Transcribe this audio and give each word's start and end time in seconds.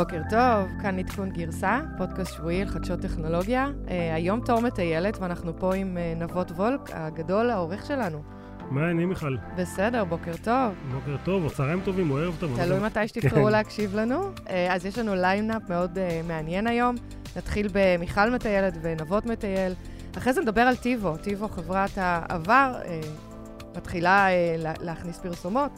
בוקר 0.00 0.22
טוב, 0.30 0.80
כאן 0.82 0.98
עדכון 0.98 1.30
גרסה, 1.30 1.80
פודקאסט 1.98 2.34
שבועי 2.34 2.62
על 2.62 2.68
חדשות 2.68 3.00
טכנולוגיה. 3.00 3.68
Uh, 3.86 3.90
היום 4.14 4.40
תור 4.40 4.60
מטיילת 4.60 5.18
ואנחנו 5.18 5.58
פה 5.58 5.74
עם 5.74 5.96
uh, 5.96 6.22
נבות 6.22 6.50
וולק, 6.50 6.80
הגדול, 6.92 7.50
העורך 7.50 7.86
שלנו. 7.86 8.22
מה 8.70 8.80
העניינים 8.80 9.08
מיכל? 9.08 9.36
בסדר, 9.56 10.04
בוקר 10.04 10.32
טוב. 10.42 10.72
בוקר 10.92 11.16
טוב, 11.24 11.44
או 11.44 11.50
צהריים 11.50 11.80
טובים, 11.84 12.10
או 12.10 12.18
ערב 12.18 12.36
טוב. 12.40 12.56
תלוי 12.56 12.78
מתי 12.78 13.08
שתבחרו 13.08 13.44
כן. 13.44 13.52
להקשיב 13.52 13.96
לנו. 13.96 14.30
Uh, 14.34 14.50
אז 14.70 14.86
יש 14.86 14.98
לנו 14.98 15.14
ליינאפ 15.14 15.62
מאוד 15.68 15.98
uh, 15.98 16.26
מעניין 16.28 16.66
היום. 16.66 16.94
נתחיל 17.36 17.68
במיכל 17.72 18.30
מטיילת 18.30 18.74
ונבות 18.82 19.26
מטייל. 19.26 19.72
אחרי 20.18 20.32
זה 20.32 20.40
נדבר 20.40 20.62
על 20.62 20.76
TiVo. 20.76 21.16
TiVo, 21.16 21.48
חברת 21.48 21.90
העבר, 21.96 22.74
uh, 22.82 22.86
מתחילה 23.76 24.26
uh, 24.28 24.82
להכניס 24.82 25.18
פרסומות. 25.18 25.70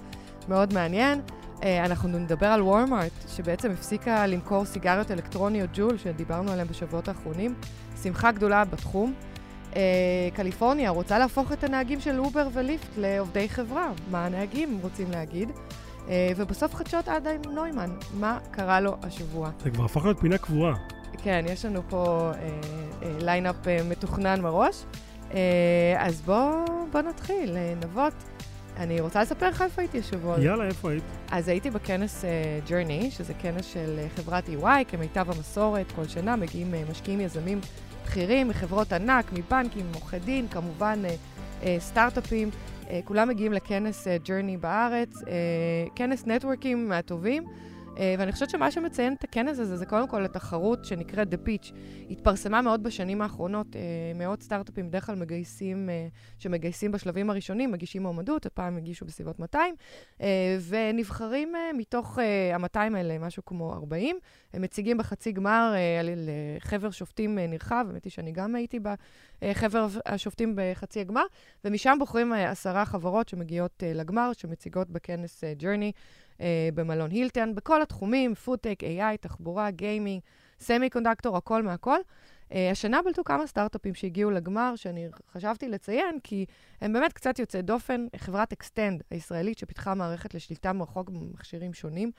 מאוד 0.49 0.75
מעניין. 0.75 1.21
אה, 1.63 1.85
אנחנו 1.85 2.09
נדבר 2.09 2.47
על 2.47 2.63
וולמארט, 2.63 3.13
שבעצם 3.29 3.71
הפסיקה 3.71 4.27
למכור 4.27 4.65
סיגריות 4.65 5.11
אלקטרוניות 5.11 5.71
ג'ול, 5.75 5.99
שדיברנו 5.99 6.53
עליהן 6.53 6.69
בשבועות 6.69 7.09
האחרונים. 7.09 7.55
שמחה 8.03 8.33
גדולה 8.33 8.65
בתחום. 8.65 9.15
אה, 9.77 9.81
קליפורניה 10.35 10.91
רוצה 10.91 11.19
להפוך 11.19 11.53
את 11.53 11.65
הנהגים 11.65 12.01
של 12.01 12.19
אובר 12.19 12.49
וליפט 12.53 12.89
לעובדי 12.99 13.49
חברה. 13.49 13.93
מה 14.11 14.27
הנהגים 14.27 14.79
רוצים 14.83 15.11
להגיד? 15.11 15.51
אה, 16.09 16.33
ובסוף 16.37 16.75
חדשות 16.75 17.09
אדם 17.09 17.41
נוימן, 17.51 17.91
מה 18.15 18.39
קרה 18.51 18.81
לו 18.81 18.97
השבוע? 19.03 19.51
זה 19.63 19.71
כבר 19.71 19.85
הפך 19.85 20.05
להיות 20.05 20.21
פינה 20.21 20.39
קבועה. 20.39 20.75
כן, 21.23 21.45
יש 21.49 21.65
לנו 21.65 21.83
פה 21.89 22.31
ליינאפ 23.21 23.57
מתוכנן 23.89 24.41
מראש. 24.41 24.85
אז 25.99 26.21
בואו 26.21 26.65
בוא 26.93 27.01
נתחיל. 27.01 27.57
נבות, 27.81 28.13
אני 28.77 29.01
רוצה 29.01 29.23
לספר 29.23 29.49
לך 29.49 29.63
איפה 29.63 29.83
הייתי 29.83 29.99
השבוע. 29.99 30.41
יאללה, 30.41 30.65
איפה 30.65 30.91
היית? 30.91 31.05
אז 31.31 31.49
הייתי 31.49 31.71
בכנס 31.71 32.25
uh, 32.25 32.69
Journey, 32.69 33.11
שזה 33.11 33.35
כנס 33.35 33.65
של 33.65 33.99
uh, 33.99 34.17
חברת 34.17 34.49
EY, 34.49 34.85
כמיטב 34.89 35.31
המסורת, 35.31 35.93
כל 35.93 36.09
שנה 36.09 36.37
מגיעים 36.37 36.75
uh, 36.75 36.91
משקיעים 36.91 37.21
יזמים 37.21 37.61
בכירים 38.05 38.49
מחברות 38.49 38.93
ענק, 38.93 39.33
מבנקים, 39.33 39.87
עורכי 39.95 40.19
דין, 40.19 40.49
כמובן 40.49 41.03
uh, 41.05 41.09
uh, 41.63 41.67
סטארט-אפים. 41.79 42.51
Uh, 42.51 42.89
כולם 43.05 43.29
מגיעים 43.29 43.53
לכנס 43.53 44.07
uh, 44.07 44.27
Journey 44.27 44.61
בארץ, 44.61 45.17
uh, 45.17 45.27
כנס 45.95 46.27
נטוורקים 46.27 46.89
מהטובים. 46.89 47.45
אה, 47.99 48.15
ואני 48.19 48.33
חושבת 48.33 48.51
שמה 48.51 48.71
שמציין 48.71 49.15
את 49.15 49.25
הכנס 49.25 49.59
הזה 49.59 49.77
זה 49.77 49.87
קודם 49.87 50.09
כל 50.09 50.25
התחרות 50.25 50.85
שנקראת 50.85 51.33
The 51.33 51.37
Pitch. 51.37 51.73
התפרסמה 52.11 52.63
מאוד 52.63 52.83
בשנים 52.83 53.23
האחרונות, 53.23 53.77
אה, 53.77 53.81
מאות 54.15 54.43
סטארט-אפים 54.43 54.89
בדרך 54.89 55.07
כלל 55.07 55.15
מגייסים, 55.15 55.91
אה, 55.91 56.09
שמגייסים 56.39 56.93
בשלבים 56.93 57.31
הראשונים, 57.31 57.73
מגישים 57.73 58.03
מועמדות, 58.03 58.47
הפעם 58.47 58.77
הגישו 58.77 59.05
בסביבות 59.05 59.39
200, 59.39 59.75
ונבחרים 60.69 61.53
מתוך 61.75 62.19
ה-200 62.55 62.97
האלה, 62.97 63.19
משהו 63.19 63.45
כמו 63.45 63.73
40. 63.73 64.17
הם 64.53 64.63
מציגים 64.63 64.99
בחצי 64.99 65.33
גמר 65.33 65.75
לחבר 66.17 66.91
שופטים 66.91 67.39
נרחב, 67.39 67.87
האמת 67.89 68.05
היא 68.05 68.11
שאני 68.11 68.33
גם 68.33 68.55
הייתי 68.55 68.81
בחבר 69.43 69.87
השופטים 70.07 70.55
בחצי 70.57 71.01
הגמר, 71.01 71.25
ומשם 71.65 71.97
בוחרים 71.99 72.33
עשרה 72.33 72.85
חברות 72.85 73.29
שמגיעות 73.29 73.83
לגמר, 73.95 74.31
שמציגות 74.33 74.91
בכנס 74.91 75.45
Journey. 75.61 75.93
אה, 76.41 76.69
במלון 76.75 77.11
הילטון, 77.11 77.55
בכל 77.55 77.83
התחומים, 77.83 78.35
פודטק, 78.35 78.79
AI, 78.83 79.17
תחבורה, 79.21 79.71
גיימינג, 79.71 80.21
semiconductor, 80.61 81.37
הכל 81.37 81.63
מהכל. 81.63 81.99
Uh, 82.53 82.55
השנה 82.73 83.01
בלטו 83.05 83.25
כמה 83.25 83.47
סטארט-אפים 83.47 83.95
שהגיעו 83.95 84.31
לגמר, 84.31 84.73
שאני 84.77 85.09
חשבתי 85.33 85.69
לציין, 85.69 86.19
כי 86.25 86.47
הם 86.81 86.93
באמת 86.93 87.13
קצת 87.13 87.39
יוצאי 87.39 87.63
דופן. 87.63 88.07
חברת 88.17 88.53
Xtend 88.53 89.03
הישראלית, 89.11 89.59
שפיתחה 89.59 89.95
מערכת 89.95 90.35
לשליטה 90.35 90.73
מרחוק 90.73 91.11
במכשירים 91.11 91.75
שונים. 91.75 92.11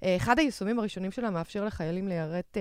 Uh, 0.00 0.04
אחד 0.16 0.38
היישומים 0.38 0.78
הראשונים 0.78 1.10
שלה 1.10 1.30
מאפשר 1.30 1.64
לחיילים 1.64 2.08
ליירט 2.08 2.56
uh, 2.56 2.60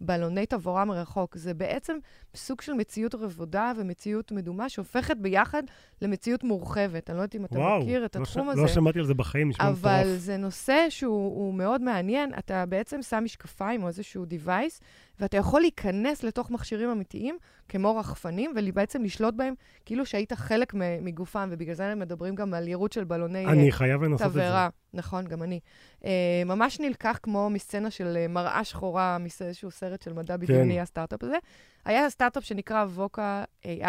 בלוני 0.00 0.46
תבערה 0.46 0.84
מרחוק. 0.84 1.36
זה 1.36 1.54
בעצם 1.54 1.98
סוג 2.34 2.60
של 2.60 2.72
מציאות 2.72 3.14
רבודה 3.14 3.72
ומציאות 3.76 4.32
מדומה 4.32 4.68
שהופכת 4.68 5.16
ביחד 5.16 5.62
למציאות 6.02 6.44
מורחבת. 6.44 7.10
אני 7.10 7.16
לא 7.16 7.22
יודעת 7.22 7.34
אם 7.34 7.44
אתה 7.44 7.58
וואו, 7.58 7.80
מכיר 7.80 8.04
את 8.04 8.16
לא 8.16 8.22
התחום 8.22 8.46
ש... 8.46 8.52
הזה. 8.52 8.62
לא 8.62 8.68
שמעתי 8.68 8.98
על 8.98 9.04
זה 9.04 9.14
בחיים, 9.14 9.48
נשמע 9.48 9.70
מטורף. 9.70 9.84
אבל 9.84 10.16
זה 10.16 10.36
נושא 10.36 10.86
שהוא 10.88 11.54
מאוד 11.54 11.82
מעניין. 11.82 12.32
אתה 12.38 12.66
בעצם 12.66 13.02
שם 13.02 13.24
משקפיים 13.24 13.82
או 13.82 13.88
איזשהו 13.88 14.24
device, 14.24 14.80
ואתה 15.20 15.36
יכול 15.36 15.60
להיכנס 15.60 16.22
לתוך 16.22 16.50
מכשירים 16.50 16.90
אמיתיים, 16.90 17.38
כמו 17.68 17.96
רחפנים, 17.96 18.52
ובעצם 18.56 19.04
לשלוט 19.04 19.34
בהם 19.34 19.54
כאילו 19.84 20.06
שהיית 20.06 20.32
חלק 20.32 20.74
מגופם, 21.00 21.48
ובגלל 21.52 21.74
זה 21.74 21.86
הם 21.86 21.98
מדברים 21.98 22.34
גם 22.34 22.54
על 22.54 22.68
יירוט 22.68 22.92
של 22.92 23.04
בלוני 23.04 23.42
תבערה. 23.42 23.52
אני 23.52 23.72
חייב 23.72 24.02
לנסות 24.02 24.26
את 24.26 24.32
זה. 24.32 24.50
נכון, 24.94 25.24
גם 25.24 25.42
אני. 25.42 25.60
Uh, 26.00 26.04
ממש 26.46 26.80
נלקח 26.80 27.18
כמו 27.22 27.50
מסצנה 27.50 27.90
של 27.90 28.18
uh, 28.24 28.28
מראה 28.28 28.64
שחורה, 28.64 29.18
מאיזשהו 29.18 29.70
סרט 29.70 30.02
של 30.02 30.12
מדע 30.12 30.36
בדיוני, 30.36 30.74
כן. 30.74 30.80
הסטארט-אפ 30.80 31.22
הזה. 31.22 31.36
היה 31.84 32.10
סטארט-אפ 32.10 32.44
שנקרא 32.44 32.84
ווקה 32.84 33.44
AI, 33.64 33.86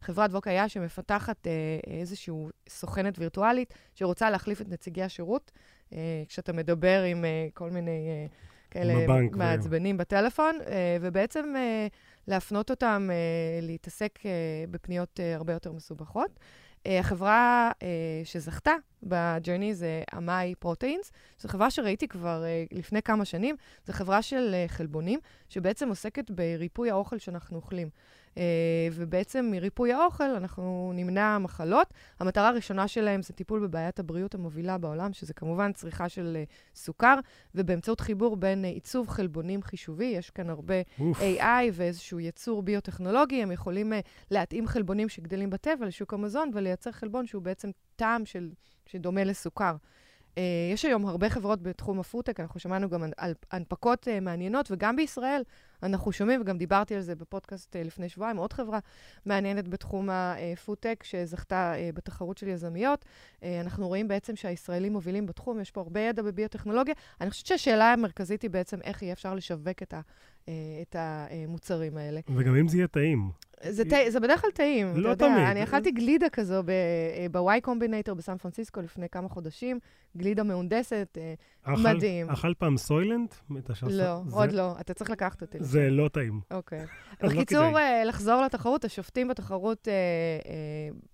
חברת 0.00 0.30
ווקה 0.30 0.64
AI 0.64 0.68
שמפתחת 0.68 1.46
איזושהי 1.86 2.34
סוכנת 2.68 3.18
וירטואלית 3.18 3.74
שרוצה 3.94 4.30
להחליף 4.30 4.60
את 4.60 4.68
נציגי 4.68 5.02
השירות. 5.02 5.52
כשאתה 6.28 6.52
מדבר 6.52 7.02
עם 7.02 7.24
כל 7.54 7.70
מיני... 7.70 8.28
כאלה 8.72 9.06
מעצבנים 9.32 9.96
בטלפון, 9.96 10.58
uh, 10.60 10.64
ובעצם 11.00 11.54
uh, 11.54 11.92
להפנות 12.28 12.70
אותם 12.70 13.10
uh, 13.10 13.64
להתעסק 13.64 14.18
בפניות 14.70 15.20
הרבה 15.34 15.52
יותר 15.52 15.72
מסובכות. 15.72 16.38
החברה 16.86 17.70
שזכתה 18.24 18.72
ב 19.02 19.11
Journey 19.11 19.74
זה 19.74 20.02
Amai 20.16 20.54
Proteins, 20.58 21.12
זו 21.38 21.48
חברה 21.48 21.70
שראיתי 21.70 22.08
כבר 22.08 22.44
לפני 22.72 23.02
כמה 23.02 23.24
שנים, 23.24 23.56
זו 23.86 23.92
חברה 23.92 24.22
של 24.22 24.54
חלבונים, 24.66 25.20
שבעצם 25.48 25.88
עוסקת 25.88 26.30
בריפוי 26.30 26.90
האוכל 26.90 27.18
שאנחנו 27.18 27.56
אוכלים. 27.56 27.88
Uh, 28.34 28.38
ובעצם 28.92 29.48
מריפוי 29.50 29.92
האוכל 29.92 30.24
אנחנו 30.24 30.92
נמנע 30.94 31.38
מחלות. 31.38 31.94
המטרה 32.20 32.48
הראשונה 32.48 32.88
שלהם 32.88 33.22
זה 33.22 33.32
טיפול 33.32 33.60
בבעיית 33.60 33.98
הבריאות 33.98 34.34
המובילה 34.34 34.78
בעולם, 34.78 35.12
שזה 35.12 35.34
כמובן 35.34 35.72
צריכה 35.72 36.08
של 36.08 36.38
uh, 36.42 36.52
סוכר, 36.74 37.14
ובאמצעות 37.54 38.00
חיבור 38.00 38.36
בין 38.36 38.64
uh, 38.64 38.68
עיצוב 38.68 39.08
חלבונים 39.08 39.62
חישובי, 39.62 40.04
יש 40.04 40.30
כאן 40.30 40.50
הרבה 40.50 40.74
אוף. 41.00 41.18
AI 41.20 41.70
ואיזשהו 41.72 42.20
ייצור 42.20 42.62
ביוטכנולוגי, 42.62 43.42
הם 43.42 43.52
יכולים 43.52 43.92
להתאים 44.30 44.66
חלבונים 44.66 45.08
שגדלים 45.08 45.50
בטבע 45.50 45.86
לשוק 45.86 46.14
המזון 46.14 46.50
ולייצר 46.54 46.92
חלבון 46.92 47.26
שהוא 47.26 47.42
בעצם 47.42 47.70
טעם 47.96 48.24
של, 48.24 48.50
שדומה 48.86 49.24
לסוכר. 49.24 49.76
Uh, 50.34 50.38
יש 50.72 50.84
היום 50.84 51.06
הרבה 51.06 51.30
חברות 51.30 51.62
בתחום 51.62 52.00
הפודטק, 52.00 52.40
אנחנו 52.40 52.60
שמענו 52.60 52.88
גם 52.88 53.04
על 53.16 53.34
הנפקות 53.50 54.08
uh, 54.08 54.20
מעניינות, 54.20 54.70
וגם 54.70 54.96
בישראל 54.96 55.42
אנחנו 55.82 56.12
שומעים, 56.12 56.40
וגם 56.40 56.58
דיברתי 56.58 56.94
על 56.94 57.00
זה 57.00 57.14
בפודקאסט 57.14 57.76
uh, 57.76 57.78
לפני 57.78 58.08
שבועיים, 58.08 58.36
עוד 58.36 58.52
חברה 58.52 58.78
מעניינת 59.26 59.68
בתחום 59.68 60.08
הפודטק 60.10 61.04
שזכתה 61.06 61.74
uh, 61.74 61.96
בתחרות 61.96 62.38
של 62.38 62.48
יזמיות. 62.48 63.04
Uh, 63.04 63.44
אנחנו 63.60 63.88
רואים 63.88 64.08
בעצם 64.08 64.36
שהישראלים 64.36 64.92
מובילים 64.92 65.26
בתחום, 65.26 65.60
יש 65.60 65.70
פה 65.70 65.80
הרבה 65.80 66.00
ידע 66.00 66.22
בביוטכנולוגיה. 66.22 66.94
אני 67.20 67.30
חושבת 67.30 67.46
שהשאלה 67.46 67.92
המרכזית 67.92 68.42
היא 68.42 68.50
בעצם 68.50 68.78
איך 68.84 69.02
יהיה 69.02 69.12
אפשר 69.12 69.34
לשווק 69.34 69.82
את, 69.82 69.94
ה, 69.94 70.00
את 70.82 70.96
המוצרים 70.98 71.96
האלה. 71.96 72.20
וגם 72.34 72.56
אם 72.56 72.68
זה 72.68 72.76
יהיה 72.76 72.86
טעים. 72.86 73.30
זה, 73.68 73.84
ת... 73.84 73.92
זה 74.08 74.20
בדרך 74.20 74.40
כלל 74.40 74.50
טעים, 74.50 74.96
לא 74.96 75.12
אתה 75.12 75.24
יודע. 75.24 75.34
תמיד. 75.34 75.48
אני 75.48 75.64
אכלתי 75.64 75.90
גלידה 75.90 76.28
כזו 76.28 76.62
ב-Y 77.32 77.60
קומבינטור 77.62 78.14
בסן 78.14 78.36
פרנסיסקו 78.36 78.80
לפני 78.80 79.08
כמה 79.08 79.28
חודשים, 79.28 79.78
גלידה 80.16 80.42
מהונדסת, 80.42 81.18
אה, 81.20 81.34
אכל, 81.62 81.82
מדהים. 81.82 82.30
אכל 82.30 82.54
פעם 82.54 82.76
סוילנט? 82.76 83.34
לא, 83.82 84.22
זה... 84.26 84.36
עוד 84.36 84.52
לא. 84.52 84.74
אתה 84.80 84.94
צריך 84.94 85.10
לקחת 85.10 85.42
אותי. 85.42 85.58
זה 85.60 85.90
לא 85.90 86.08
טעים. 86.08 86.40
אוקיי. 86.50 86.84
לא 87.22 87.28
בקיצור, 87.28 87.70
לא 87.70 88.04
לחזור 88.04 88.42
לתחרות, 88.42 88.84
השופטים 88.84 89.28
בתחרות 89.28 89.88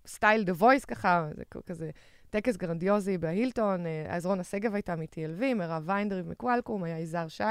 style 0.07 0.45
The 0.45 0.53
Voice 0.53 0.85
ככה, 0.85 1.29
זה 1.37 1.43
כזה... 1.67 1.91
טקס 2.31 2.57
גרנדיוזי 2.57 3.19
בהילטון, 3.19 3.85
אז 4.09 4.21
רונה 4.21 4.45
שגב 4.45 4.75
הייתה 4.75 4.97
מ-TLV, 4.97 5.55
מירב 5.55 5.83
ויינריב 5.87 6.23
מ 6.23 6.29
Qualcomm, 6.29 6.85
היה 6.85 6.99
יזהר 6.99 7.29
שי, 7.29 7.43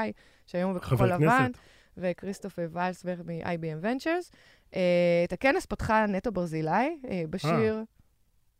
שהיום 0.46 0.70
הוא 0.70 0.78
בכחול 0.78 1.12
לבן, 1.12 1.50
וכריסטופר 1.96 2.68
ויילסברג 2.72 3.22
מ-IBM 3.26 3.84
Ventures. 3.84 4.36
אה, 4.74 4.80
את 5.24 5.32
הכנס 5.32 5.66
פתחה 5.66 6.06
נטע 6.06 6.32
ברזילי, 6.32 6.98
אה, 7.10 7.22
בשיר... 7.30 7.78
אה, 7.78 7.82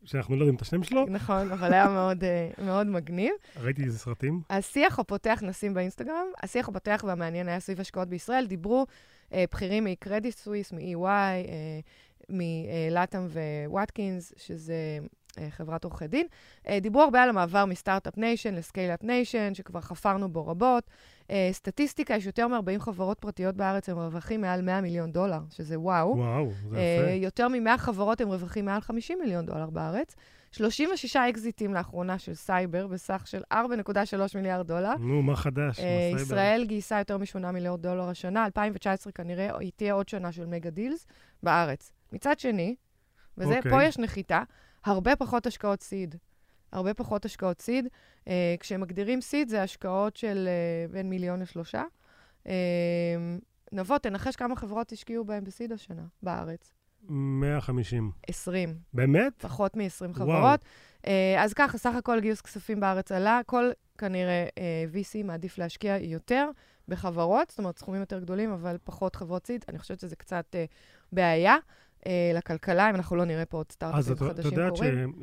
שאנחנו 0.03 0.35
לא 0.35 0.41
יודעים 0.41 0.55
את 0.55 0.61
השם 0.61 0.83
שלו. 0.83 1.05
נכון, 1.05 1.51
אבל 1.51 1.73
היה 1.73 1.87
מאוד, 1.87 2.23
מאוד 2.65 2.87
מגניב. 2.87 3.33
ראיתי 3.61 3.83
איזה 3.83 3.99
סרטים. 3.99 4.41
השיח 4.49 4.99
הפותח, 4.99 5.39
נשים 5.41 5.73
באינסטגרם, 5.73 6.25
השיח 6.43 6.69
הפותח 6.69 7.03
והמעניין 7.07 7.47
היה 7.47 7.59
סביב 7.59 7.79
השקעות 7.79 8.07
בישראל. 8.07 8.45
דיברו 8.45 8.85
אה, 9.33 9.45
בכירים 9.51 9.85
מ 9.85 9.92
Credit 9.92 10.35
Suisse, 10.35 10.71
מ-EY, 10.73 11.05
אה, 11.05 11.79
מ 12.29 12.40
Latham & 12.40 13.27
Watkins, 13.65 14.33
שזה 14.37 14.73
אה, 14.73 15.07
חברת 15.49 15.83
עורכי 15.83 16.07
דין. 16.07 16.27
אה, 16.67 16.79
דיברו 16.79 17.01
הרבה 17.01 17.23
על 17.23 17.29
המעבר 17.29 17.65
מ 17.65 17.71
start-up 17.71 18.17
nation 18.17 18.55
ל 18.55 18.60
scale-up 18.60 19.03
nation, 19.03 19.53
שכבר 19.53 19.81
חפרנו 19.81 20.29
בו 20.29 20.47
רבות. 20.47 20.83
אה, 21.31 21.49
סטטיסטיקה, 21.51 22.15
יש 22.15 22.25
יותר 22.25 22.47
מ-40 22.47 22.79
חברות 22.79 23.19
פרטיות 23.19 23.55
בארץ, 23.55 23.89
עם 23.89 23.97
רווחים 23.97 24.41
מעל 24.41 24.61
100 24.61 24.81
מיליון 24.81 25.11
דולר, 25.11 25.39
שזה 25.49 25.79
וואו. 25.79 26.17
וואו, 26.17 26.51
זה 26.69 26.77
יפה. 26.77 27.11
יותר 27.11 27.47
מ-100 27.47 27.77
חברות 27.77 28.21
עם 28.21 28.27
רווחים 28.27 28.65
מעל 28.65 28.81
50 28.81 29.19
מיליון 29.19 29.45
דולר 29.45 29.69
בארץ. 29.69 30.15
36 30.51 31.15
אקזיטים 31.15 31.73
לאחרונה 31.73 32.19
של 32.19 32.33
סייבר 32.33 32.87
בסך 32.87 33.23
של 33.25 33.41
4.3 33.53 33.57
מיליארד 34.35 34.67
דולר. 34.67 34.95
נו, 34.99 35.21
מה 35.21 35.35
חדש? 35.35 35.79
אה, 35.79 36.11
ישראל 36.15 36.65
גייסה 36.67 36.99
יותר 36.99 37.17
מ-8 37.17 37.51
מיליארד 37.51 37.81
דולר 37.81 38.09
השנה, 38.09 38.45
2019 38.45 39.13
כנראה 39.13 39.57
היא 39.59 39.71
תהיה 39.75 39.93
עוד 39.93 40.09
שנה 40.09 40.31
של 40.31 40.45
מגה 40.45 40.69
דילס 40.69 41.07
בארץ. 41.43 41.91
מצד 42.13 42.39
שני, 42.39 42.75
וזה, 43.37 43.57
אוקיי. 43.57 43.71
פה 43.71 43.83
יש 43.83 43.97
נחיתה, 43.97 44.43
הרבה 44.85 45.15
פחות 45.15 45.47
השקעות 45.47 45.81
סיד. 45.81 46.15
הרבה 46.71 46.93
פחות 46.93 47.25
השקעות 47.25 47.61
סיד. 47.61 47.87
אה, 48.27 48.55
כשהם 48.59 48.81
מגדירים 48.81 49.21
סיד, 49.21 49.49
זה 49.49 49.63
השקעות 49.63 50.15
של 50.17 50.47
אה, 50.47 50.87
בין 50.91 51.09
מיליון 51.09 51.41
לשלושה. 51.41 51.83
אה, 52.47 52.53
נבוא, 53.71 53.97
תנחש 53.97 54.35
כמה 54.35 54.55
חברות 54.55 54.91
השקיעו 54.91 55.25
בהם 55.25 55.43
בסיד 55.43 55.71
השנה, 55.71 56.03
בארץ. 56.23 56.73
150. 57.09 58.11
20. 58.27 58.77
באמת? 58.93 59.33
פחות 59.37 59.77
מ-20 59.77 60.01
וואו. 60.01 60.13
חברות. 60.13 60.59
אה, 61.07 61.43
אז 61.43 61.53
ככה, 61.53 61.77
סך 61.77 61.95
הכל 61.95 62.19
גיוס 62.19 62.41
כספים 62.41 62.79
בארץ 62.79 63.11
עלה. 63.11 63.41
כל, 63.45 63.69
כנראה, 63.97 64.47
אה, 64.57 64.85
VC 64.93 65.23
מעדיף 65.23 65.57
להשקיע 65.57 65.97
יותר 65.97 66.49
בחברות, 66.87 67.49
זאת 67.49 67.59
אומרת, 67.59 67.77
סכומים 67.77 68.01
יותר 68.01 68.19
גדולים, 68.19 68.51
אבל 68.51 68.77
פחות 68.83 69.15
חברות 69.15 69.47
סיד. 69.47 69.65
אני 69.69 69.79
חושבת 69.79 69.99
שזה 69.99 70.15
קצת 70.15 70.45
אה, 70.55 70.65
בעיה 71.11 71.55
אה, 72.05 72.31
לכלכלה, 72.35 72.89
אם 72.89 72.95
אנחנו 72.95 73.15
לא 73.15 73.25
נראה 73.25 73.45
פה 73.45 73.57
עוד 73.57 73.65
אז 73.69 73.73
סטארט-אפים 73.73 74.13
את 74.27 74.31
את 74.31 74.35
חדשים 74.45 74.51
יודעת 74.59 74.73
קורים. 74.77 75.13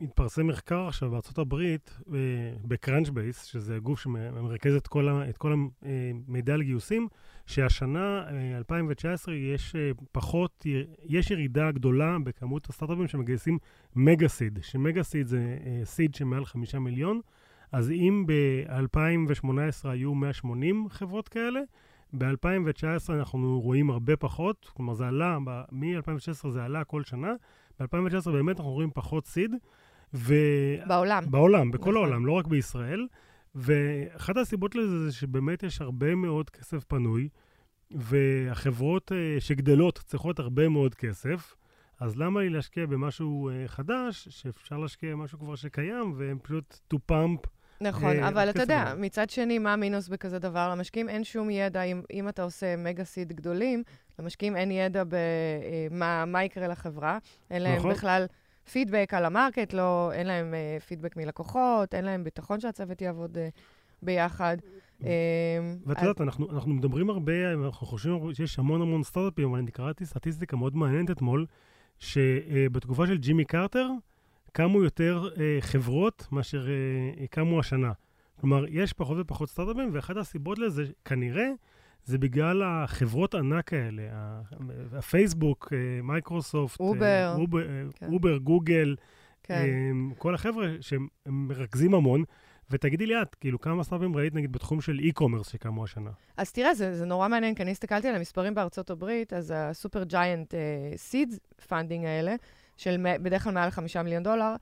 שהתפרסם 0.00 0.46
מחקר 0.46 0.86
עכשיו 0.88 1.10
בארצות 1.10 1.38
הברית, 1.38 1.90
אה, 2.14 2.18
בקראנץ' 2.64 3.08
שזה 3.44 3.78
גוף 3.78 4.00
שמרכז 4.00 4.74
את 4.74 4.86
כל 4.86 5.08
ה- 5.08 5.28
את 5.28 5.36
כל 5.38 5.52
המידע 6.28 6.54
על 6.54 6.62
גיוסים, 6.62 7.08
שהשנה, 7.46 8.24
אה, 8.30 8.56
2019, 8.58 9.34
יש 9.34 9.76
אה, 9.76 9.90
פחות, 10.12 10.66
יש 11.04 11.30
ירידה 11.30 11.70
גדולה 11.70 12.16
בכמות 12.24 12.68
הסטארט-אפים 12.68 13.08
שמגייסים 13.08 13.58
מגה 13.96 14.28
סיד, 14.28 14.58
שמגה 14.62 15.02
סיד 15.02 15.26
זה 15.26 15.38
אה, 15.66 15.80
סיד 15.84 16.14
שמעל 16.14 16.44
חמישה 16.44 16.78
מיליון, 16.78 17.20
אז 17.72 17.90
אם 17.90 18.24
ב-2018 18.26 19.48
היו 19.88 20.14
180 20.14 20.86
חברות 20.90 21.28
כאלה, 21.28 21.60
ב-2019 22.18 23.12
אנחנו 23.12 23.60
רואים 23.60 23.90
הרבה 23.90 24.16
פחות, 24.16 24.70
כלומר 24.74 24.94
זה 24.94 25.06
עלה, 25.06 25.38
מ-2016 25.72 26.48
זה 26.48 26.64
עלה 26.64 26.84
כל 26.84 27.04
שנה, 27.04 27.32
ב-2019 27.80 28.30
באמת 28.30 28.56
אנחנו 28.56 28.72
רואים 28.72 28.90
פחות 28.94 29.26
סיד, 29.26 29.54
ו... 30.14 30.34
בעולם. 30.86 31.24
בעולם, 31.30 31.70
בכל 31.70 31.80
נכון. 31.80 31.96
העולם, 31.96 32.26
לא 32.26 32.32
רק 32.32 32.46
בישראל. 32.46 33.06
ואחת 33.54 34.36
הסיבות 34.36 34.74
לזה 34.74 35.04
זה 35.04 35.12
שבאמת 35.12 35.62
יש 35.62 35.80
הרבה 35.80 36.14
מאוד 36.14 36.50
כסף 36.50 36.84
פנוי, 36.84 37.28
והחברות 37.90 39.12
אה, 39.12 39.40
שגדלות 39.40 39.98
צריכות 39.98 40.38
הרבה 40.38 40.68
מאוד 40.68 40.94
כסף, 40.94 41.54
אז 42.00 42.16
למה 42.16 42.40
לי 42.40 42.50
להשקיע 42.50 42.86
במשהו 42.86 43.48
אה, 43.48 43.68
חדש, 43.68 44.28
שאפשר 44.30 44.78
להשקיע 44.78 45.12
במשהו 45.12 45.38
כבר 45.38 45.54
שקיים, 45.54 46.12
והם 46.16 46.38
פשוט 46.42 46.78
to 46.94 46.96
pump 47.12 47.46
נכון, 47.80 48.16
אה, 48.16 48.28
אבל 48.28 48.50
אתה 48.50 48.52
כסף 48.52 48.60
יודע. 48.60 48.94
מצד 48.98 49.30
שני, 49.30 49.58
מה 49.58 49.72
המינוס 49.72 50.08
בכזה 50.08 50.38
דבר? 50.38 50.70
למשקיעים 50.70 51.08
אין 51.08 51.24
שום 51.24 51.50
ידע, 51.50 51.82
אם, 51.82 52.02
אם 52.12 52.28
אתה 52.28 52.42
עושה 52.42 52.76
מגה 52.76 53.04
סיד 53.04 53.32
גדולים, 53.32 53.82
למשקיעים 54.18 54.56
אין 54.56 54.70
ידע 54.70 55.02
במה 55.08 56.24
מה 56.24 56.44
יקרה 56.44 56.68
לחברה. 56.68 57.18
אין 57.50 57.62
להם 57.62 57.76
נכון. 57.76 57.90
בכלל 57.92 58.26
פידבק 58.72 59.14
על 59.14 59.24
המרקט, 59.24 59.72
לא, 59.72 60.10
אין 60.12 60.26
להם 60.26 60.54
אה, 60.54 60.80
פידבק 60.80 61.16
מלקוחות, 61.16 61.94
אין 61.94 62.04
להם 62.04 62.24
ביטחון 62.24 62.60
שהצוות 62.60 63.02
יעבוד 63.02 63.38
אה, 63.38 63.48
ביחד. 64.02 64.56
אה, 65.04 65.10
ואת 65.86 65.96
אז- 65.96 66.02
יודעת, 66.02 66.20
אנחנו, 66.20 66.50
אנחנו 66.50 66.74
מדברים 66.74 67.10
הרבה, 67.10 67.52
אנחנו 67.64 67.86
חושבים 67.86 68.34
שיש 68.34 68.58
המון 68.58 68.82
המון 68.82 69.02
סטארט-אפים, 69.02 69.48
אבל 69.48 69.58
אני 69.58 69.70
קראתי 69.70 70.06
סטטיסטיקה 70.06 70.56
מאוד 70.56 70.76
מעניינת 70.76 71.10
אתמול, 71.10 71.46
שבתקופה 71.98 73.06
של 73.06 73.18
ג'ימי 73.18 73.44
קרטר 73.44 73.88
קמו 74.56 74.82
יותר 74.84 75.28
אה, 75.40 75.58
חברות 75.60 76.26
מאשר 76.32 76.66
אה, 76.68 77.26
קמו 77.26 77.60
השנה. 77.60 77.92
כלומר, 78.40 78.64
יש 78.68 78.92
פחות 78.92 79.16
ופחות 79.20 79.48
סטארט-אפים, 79.48 79.90
ואחת 79.92 80.16
הסיבות 80.16 80.58
לזה, 80.58 80.84
כנראה, 81.04 81.48
זה 82.04 82.18
בגלל 82.18 82.62
החברות 82.62 83.34
ענק 83.34 83.72
האלה, 83.72 84.02
הפייסבוק, 84.92 85.72
אה, 85.72 86.02
מייקרוסופט, 86.02 86.80
אה, 86.80 86.86
אובר. 86.86 87.34
אובר, 87.38 87.68
אה, 87.68 87.82
כן. 87.94 88.06
אובר, 88.12 88.38
גוגל, 88.38 88.96
כן. 89.42 89.54
אה, 89.54 90.16
כל 90.18 90.34
החבר'ה 90.34 90.68
שהם 90.80 91.06
הם 91.26 91.48
מרכזים 91.48 91.94
המון. 91.94 92.24
ותגידי 92.70 93.06
לי 93.06 93.22
את, 93.22 93.34
כאילו, 93.34 93.60
כמה 93.60 93.84
סטארט-אפים 93.84 94.16
ראית, 94.16 94.34
נגיד, 94.34 94.52
בתחום 94.52 94.80
של 94.80 94.98
e-commerce 94.98 95.50
שקמו 95.50 95.84
השנה? 95.84 96.10
אז 96.36 96.52
תראה, 96.52 96.74
זה, 96.74 96.94
זה 96.94 97.04
נורא 97.04 97.28
מעניין, 97.28 97.54
כי 97.54 97.62
אני 97.62 97.70
הסתכלתי 97.70 98.08
על 98.08 98.14
המספרים 98.14 98.54
בארצות 98.54 98.90
הברית, 98.90 99.32
אז 99.32 99.52
ה 99.56 99.64
super 99.64 100.04
giant 100.04 100.54
seed 100.96 101.34
funding 101.68 102.04
האלה, 102.04 102.34
של 102.76 103.06
בדרך 103.22 103.44
כלל 103.44 103.52
מעל 103.52 103.70
חמישה 103.70 104.02
מיליון 104.02 104.22
דולר, 104.22 104.56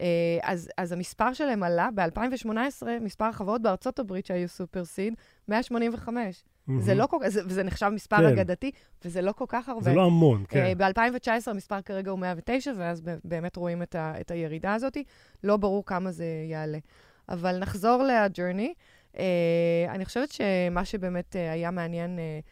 אה, 0.00 0.06
אז, 0.42 0.70
אז 0.76 0.92
המספר 0.92 1.32
שלהם 1.32 1.62
עלה, 1.62 1.88
ב-2018, 1.94 2.86
מספר 3.00 3.24
החברות 3.24 3.62
בארצות 3.62 3.98
הברית 3.98 4.26
שהיו 4.26 4.48
super 4.48 4.84
seed, 4.84 5.14
185. 5.48 6.44
זה 6.80 6.94
לא 6.94 7.06
כל 7.06 7.16
כך, 7.22 7.28
זה, 7.28 7.40
וזה 7.44 7.62
נחשב 7.62 7.88
מספר 7.88 8.16
כן. 8.16 8.26
אגדתי, 8.26 8.70
וזה 9.04 9.22
לא 9.22 9.32
כל 9.32 9.44
כך 9.48 9.68
הרבה. 9.68 9.82
זה 9.82 9.94
לא 9.94 10.04
המון, 10.04 10.44
כן. 10.48 10.72
ב-2019 10.78 11.50
המספר 11.50 11.82
כרגע 11.82 12.10
הוא 12.10 12.18
109, 12.18 12.72
ואז 12.76 13.02
באמת 13.24 13.56
רואים 13.56 13.82
את, 13.82 13.94
ה, 13.94 14.20
את 14.20 14.30
הירידה 14.30 14.74
הזאת. 14.74 14.96
לא 15.44 15.56
ברור 15.56 15.86
כמה 15.86 16.10
זה 16.12 16.24
יעלה. 16.50 16.78
אבל 17.28 17.58
נחזור 17.58 18.02
ל-Journey. 18.02 18.72
Uh, 19.14 19.18
אני 19.88 20.04
חושבת 20.04 20.32
שמה 20.32 20.84
שבאמת 20.84 21.36
uh, 21.36 21.52
היה 21.52 21.70
מעניין 21.70 22.18
uh, 22.18 22.46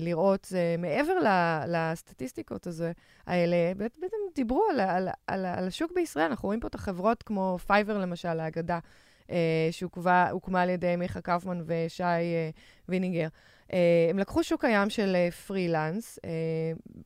לראות 0.00 0.44
זה 0.44 0.74
מעבר 0.78 1.12
ל- 1.12 1.64
לסטטיסטיקות 1.66 2.66
הזה, 2.66 2.92
האלה, 3.26 3.72
בעצם 3.76 4.16
דיברו 4.34 4.64
על, 4.70 4.80
על, 4.80 5.08
על, 5.26 5.46
על 5.46 5.66
השוק 5.66 5.92
בישראל. 5.94 6.26
אנחנו 6.26 6.46
רואים 6.46 6.60
פה 6.60 6.66
את 6.68 6.74
החברות 6.74 7.22
כמו 7.22 7.58
Fiverr, 7.66 7.98
למשל, 7.98 8.40
האגדה, 8.40 8.78
uh, 9.26 9.30
שהוקמה 9.70 10.62
על 10.62 10.68
ידי 10.68 10.96
מיכה 10.96 11.20
קאופמן 11.20 11.60
ושי 11.66 12.02
uh, 12.02 12.86
ויניגר. 12.88 13.28
הם 14.10 14.18
לקחו 14.18 14.44
שוק 14.44 14.60
קיים 14.60 14.90
של 14.90 15.16
פרילנס, 15.46 16.18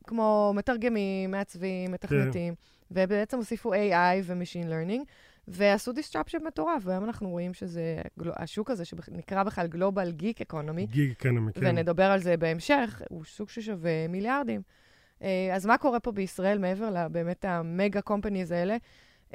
כמו 0.07 0.51
מתרגמים, 0.55 1.31
מעצבים, 1.31 1.91
מתכנתים, 1.91 2.53
ובעצם 2.91 3.37
הוסיפו 3.37 3.73
AI 3.73 4.21
ו-Machine 4.23 4.67
Learning, 4.67 5.05
ועשו 5.47 5.91
disruption 5.91 6.43
מטורף, 6.47 6.81
והיום 6.85 7.03
אנחנו 7.03 7.29
רואים 7.29 7.53
שזה, 7.53 8.01
השוק 8.35 8.71
הזה 8.71 8.85
שנקרא 8.85 9.43
בכלל 9.43 9.67
Global 9.71 10.21
Geek 10.21 10.45
Economy, 10.51 10.85
גיג 10.91 11.11
אקונומי, 11.11 11.53
כן. 11.53 11.61
ונדבר 11.63 12.03
על 12.03 12.19
זה 12.19 12.37
בהמשך, 12.37 13.01
הוא 13.09 13.23
שוק 13.23 13.49
ששווה 13.49 14.07
מיליארדים. 14.07 14.61
אה, 15.21 15.49
אז 15.53 15.65
מה 15.65 15.77
קורה 15.77 15.99
פה 15.99 16.11
בישראל 16.11 16.57
מעבר 16.57 16.89
לבאמת 16.89 17.45
המגה 17.45 18.01
קומפניז 18.01 18.51
האלה? 18.51 18.77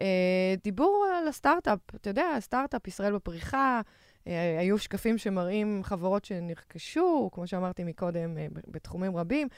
אה, 0.01 0.55
דיבור 0.65 1.07
על 1.21 1.29
הסטארט-אפ, 1.29 1.79
אתה 1.95 2.11
יודע, 2.11 2.27
הסטארט-אפ, 2.37 2.89
ישראל 2.89 3.15
בפריחה, 3.15 3.81
אה, 4.27 4.57
היו 4.59 4.79
שקפים 4.79 5.19
שמראים 5.19 5.81
חברות 5.85 6.25
שנרכשו, 6.25 7.31
כמו 7.33 7.47
שאמרתי 7.47 7.85
מקודם, 7.85 8.35
בתחומים 8.69 9.17
רבים. 9.17 9.49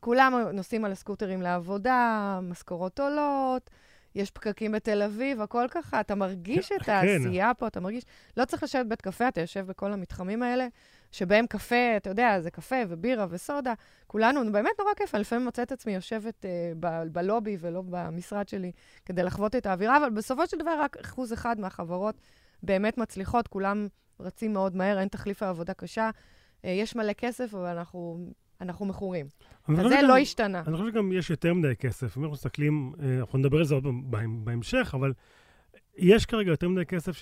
כולם 0.00 0.34
נוסעים 0.52 0.84
על 0.84 0.92
הסקוטרים 0.92 1.42
לעבודה, 1.42 2.38
משכורות 2.42 3.00
עולות, 3.00 3.70
יש 4.14 4.30
פקקים 4.30 4.72
בתל 4.72 5.02
אביב, 5.02 5.40
הכל 5.40 5.66
ככה, 5.70 6.00
אתה 6.00 6.14
מרגיש 6.14 6.72
את 6.72 6.82
כן. 6.82 6.92
העשייה 6.92 7.54
פה, 7.54 7.66
אתה 7.66 7.80
מרגיש... 7.80 8.04
לא 8.36 8.44
צריך 8.44 8.62
לשבת 8.62 8.86
בבית 8.86 9.00
קפה, 9.00 9.28
אתה 9.28 9.40
יושב 9.40 9.66
בכל 9.66 9.92
המתחמים 9.92 10.42
האלה, 10.42 10.66
שבהם 11.12 11.46
קפה, 11.46 11.96
אתה 11.96 12.10
יודע, 12.10 12.40
זה 12.40 12.50
קפה 12.50 12.76
ובירה 12.88 13.26
וסודה. 13.30 13.74
כולנו, 14.06 14.52
באמת 14.52 14.70
נורא 14.78 14.94
כיף, 14.96 15.14
אני 15.14 15.20
לפעמים 15.20 15.44
מוצאת 15.44 15.66
את 15.66 15.72
עצמי 15.72 15.94
יושבת 15.94 16.44
אה, 16.44 16.72
ב- 16.80 17.04
בלובי 17.12 17.56
ולא 17.60 17.82
במשרד 17.86 18.48
שלי 18.48 18.72
כדי 19.04 19.22
לחוות 19.22 19.56
את 19.56 19.66
האווירה, 19.66 19.96
אבל 19.96 20.10
בסופו 20.10 20.46
של 20.46 20.58
דבר 20.58 20.80
רק 20.80 20.96
אחוז 20.96 21.32
אחד 21.32 21.60
מהחברות 21.60 22.14
באמת 22.62 22.98
מצליחות, 22.98 23.48
כולם 23.48 23.88
רצים 24.20 24.52
מאוד 24.52 24.76
מהר, 24.76 24.98
אין 24.98 25.08
תחליף 25.08 25.42
לעבודה 25.42 25.74
קשה. 25.74 26.10
אה, 26.64 26.70
יש 26.70 26.96
מלא 26.96 27.12
כסף, 27.12 27.54
אבל 27.54 27.66
אנחנו, 27.66 28.26
אנחנו 28.62 28.86
מכורים. 28.86 29.26
אני 29.68 29.80
אז 29.80 29.88
זה 29.88 30.02
לא 30.02 30.16
השתנה. 30.16 30.62
אני 30.66 30.76
חושב 30.76 30.88
שגם 30.92 31.12
יש 31.12 31.30
יותר 31.30 31.54
מדי 31.54 31.76
כסף. 31.76 32.18
אם 32.18 32.22
אנחנו 32.22 32.34
מסתכלים, 32.34 32.92
אה, 33.02 33.18
אנחנו 33.18 33.38
נדבר 33.38 33.58
על 33.58 33.64
זה 33.64 33.74
עוד 33.74 33.84
בהמשך, 34.44 34.92
אבל 34.94 35.12
יש 35.96 36.26
כרגע 36.26 36.50
יותר 36.50 36.68
מדי 36.68 36.86
כסף 36.86 37.12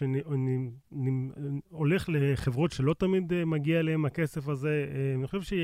שהולך 1.70 2.08
לחברות 2.12 2.72
שלא 2.72 2.94
תמיד 2.94 3.32
אה, 3.32 3.44
מגיע 3.44 3.80
אליהם 3.80 4.04
הכסף 4.04 4.48
הזה. 4.48 4.86
אה, 4.94 5.14
אני 5.18 5.26
חושב 5.26 5.56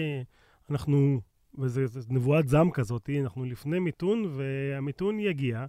שאנחנו, 0.69 1.21
וזו 1.59 1.81
נבואת 2.11 2.49
זעם 2.49 2.71
כזאת, 2.71 3.11
אנחנו 3.23 3.45
לפני 3.45 3.79
מיתון, 3.79 4.25
והמיתון 4.37 5.21
יגיע, 5.21 5.67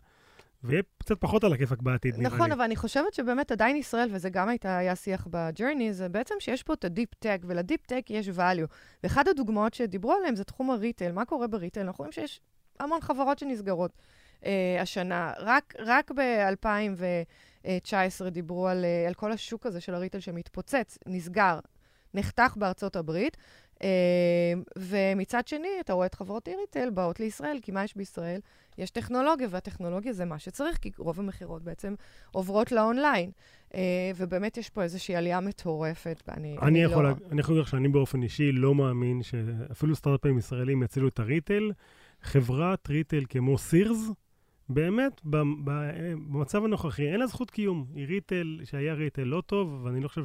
ויהיה 0.63 0.83
קצת 0.99 1.15
פחות 1.19 1.43
על 1.43 1.53
הכיפאק 1.53 1.81
בעתיד, 1.81 2.17
נראה 2.17 2.29
לי. 2.29 2.35
נכון, 2.35 2.51
אבל 2.51 2.61
אני 2.61 2.75
חושבת 2.75 3.13
שבאמת 3.13 3.51
עדיין 3.51 3.75
ישראל, 3.75 4.09
וזה 4.11 4.29
גם 4.29 4.49
הייתה, 4.49 4.77
היה 4.77 4.95
שיח 4.95 5.27
ב 5.29 5.36
Journey, 5.36 5.93
זה 5.93 6.09
בעצם 6.09 6.35
שיש 6.39 6.63
פה 6.63 6.73
את 6.73 6.85
ה 6.85 6.90
deep 6.90 7.09
tech, 7.19 7.41
ול 7.47 7.60
deep 7.60 7.85
tech 7.85 8.05
יש 8.09 8.29
value. 8.29 8.67
ואחת 9.03 9.27
הדוגמאות 9.27 9.73
שדיברו 9.73 10.13
עליהן 10.13 10.35
זה 10.35 10.43
תחום 10.43 10.71
ה 10.71 10.76
retail. 10.76 11.11
מה 11.11 11.25
קורה 11.25 11.47
ב 11.47 11.52
retail? 11.52 11.85
אנחנו 11.85 12.01
רואים 12.01 12.11
שיש 12.11 12.41
המון 12.79 13.01
חברות 13.01 13.39
שנסגרות 13.39 13.91
אה, 14.45 14.77
השנה. 14.81 15.33
רק, 15.39 15.73
רק 15.79 16.11
ב-2019 16.11 18.29
דיברו 18.31 18.67
על, 18.67 18.85
אה, 18.85 19.07
על 19.07 19.13
כל 19.13 19.31
השוק 19.31 19.65
הזה 19.65 19.81
של 19.81 19.93
ה 19.93 19.97
retail 19.97 20.21
שמתפוצץ, 20.21 20.97
נסגר, 21.05 21.59
נחתך 22.13 22.53
בארצות 22.55 22.95
הברית. 22.95 23.37
ומצד 24.77 25.47
שני, 25.47 25.67
אתה 25.79 25.93
רואה 25.93 26.05
את 26.05 26.15
חברות 26.15 26.47
e-retail 26.47 26.89
באות 26.89 27.19
לישראל, 27.19 27.59
כי 27.61 27.71
מה 27.71 27.83
יש 27.83 27.97
בישראל? 27.97 28.39
יש 28.77 28.89
טכנולוגיה, 28.89 29.47
והטכנולוגיה 29.51 30.13
זה 30.13 30.25
מה 30.25 30.39
שצריך, 30.39 30.77
כי 30.77 30.91
רוב 30.97 31.19
המכירות 31.19 31.63
בעצם 31.63 31.95
עוברות 32.31 32.71
לאונליין. 32.71 33.31
ובאמת 34.15 34.57
יש 34.57 34.69
פה 34.69 34.83
איזושהי 34.83 35.15
עלייה 35.15 35.39
מטורפת, 35.39 36.23
ואני 36.27 36.57
אני, 36.57 36.67
אני 36.67 36.79
יכול 36.79 37.03
לא... 37.03 37.09
אני 37.31 37.39
יכול 37.39 37.55
להגיד 37.55 37.69
שאני 37.69 37.87
באופן 37.87 38.23
אישי 38.23 38.51
לא 38.51 38.75
מאמין 38.75 39.23
שאפילו 39.23 39.95
סטארט-אפים 39.95 40.37
ישראלים 40.37 40.83
יצילו 40.83 41.07
את 41.07 41.19
הריטל. 41.19 41.71
חברת 42.21 42.89
ריטל 42.89 43.23
כמו 43.29 43.57
סירס, 43.57 44.09
באמת, 44.69 45.21
במצב 45.23 46.65
הנוכחי, 46.65 47.07
אין 47.07 47.19
לה 47.19 47.27
זכות 47.27 47.51
קיום. 47.51 47.85
היא 47.95 48.07
ריטל, 48.07 48.59
שהיה 48.63 48.93
ריטל 48.93 49.23
לא 49.23 49.41
טוב, 49.45 49.81
ואני 49.83 50.01
לא 50.01 50.07
חושב 50.07 50.23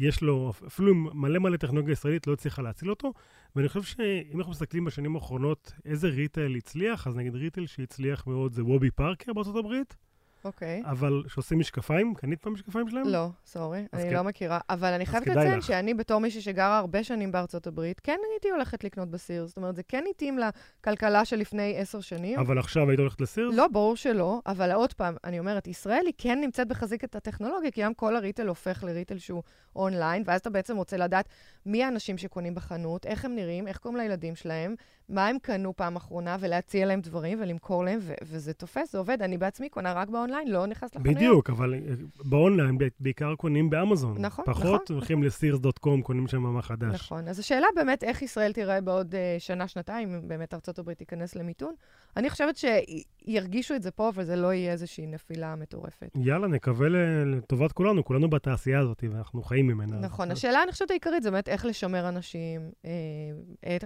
שיש 0.00 0.22
לו, 0.22 0.52
אפילו 0.66 0.94
מלא 0.94 1.38
מלא 1.38 1.56
טכנולוגיה 1.56 1.92
ישראלית 1.92 2.26
לא 2.26 2.32
הצליחה 2.32 2.62
להציל 2.62 2.90
אותו. 2.90 3.12
ואני 3.56 3.68
חושב 3.68 3.82
שאם 3.82 4.38
אנחנו 4.38 4.50
מסתכלים 4.50 4.84
בשנים 4.84 5.16
האחרונות 5.16 5.72
איזה 5.84 6.08
ריטל 6.08 6.54
הצליח, 6.56 7.06
אז 7.06 7.16
נגיד 7.16 7.34
ריטל 7.34 7.66
שהצליח 7.66 8.26
מאוד 8.26 8.52
זה 8.52 8.64
וובי 8.64 8.90
פארקר 8.90 9.32
בארצות 9.32 9.56
הברית. 9.56 9.96
אוקיי. 10.44 10.82
אבל 10.84 11.22
שעושים 11.28 11.58
משקפיים? 11.58 12.14
קנית 12.14 12.40
פעם 12.42 12.52
משקפיים 12.52 12.88
שלהם? 12.88 13.06
לא, 13.06 13.26
סורי, 13.46 13.86
אני 13.92 14.02
כן. 14.02 14.14
לא 14.14 14.22
מכירה. 14.22 14.58
אבל 14.70 14.92
אני 14.92 15.06
חייבת 15.06 15.26
לציין 15.26 15.60
שאני 15.60 15.94
בתור 15.94 16.18
מישהי 16.20 16.40
שגרה 16.40 16.78
הרבה 16.78 17.04
שנים 17.04 17.32
בארצות 17.32 17.66
הברית, 17.66 18.00
כן 18.00 18.18
הייתי 18.32 18.50
הולכת 18.50 18.84
לקנות 18.84 19.10
בסיר. 19.10 19.46
זאת 19.46 19.56
אומרת, 19.56 19.76
זה 19.76 19.82
כן 19.82 20.04
התאים 20.10 20.38
לכלכלה 20.38 21.24
של 21.24 21.36
לפני 21.36 21.74
עשר 21.76 22.00
שנים. 22.00 22.38
אבל 22.38 22.58
עכשיו 22.58 22.88
היית 22.90 23.00
הולכת 23.00 23.20
לסיר? 23.20 23.50
לא, 23.54 23.68
ברור 23.68 23.96
שלא. 23.96 24.40
אבל 24.46 24.72
עוד 24.72 24.92
פעם, 24.92 25.16
אני 25.24 25.38
אומרת, 25.38 25.66
ישראל 25.66 26.02
היא 26.06 26.14
כן 26.18 26.40
נמצאת 26.40 26.68
בחזית 26.68 27.04
את 27.04 27.16
הטכנולוגיה, 27.16 27.70
כי 27.70 27.82
היום 27.82 27.94
כל 27.94 28.16
הריטל 28.16 28.48
הופך 28.48 28.84
לריטל 28.84 29.18
שהוא 29.18 29.42
אונליין, 29.76 30.22
ואז 30.26 30.40
אתה 30.40 30.50
בעצם 30.50 30.76
רוצה 30.76 30.96
לדעת 30.96 31.28
מי 31.66 31.84
האנשים 31.84 32.18
שקונים 32.18 32.54
בחנות, 32.54 33.06
איך 33.06 33.24
הם 33.24 33.34
נראים, 33.34 33.68
איך 33.68 33.78
קוראים 33.78 34.00
לילדים 34.00 34.36
שלהם, 34.36 34.74
מה 35.08 35.26
הם 35.26 35.38
קנו 35.42 35.76
פעם 35.76 35.96
אחרונה, 35.96 36.36
ולהציע 36.40 36.86
להם 36.86 37.00
דברים 37.00 37.38
ולמכור 37.40 37.84
להם, 37.84 37.98
ו- 38.02 38.14
וזה 38.22 38.52
תופס, 38.52 38.92
זה 38.92 38.98
עובד. 38.98 39.22
אני 39.22 39.38
בעצמי 39.38 39.68
קונה 39.68 39.92
רק 39.92 40.08
באונליין, 40.08 40.29
לא 40.46 40.66
נכנס 40.66 40.94
לחנויות. 40.94 41.16
בדיוק, 41.16 41.50
אבל 41.50 41.74
אה, 41.74 41.80
באונליין 42.24 42.78
בעיקר 43.00 43.34
קונים 43.34 43.70
באמזון. 43.70 44.18
נכון, 44.18 44.44
פחות 44.44 44.64
נכון. 44.64 44.76
פחות 44.76 44.90
הולכים 44.90 45.22
לסירס.קום, 45.22 46.02
קונים 46.02 46.28
שם 46.28 46.42
מה 46.42 46.62
חדש. 46.62 46.94
נכון, 46.94 47.28
אז 47.28 47.38
השאלה 47.38 47.66
באמת 47.76 48.04
איך 48.04 48.22
ישראל 48.22 48.52
תיראה 48.52 48.80
בעוד 48.80 49.14
uh, 49.14 49.16
שנה, 49.38 49.68
שנתיים, 49.68 50.14
אם 50.14 50.28
באמת 50.28 50.54
ארה"ב 50.54 50.92
תיכנס 50.92 51.36
למיתון. 51.36 51.74
אני 52.16 52.30
חושבת 52.30 52.56
שירגישו 52.56 53.74
את 53.74 53.82
זה 53.82 53.90
פה, 53.90 54.10
וזה 54.14 54.36
לא 54.36 54.52
יהיה 54.52 54.72
איזושהי 54.72 55.06
נפילה 55.06 55.56
מטורפת. 55.56 56.10
יאללה, 56.14 56.46
נקווה 56.46 56.88
לטובת 57.24 57.72
כולנו, 57.72 58.04
כולנו 58.04 58.30
בתעשייה 58.30 58.80
הזאת, 58.80 59.04
ואנחנו 59.12 59.42
חיים 59.42 59.66
ממנה. 59.66 59.98
נכון, 59.98 60.30
השאלה, 60.30 60.62
אני 60.62 60.72
חושבת 60.72 60.90
העיקרית, 60.90 61.22
זה 61.22 61.30
באמת 61.30 61.48
איך 61.48 61.64
לשמר 61.64 62.08
אנשים, 62.08 62.70
אה, 62.84 62.90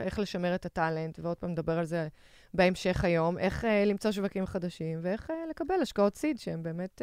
איך 0.00 0.18
לשמר 0.18 0.54
את 0.54 0.66
הטאלנט, 0.66 1.18
ועוד 1.22 1.36
פעם 1.36 1.50
נדבר 1.50 1.78
על 1.78 1.84
זה 1.84 2.08
בהמשך 2.54 3.04
היום, 3.04 3.38
איך 3.38 3.64
אה, 3.64 3.84
למצוא 3.84 4.10
שווקים 4.10 4.46
חדשים, 4.46 4.98
ואיך 5.02 5.30
אה, 5.30 5.36
לקבל 5.50 5.74
השקעות 5.82 6.16
סיד 6.16 6.38
שהן 6.38 6.62
באמת 6.62 7.02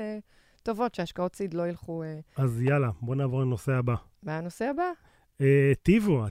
טובות, 0.63 0.95
שהשקעות 0.95 1.35
סיד 1.35 1.53
לא 1.53 1.67
ילכו... 1.67 2.03
אז 2.37 2.61
יאללה, 2.61 2.89
בוא 3.01 3.15
נעבור 3.15 3.41
לנושא 3.41 3.71
הבא. 3.71 3.95
מה 4.23 4.37
הנושא 4.37 4.65
הבא? 4.65 4.91
טיבו, 5.83 6.25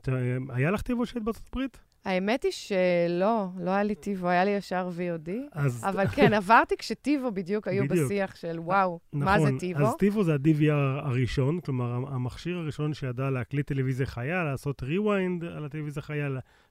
היה 0.49 0.71
לך 0.71 0.83
טיבו 0.83 1.07
שהיית 1.07 1.25
בארצות 1.25 1.49
הברית? 1.53 1.79
האמת 2.05 2.43
היא 2.43 2.53
שלא, 2.53 3.47
לא 3.59 3.71
היה 3.71 3.83
לי 3.83 3.95
טיבו, 3.95 4.29
היה 4.29 4.45
לי 4.45 4.51
ישר 4.51 4.89
VOD. 4.97 5.31
אז... 5.53 5.85
אבל 5.85 6.07
כן, 6.07 6.35
עברתי 6.35 6.77
כשטיבו 6.77 7.33
בדיוק 7.33 7.69
היו 7.69 7.85
בדיוק. 7.85 8.07
בשיח 8.07 8.37
של 8.37 8.61
וואו, 8.61 8.99
נכון, 9.13 9.25
מה 9.25 9.41
זה 9.41 9.51
טיבו? 9.59 9.81
אז 9.81 9.95
TiVo 9.97 10.25
זה 10.25 10.35
ה-DVR 10.35 11.07
הראשון, 11.07 11.61
כלומר, 11.61 11.93
המכשיר 12.09 12.59
הראשון 12.59 12.95
שידע 12.95 13.31
להקליט 13.31 13.67
טלוויזיה 13.67 14.07
חיה, 14.07 14.45
לעשות 14.45 14.83
rewind 14.83 15.47
על 15.57 15.65
הטלוויזיה 15.65 16.03
חיה, 16.03 16.29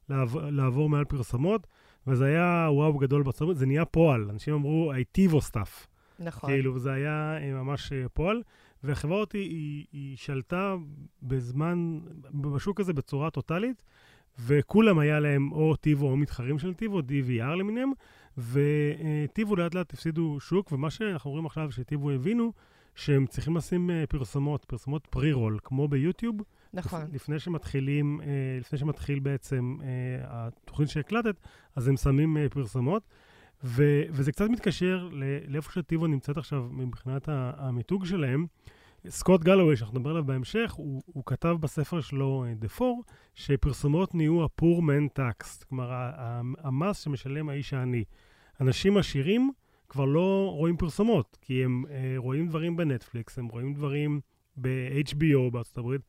לעבור, 0.09 0.41
לעבור 0.41 0.89
מעל 0.89 1.05
פרסומות, 1.05 1.67
וזה 2.09 2.25
היה 2.25 2.67
וואו 2.71 2.97
גדול 2.97 3.23
בארצות 3.23 3.57
זה 3.57 3.65
נהיה 3.65 3.85
פועל. 3.85 4.29
אנשים 4.29 4.53
אמרו, 4.53 4.93
I 4.93 5.03
TiVo 5.11 5.41
stuff. 5.41 5.87
נכון. 6.19 6.49
כאילו, 6.49 6.79
זה 6.79 6.91
היה 6.91 7.37
אה, 7.41 7.53
ממש 7.53 7.93
אה, 7.93 8.09
פועל. 8.13 8.41
והחברה 8.83 9.19
הזאתי, 9.19 9.37
היא, 9.37 9.85
היא 9.91 10.17
שלטה 10.17 10.75
בזמן, 11.23 11.99
בשוק 12.33 12.79
הזה 12.79 12.93
בצורה 12.93 13.29
טוטאלית. 13.29 13.83
וכולם 14.39 14.99
היה 14.99 15.19
להם 15.19 15.51
או 15.51 15.75
TiVo 15.75 16.09
או 16.09 16.17
מתחרים 16.17 16.59
של 16.59 16.73
TiVo, 16.73 16.99
DVR 16.99 17.55
למיניהם, 17.59 17.91
וטיבו 18.37 19.55
לאט 19.55 19.75
לאט 19.75 19.93
הפסידו 19.93 20.39
שוק, 20.39 20.71
ומה 20.71 20.89
שאנחנו 20.89 21.31
רואים 21.31 21.45
עכשיו 21.45 21.71
שטיבו 21.71 22.11
הבינו, 22.11 22.53
שהם 22.95 23.25
צריכים 23.25 23.57
לשים 23.57 23.91
אה, 23.91 24.03
פרסומות, 24.09 24.65
פרסומות 24.65 25.07
פרי-רול, 25.07 25.59
כמו 25.63 25.87
ביוטיוב. 25.87 26.35
נכון. 26.73 27.01
לפני 27.13 27.39
שמתחילים, 27.39 28.21
אה, 28.21 28.27
לפני 28.59 28.79
שמתחיל 28.79 29.19
בעצם 29.19 29.77
אה, 29.81 29.87
התוכנית 30.27 30.89
שהקלטת, 30.89 31.35
אז 31.75 31.87
הם 31.87 31.97
שמים 31.97 32.37
פרסומות. 32.51 33.03
ו- 33.63 34.03
וזה 34.09 34.31
קצת 34.31 34.49
מתקשר 34.49 35.09
לאיפה 35.47 35.71
שטיבו 35.71 36.07
נמצאת 36.07 36.37
עכשיו 36.37 36.67
מבחינת 36.71 37.23
המיתוג 37.31 38.05
שלהם. 38.05 38.45
סקוט 39.07 39.43
גלווי, 39.43 39.75
שאנחנו 39.75 39.99
נדבר 39.99 40.09
עליו 40.09 40.23
בהמשך, 40.23 40.71
הוא, 40.71 41.01
הוא 41.05 41.23
כתב 41.25 41.57
בספר 41.59 42.01
שלו, 42.01 42.45
אה, 42.47 42.53
The 42.61 42.79
Four, 42.79 43.11
שפרסומות 43.33 44.15
נהיו 44.15 44.43
ה-poor 44.43 44.79
man 44.81 45.19
tax, 45.19 45.65
כלומר, 45.69 45.89
המס 46.63 47.03
שמשלם 47.03 47.49
האיש 47.49 47.73
העני. 47.73 48.03
אנשים 48.61 48.97
עשירים 48.97 49.51
כבר 49.89 50.05
לא 50.05 50.51
רואים 50.55 50.77
פרסומות, 50.77 51.37
כי 51.41 51.63
הם 51.63 51.85
uh, 51.87 51.91
רואים 52.17 52.47
דברים 52.47 52.77
בנטפליקס, 52.77 53.39
הם 53.39 53.47
רואים 53.47 53.73
דברים 53.73 54.19
ב-HBO 54.57 55.51
בארצות 55.51 55.77
הברית, 55.77 56.01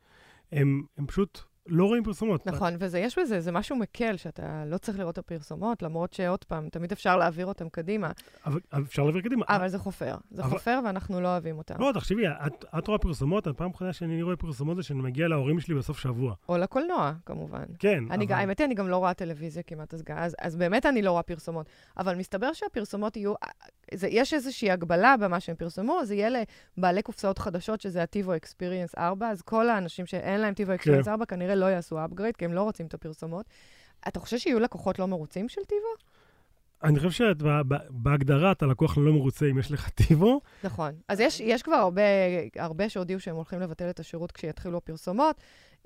הם, 0.53 0.83
הם 0.97 1.07
פשוט 1.07 1.41
לא 1.67 1.85
רואים 1.85 2.05
פרסומות. 2.05 2.47
נכון, 2.47 2.75
וזה, 2.79 2.99
יש 2.99 3.19
בזה, 3.19 3.41
זה 3.41 3.53
משהו 3.53 3.77
מקל, 3.77 4.17
שאתה 4.17 4.65
לא 4.67 4.79
צריך 4.79 4.99
לראות 4.99 5.13
את 5.13 5.19
הפרסומות, 5.19 5.83
למרות 5.83 6.13
שעוד 6.13 6.45
פעם, 6.45 6.69
תמיד 6.69 6.93
אפשר 6.93 7.17
להעביר 7.17 7.47
אותם 7.47 7.69
קדימה. 7.69 8.11
אבל 8.47 8.61
אפשר 8.73 9.03
להעביר 9.03 9.23
קדימה. 9.23 9.45
אבל 9.49 9.69
זה 9.69 9.79
חופר. 9.79 10.17
זה 10.31 10.43
אבל... 10.43 10.51
חופר 10.51 10.81
ואנחנו 10.85 11.21
לא 11.21 11.29
אוהבים 11.29 11.59
אותם. 11.59 11.75
לא, 11.79 11.91
תחשבי, 11.95 12.29
את, 12.29 12.65
את 12.79 12.87
רואה 12.87 12.99
פרסומות, 12.99 13.47
הפעם 13.47 13.71
האחרונה 13.71 13.93
שאני 13.93 14.23
רואה 14.23 14.37
פרסומות 14.37 14.77
זה 14.77 14.83
שאני 14.83 15.03
מגיע 15.03 15.29
להורים 15.29 15.61
שלי 15.61 15.75
בסוף 15.75 15.99
שבוע. 15.99 16.35
או 16.49 16.59
לקולנוע, 16.59 17.13
כמובן. 17.27 17.65
כן, 17.79 18.05
אני, 18.11 18.25
אבל... 18.25 18.35
האמת 18.35 18.59
היא, 18.59 18.67
אני 18.67 18.75
גם 18.75 18.89
לא 18.89 18.97
רואה 18.97 19.15
טלוויזיה 19.15 19.63
כמעט, 19.63 19.95
אז, 19.95 20.03
אז, 20.15 20.37
אז 20.41 20.57
באמת 20.57 20.87
אני 20.87 21.03
לא 21.03 21.11
רואה 21.11 21.23
פרסומות. 21.23 21.67
אבל 21.99 22.15
מסתבר 22.15 22.53
שהפרסומות 22.53 23.17
יהיו... 23.17 23.35
זה, 23.95 24.09
יש 24.09 24.35
איזושהי 24.35 24.71
הגבלה 24.71 25.17
במה 25.21 25.41
שהם 25.41 25.57
פרסמו, 25.57 26.01
זה 26.05 26.15
יהיה 26.15 26.45
לבעלי 26.77 27.03
קופסאות 27.03 27.39
חדשות, 27.39 27.81
שזה 27.81 28.03
ה-TiVo 28.03 28.45
Experience 28.45 28.99
4, 28.99 29.29
אז 29.29 29.43
כל 29.43 29.69
האנשים 29.69 30.07
שאין 30.07 30.41
להם 30.41 30.55
TiVo 30.55 30.81
Experience 30.81 31.05
כן. 31.05 31.11
4 31.11 31.25
כנראה 31.25 31.50
לא 31.55 31.67
יעשו 31.67 32.05
upgrade, 32.05 32.37
כי 32.39 32.45
הם 32.45 32.53
לא 32.53 32.63
רוצים 32.63 32.87
את 32.87 32.95
הפרסומות. 32.95 33.47
אתה 34.09 34.21
חושב 34.21 34.39
שיהיו 34.39 34.61
לקוחות 34.61 34.99
לא 34.99 35.09
מרוצים 35.09 35.49
של 35.49 35.61
טיבו? 35.65 36.11
אני 36.85 36.99
חושב 36.99 37.11
שבהגדרה 37.11 38.53
אתה 38.53 38.67
לקוח 38.67 38.99
לא 38.99 39.13
מרוצה 39.13 39.47
אם 39.47 39.59
יש 39.59 39.73
לך 39.73 39.89
טיבו. 39.89 40.41
נכון. 40.65 40.93
אז 41.09 41.21
יש, 41.21 41.41
יש 41.41 41.63
כבר 41.63 41.75
הרבה, 41.75 42.03
הרבה 42.57 42.89
שהודיעו 42.89 43.21
שהם 43.21 43.37
הולכים 43.37 43.61
לבטל 43.61 43.91
את 43.91 44.01
השירות 44.01 44.33
כשיתחילו 44.33 44.79
הפרסומות. 44.79 45.37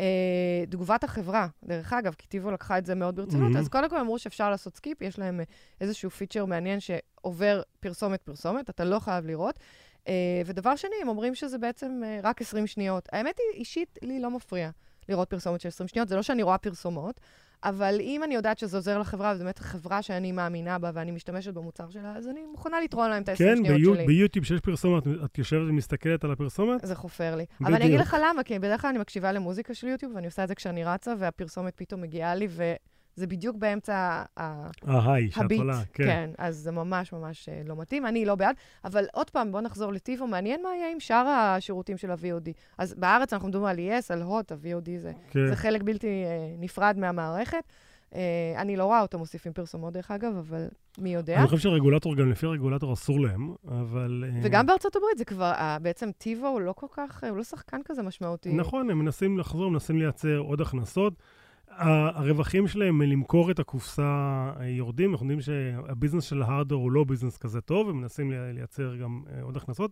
אה, 0.00 0.64
תגובת 0.70 1.04
החברה, 1.04 1.46
דרך 1.64 1.92
אגב, 1.92 2.14
כי 2.18 2.26
TiVo 2.26 2.50
לקחה 2.50 2.78
את 2.78 2.86
זה 2.86 2.94
מאוד 2.94 3.16
ברצינות, 3.16 3.52
mm-hmm. 3.52 3.58
אז 3.58 3.68
קודם 3.68 3.90
כל 3.90 4.00
אמרו 4.00 4.18
שאפשר 4.18 4.50
לעשות 4.50 4.76
skip, 4.76 5.02
יש 5.02 5.18
להם 5.18 5.40
אה, 5.40 5.44
איזשהו 5.80 6.10
פיצ'ר 6.10 6.44
מעניין 6.44 6.78
שעובר 6.80 7.62
פרסומת-פרסומת, 7.80 8.70
אתה 8.70 8.84
לא 8.84 8.98
חייב 8.98 9.26
לראות. 9.26 9.58
אה, 10.08 10.42
ודבר 10.46 10.76
שני, 10.76 10.94
הם 11.02 11.08
אומרים 11.08 11.34
שזה 11.34 11.58
בעצם 11.58 12.00
אה, 12.04 12.20
רק 12.22 12.40
20 12.40 12.66
שניות. 12.66 13.08
האמת 13.12 13.34
היא, 13.38 13.60
אישית, 13.60 13.98
לי 14.02 14.20
לא 14.20 14.30
מפריע 14.30 14.70
לראות 15.08 15.30
פרסומת 15.30 15.60
של 15.60 15.68
20 15.68 15.88
שניות, 15.88 16.08
זה 16.08 16.16
לא 16.16 16.22
שאני 16.22 16.42
רואה 16.42 16.58
פרסומות, 16.58 17.20
אבל 17.64 17.96
אם 18.00 18.24
אני 18.24 18.34
יודעת 18.34 18.58
שזה 18.58 18.76
עוזר 18.76 18.98
לחברה, 18.98 19.32
וזו 19.34 19.44
באמת 19.44 19.58
חברה 19.58 20.02
שאני 20.02 20.32
מאמינה 20.32 20.78
בה 20.78 20.90
ואני 20.94 21.10
משתמשת 21.10 21.54
במוצר 21.54 21.90
שלה, 21.90 22.16
אז 22.16 22.28
אני 22.28 22.40
מוכנה 22.50 22.80
לתרום 22.80 23.08
להם 23.08 23.22
את 23.22 23.28
ה-20 23.28 23.36
כן, 23.36 23.56
שניות 23.56 23.80
שלי. 23.80 23.96
כן, 23.96 24.06
ביוטיוב 24.06 24.44
שיש 24.44 24.60
פרסומת, 24.60 25.02
את 25.24 25.38
יושבת 25.38 25.68
ומסתכלת 25.68 26.24
על 26.24 26.32
הפרסומת? 26.32 26.80
זה 26.86 26.94
חופר 26.94 27.36
לי. 27.36 27.44
בדיוק. 27.44 27.60
אבל 27.60 27.74
אני 27.74 27.86
אגיד 27.86 28.00
לך 28.00 28.16
למה, 28.22 28.42
כי 28.42 28.58
בדרך 28.58 28.80
כלל 28.80 28.88
אני 28.88 28.98
מקשיבה 28.98 29.32
למוזיקה 29.32 29.74
של 29.74 29.86
יוטיוב, 29.86 30.12
ואני 30.14 30.26
עושה 30.26 30.42
את 30.42 30.48
זה 30.48 30.54
כשאני 30.54 30.84
רצה, 30.84 31.14
והפרסומת 31.18 31.72
פתאום 31.76 32.00
מגיעה 32.00 32.34
לי, 32.34 32.48
וזה 33.16 33.26
בדיוק 33.26 33.56
באמצע 33.56 34.22
ההיי, 34.86 35.30
שאת 35.30 35.52
עולה, 35.58 35.80
כן. 35.92 36.04
כן, 36.04 36.30
אז 36.38 36.56
זה 36.56 36.72
ממש 36.72 37.12
ממש 37.12 37.48
אה, 37.48 37.62
לא 37.64 37.76
מתאים. 37.76 38.06
אני 38.06 38.24
לא 38.24 38.34
בעד. 38.34 38.56
אבל 38.84 39.04
עוד 39.12 39.30
פעם, 39.30 39.52
בואו 39.52 39.62
נחזור 39.62 39.92
לטיבו, 39.92 40.26
מעניין 40.26 40.62
מה 40.62 40.68
יהיה 40.76 40.92
עם 40.92 41.00
שאר 41.00 41.26
השירותים 41.26 41.96
של 41.96 42.10
ה-VOD. 42.10 42.50
אז 42.78 42.94
בארץ 42.94 43.32
אנחנו 43.32 43.48
מדברים 43.48 43.66
על 43.66 43.76
ES, 43.76 44.12
על 44.12 44.22
הוט, 44.22 44.52
ה-VOD 44.52 44.90
זה, 44.98 45.12
כן. 45.30 45.46
זה 45.48 45.56
חלק 45.56 45.82
בלתי 45.82 46.06
uh, 46.06 46.62
נפרד 46.62 46.98
מהמערכת. 46.98 47.64
Uh, 48.10 48.16
אני 48.56 48.76
לא 48.76 48.84
רואה 48.84 49.00
אותו 49.00 49.18
מוסיפים 49.18 49.52
פרסומות, 49.52 49.92
דרך 49.92 50.10
אגב, 50.10 50.36
אבל 50.36 50.68
מי 50.98 51.14
יודע. 51.14 51.38
אני 51.38 51.46
חושב 51.46 51.58
שהרגולטור, 51.58 52.16
גם 52.16 52.30
לפי 52.30 52.46
הרגולטור 52.46 52.92
אסור 52.92 53.20
להם, 53.20 53.54
אבל... 53.68 54.24
Uh... 54.26 54.38
וגם 54.42 54.66
בארצות 54.66 54.96
הברית 54.96 55.18
זה 55.18 55.24
כבר, 55.24 55.52
uh, 55.52 55.82
בעצם 55.82 56.10
טיבו 56.18 56.46
הוא 56.46 56.60
לא 56.60 56.72
כל 56.72 56.86
כך, 56.90 57.24
הוא 57.28 57.36
לא 57.36 57.44
שחקן 57.44 57.80
כזה 57.84 58.02
משמעותי. 58.02 58.52
נכון, 58.52 58.90
הם 58.90 58.98
מנסים 58.98 59.38
לחזור, 59.38 59.70
מנסים 59.70 59.98
לייצר 59.98 60.38
עוד 60.38 60.60
הכנסות. 60.60 61.14
הרווחים 61.78 62.68
שלהם 62.68 62.98
מלמכור 62.98 63.50
את 63.50 63.58
הקופסה 63.58 64.50
יורדים, 64.66 65.12
אנחנו 65.12 65.26
יודעים 65.26 65.40
שהביזנס 65.40 66.24
של 66.24 66.42
ההארדר 66.42 66.74
הוא 66.74 66.92
לא 66.92 67.04
ביזנס 67.04 67.36
כזה 67.36 67.60
טוב, 67.60 67.88
הם 67.88 68.00
מנסים 68.00 68.32
לייצר 68.32 68.96
גם 68.96 69.22
עוד 69.42 69.56
הכנסות. 69.56 69.90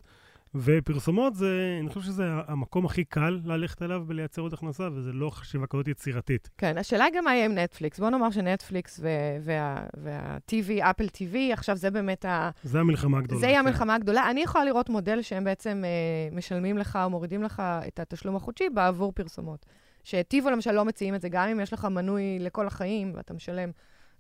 ופרסומות 0.55 1.35
זה, 1.35 1.79
אני 1.81 1.89
חושב 1.89 2.01
שזה 2.01 2.25
המקום 2.47 2.87
הכי 2.87 3.05
קל 3.05 3.41
ללכת 3.45 3.83
אליו 3.83 4.05
ולייצר 4.07 4.43
עוד 4.43 4.53
הכנסה, 4.53 4.89
וזה 4.93 5.13
לא 5.13 5.31
חשיבה 5.31 5.67
כזאת 5.67 5.89
יצירתית. 5.89 6.51
כן, 6.59 6.79
השאלה 6.79 7.05
גם 7.15 7.25
מה 7.25 7.35
יהיה 7.35 7.45
עם 7.45 7.59
נטפליקס. 7.59 7.99
בוא 7.99 8.11
נאמר 8.11 8.31
שנטפליקס 8.31 9.01
וה-TV, 9.45 10.71
אפל 10.91 11.07
TV, 11.07 11.37
עכשיו 11.53 11.77
זה 11.77 11.91
באמת 11.91 12.25
ה... 12.25 12.51
זה 12.63 12.81
המלחמה 12.81 13.19
הגדולה. 13.19 13.41
זה 13.41 13.47
יהיה 13.47 13.61
כן. 13.61 13.67
המלחמה 13.67 13.95
הגדולה. 13.95 14.31
אני 14.31 14.43
יכולה 14.43 14.65
לראות 14.65 14.89
מודל 14.89 15.23
שהם 15.23 15.45
בעצם 15.45 15.83
אה, 15.85 16.37
משלמים 16.37 16.79
לך 16.79 16.99
או 17.05 17.11
מורידים 17.11 17.43
לך 17.43 17.63
את 17.89 18.01
התשלום 18.01 18.37
החודשי 18.37 18.69
בעבור 18.69 19.13
פרסומות. 19.13 19.67
שטיבו 20.05 20.51
למשל 20.51 20.73
לא 20.73 20.85
מציעים 20.85 21.15
את 21.15 21.21
זה, 21.21 21.29
גם 21.29 21.49
אם 21.49 21.61
יש 21.61 21.73
לך 21.73 21.85
מנוי 21.85 22.39
לכל 22.41 22.67
החיים 22.67 23.13
ואתה 23.15 23.35
משלם, 23.35 23.71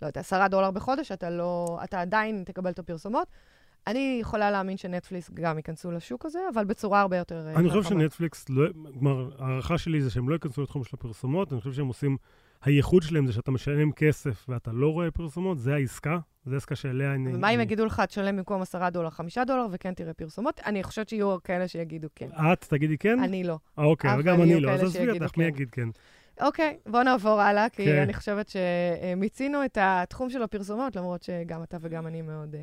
לא 0.03 0.07
יודע, 0.07 0.21
עשרה 0.21 0.49
דולר 0.49 0.71
בחודש, 0.71 1.13
אתה 1.13 1.31
לא, 1.31 1.79
אתה 1.85 2.01
עדיין 2.01 2.43
תקבל 2.47 2.71
את 2.71 2.79
הפרסומות. 2.79 3.29
אני 3.87 4.19
יכולה 4.21 4.51
להאמין 4.51 4.77
שנטפליקס 4.77 5.31
גם 5.35 5.57
ייכנסו 5.57 5.91
לשוק 5.91 6.27
הזה, 6.27 6.39
אבל 6.55 6.65
בצורה 6.65 7.01
הרבה 7.01 7.17
יותר... 7.17 7.47
אה, 7.47 7.55
אני 7.55 7.69
חושב 7.69 7.83
שנטפליקס, 7.83 8.49
לא, 8.49 8.69
כלומר, 8.93 9.31
ההערכה 9.39 9.79
שלי 9.79 10.01
זה 10.01 10.11
שהם 10.11 10.29
לא 10.29 10.35
ייכנסו 10.35 10.63
לתחום 10.63 10.85
של 10.85 10.91
הפרסומות, 10.95 11.53
אני 11.53 11.61
חושב 11.61 11.73
שהם 11.73 11.87
עושים... 11.87 12.17
הייחוד 12.65 13.03
שלהם 13.03 13.27
זה 13.27 13.33
שאתה 13.33 13.51
משלם 13.51 13.93
כסף 13.93 14.47
ואתה 14.49 14.73
לא 14.73 14.93
רואה 14.93 15.11
פרסומות, 15.11 15.59
זה 15.59 15.75
העסקה, 15.75 16.19
זה 16.45 16.55
העסקה 16.55 16.77
שאליה 16.77 17.15
אני... 17.15 17.35
ומה 17.35 17.51
אם 17.51 17.61
יגידו 17.61 17.87
לך, 17.87 18.01
תשלם 18.01 18.37
במקום 18.37 18.63
10 18.63 18.89
דולר 18.91 19.11
5 19.11 19.39
דולר 19.39 19.67
וכן 19.71 19.95
תראה 19.95 20.15
פרסומות? 20.15 20.61
אני 20.67 20.83
חושבת 20.83 21.09
שיהיו 21.09 21.37
כאלה 21.45 21.69
שיגידו 21.69 22.09
כן. 22.15 22.29
את 22.53 22.65
תגידי 22.69 22.99
כן? 22.99 23.21
אני 23.21 23.45
לא. 23.45 23.59
אה, 23.79 23.85
אוקיי, 23.85 24.11
וגם 24.19 24.43
אני 24.43 24.61
לא, 24.61 24.71
אז 24.71 24.83
עזבי 24.83 25.11
אותך, 25.11 25.39
מי 25.39 25.45
כן. 25.45 25.49
יגיד 25.49 25.71
כן? 25.71 25.89
אוקיי, 26.41 26.77
בוא 26.87 27.03
נעבור 27.03 27.41
הלאה, 27.41 27.69
כי 27.69 27.85
כן. 27.85 28.03
אני 28.03 28.15
חושבת 28.15 28.49
שמיצינו 28.49 29.65
את 29.65 29.79
התחום 29.81 30.31
של 30.31 30.43
הפרסומות, 30.43 30.97
למרות 30.97 31.23
שגם 31.23 31.63
אתה 31.63 31.77
וגם 31.81 32.07
אני 32.07 32.23
מאוד... 32.23 32.57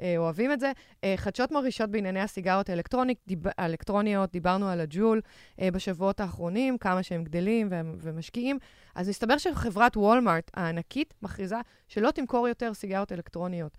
אה, 0.00 0.14
אוהבים 0.18 0.52
את 0.52 0.60
זה. 0.60 0.72
אה, 1.04 1.14
חדשות 1.16 1.52
מרעישות 1.52 1.90
בענייני 1.90 2.20
הסיגרות 2.20 2.68
האלקטרוניק, 2.68 3.18
דיב, 3.26 3.42
האלקטרוניות, 3.58 4.32
דיברנו 4.32 4.68
על 4.68 4.80
הג'ול 4.80 5.20
אה, 5.60 5.70
בשבועות 5.70 6.20
האחרונים, 6.20 6.78
כמה 6.78 7.02
שהם 7.02 7.24
גדלים 7.24 7.68
והם, 7.70 7.96
ומשקיעים. 7.98 8.58
אז 8.94 9.08
מסתבר 9.08 9.38
שחברת 9.38 9.96
וולמארט 9.96 10.50
הענקית 10.54 11.14
מכריזה 11.22 11.56
שלא 11.88 12.10
תמכור 12.10 12.48
יותר 12.48 12.74
סיגרות 12.74 13.12
אלקטרוניות. 13.12 13.78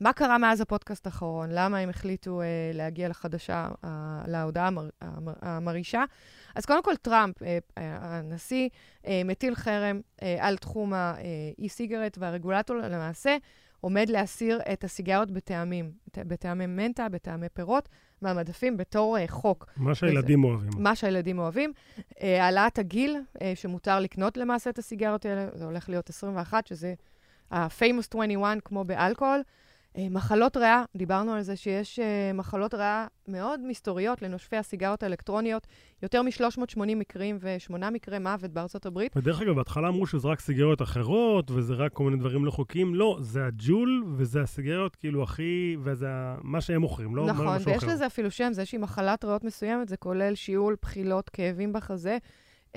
מה 0.00 0.12
קרה 0.12 0.38
מאז 0.38 0.60
הפודקאסט 0.60 1.06
האחרון? 1.06 1.48
למה 1.52 1.78
הם 1.78 1.88
החליטו 1.88 2.40
אה, 2.40 2.46
להגיע 2.74 3.08
לחדשה, 3.08 3.68
אה, 3.84 4.22
להודעה 4.26 4.66
המר, 4.66 4.88
המר, 5.00 5.32
המרעישה? 5.42 6.04
אז 6.54 6.66
קודם 6.66 6.82
כל, 6.82 6.96
טראמפ, 6.96 7.42
אה, 7.42 7.58
הנשיא, 7.78 8.68
אה, 9.06 9.22
מטיל 9.24 9.54
חרם 9.54 10.00
אה, 10.22 10.36
על 10.40 10.56
תחום 10.56 10.92
האי-סיגרט, 10.92 12.18
והרגולטור 12.20 12.76
למעשה 12.76 13.36
עומד 13.86 14.10
להסיר 14.10 14.60
את 14.72 14.84
הסיגריות 14.84 15.30
בטעמים, 15.30 15.90
בטעמי 16.16 16.66
מנטה, 16.66 17.08
בטעמי 17.08 17.48
פירות, 17.48 17.88
מהמדפים 18.22 18.76
בתור 18.76 19.16
uh, 19.18 19.30
חוק. 19.30 19.66
מה 19.76 19.94
שהילדים 19.94 20.44
וזה, 20.44 20.52
אוהבים. 20.52 20.82
מה 20.82 20.96
שהילדים 20.96 21.38
אוהבים. 21.38 21.72
Uh, 21.98 22.02
העלאת 22.22 22.78
הגיל, 22.78 23.16
uh, 23.34 23.40
שמותר 23.54 24.00
לקנות 24.00 24.36
למעשה 24.36 24.70
את 24.70 24.78
הסיגריות 24.78 25.24
האלה, 25.26 25.48
זה 25.54 25.64
הולך 25.64 25.88
להיות 25.88 26.10
21, 26.10 26.66
שזה 26.66 26.94
ה-famous 27.50 28.06
21 28.08 28.58
כמו 28.64 28.84
באלכוהול. 28.84 29.42
מחלות 29.96 30.56
ריאה, 30.56 30.84
דיברנו 30.96 31.32
על 31.32 31.42
זה 31.42 31.56
שיש 31.56 31.98
uh, 31.98 32.36
מחלות 32.36 32.74
ריאה 32.74 33.06
מאוד 33.28 33.60
מסתוריות 33.60 34.22
לנושפי 34.22 34.56
הסיגרות 34.56 35.02
האלקטרוניות, 35.02 35.66
יותר 36.02 36.22
מ-380 36.22 36.80
מקרים 36.96 37.38
ושמונה 37.40 37.90
מקרי 37.90 38.18
מוות 38.18 38.50
בארצות 38.50 38.86
הברית. 38.86 39.16
ודרך 39.16 39.42
אגב, 39.42 39.54
בהתחלה 39.56 39.88
אמרו 39.88 40.06
שזה 40.06 40.28
רק 40.28 40.40
סיגריות 40.40 40.82
אחרות, 40.82 41.50
וזה 41.50 41.74
רק 41.74 41.92
כל 41.92 42.04
מיני 42.04 42.16
דברים 42.16 42.44
לא 42.44 42.50
חוקיים. 42.50 42.94
לא, 42.94 43.18
זה 43.20 43.46
הג'ול, 43.46 44.04
וזה 44.16 44.42
הסיגריות 44.42 44.96
כאילו 44.96 45.22
הכי, 45.22 45.76
וזה 45.82 46.08
מה 46.42 46.60
שהם 46.60 46.80
מוכרים, 46.80 47.16
לא 47.16 47.26
נכון, 47.26 47.46
משהו 47.46 47.56
אחר. 47.56 47.60
נכון, 47.60 47.72
ויש 47.72 47.84
לזה 47.84 48.06
אפילו 48.06 48.30
שם, 48.30 48.52
זה 48.52 48.60
איזושהי 48.60 48.78
מחלת 48.78 49.24
ריאות 49.24 49.44
מסוימת, 49.44 49.88
זה 49.88 49.96
כולל 49.96 50.34
שיעול, 50.34 50.76
בחילות, 50.82 51.28
כאבים 51.28 51.72
בחזה. 51.72 52.18
Uh, 52.72 52.76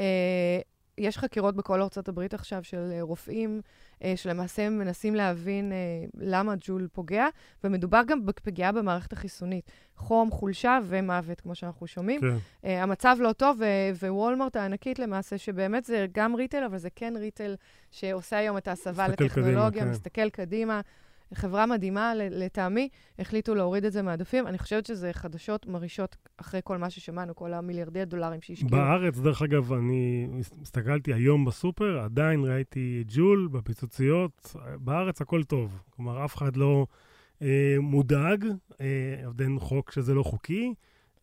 יש 0.99 1.17
חקירות 1.17 1.55
בכל 1.55 1.81
ארצות 1.81 2.09
הברית 2.09 2.33
עכשיו 2.33 2.63
של 2.63 2.91
רופאים 3.01 3.61
אה, 3.65 3.69
שלמעשה 4.15 4.61
הם 4.61 4.79
מנסים 4.79 5.15
להבין 5.15 5.71
אה, 5.71 5.77
למה 6.17 6.53
ג'ול 6.59 6.87
פוגע, 6.93 7.27
ומדובר 7.63 8.01
גם 8.07 8.25
בפגיעה 8.25 8.71
במערכת 8.71 9.13
החיסונית. 9.13 9.71
חום, 9.95 10.31
חולשה 10.31 10.79
ומוות, 10.85 11.41
כמו 11.41 11.55
שאנחנו 11.55 11.87
שומעים. 11.87 12.21
כן. 12.21 12.27
אה, 12.65 12.83
המצב 12.83 13.17
לא 13.19 13.33
טוב, 13.33 13.61
ווולמרט 13.99 14.55
הענקית 14.55 14.99
למעשה, 14.99 15.37
שבאמת 15.37 15.85
זה 15.85 16.05
גם 16.11 16.35
ריטל, 16.35 16.63
אבל 16.63 16.77
זה 16.77 16.89
כן 16.95 17.13
ריטל 17.17 17.55
שעושה 17.91 18.37
היום 18.37 18.57
את 18.57 18.67
ההסבה 18.67 19.07
לטכנולוגיה, 19.07 19.69
קדימה, 19.69 19.85
כן. 19.85 19.91
מסתכל 19.91 20.29
קדימה. 20.29 20.81
חברה 21.33 21.65
מדהימה, 21.65 22.13
לטעמי, 22.15 22.89
החליטו 23.19 23.55
להוריד 23.55 23.85
את 23.85 23.91
זה 23.91 24.01
מהדפים. 24.01 24.47
אני 24.47 24.57
חושבת 24.57 24.85
שזה 24.85 25.13
חדשות 25.13 25.67
מרעישות 25.67 26.15
אחרי 26.37 26.61
כל 26.63 26.77
מה 26.77 26.89
ששמענו, 26.89 27.35
כל 27.35 27.53
המיליארדי 27.53 28.01
הדולרים 28.01 28.41
שהשקיעו. 28.41 28.69
בארץ, 28.69 29.17
דרך 29.17 29.41
אגב, 29.41 29.73
אני 29.73 30.27
הסתכלתי 30.61 31.13
היום 31.13 31.45
בסופר, 31.45 31.99
עדיין 31.99 32.43
ראיתי 32.45 33.03
ג'ול 33.07 33.47
בפיצוציות. 33.51 34.55
בארץ 34.79 35.21
הכל 35.21 35.43
טוב. 35.43 35.81
כלומר, 35.89 36.25
אף 36.25 36.35
אחד 36.35 36.55
לא 36.55 36.85
אה, 37.41 37.75
מודאג, 37.79 38.45
אה, 38.81 38.85
עוד 39.25 39.41
אין 39.41 39.59
חוק 39.59 39.91
שזה 39.91 40.13
לא 40.13 40.23
חוקי. 40.23 40.73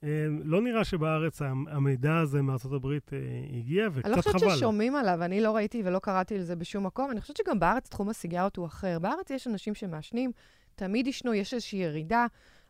אה, 0.05 0.27
לא 0.45 0.63
נראה 0.63 0.85
שבארץ 0.85 1.43
המידע 1.43 2.17
הזה 2.17 2.43
מארצות 2.43 2.73
הברית 2.73 3.11
אה, 3.13 3.19
הגיע, 3.59 3.89
וקצת 3.93 4.03
חבל. 4.03 4.13
אני 4.13 4.17
לא 4.17 4.23
חושבת 4.23 4.57
ששומעים 4.57 4.97
עליו, 4.97 5.23
אני 5.25 5.41
לא 5.41 5.57
ראיתי 5.57 5.83
ולא 5.85 5.99
קראתי 5.99 6.39
לזה 6.39 6.57
בשום 6.57 6.87
מקום. 6.87 7.11
אני 7.11 7.21
חושבת 7.21 7.37
שגם 7.37 7.61
בארץ 7.61 7.89
תחום 7.89 8.09
הסיגרות 8.09 8.57
הוא 8.57 8.67
אחר. 8.67 8.99
בארץ 8.99 9.31
יש 9.31 9.47
אנשים 9.47 9.75
שמעשנים, 9.75 10.33
תמיד 10.75 11.07
ישנו, 11.07 11.35
יש 11.35 11.55
איזושהי 11.55 11.79
ירידה, 11.79 12.27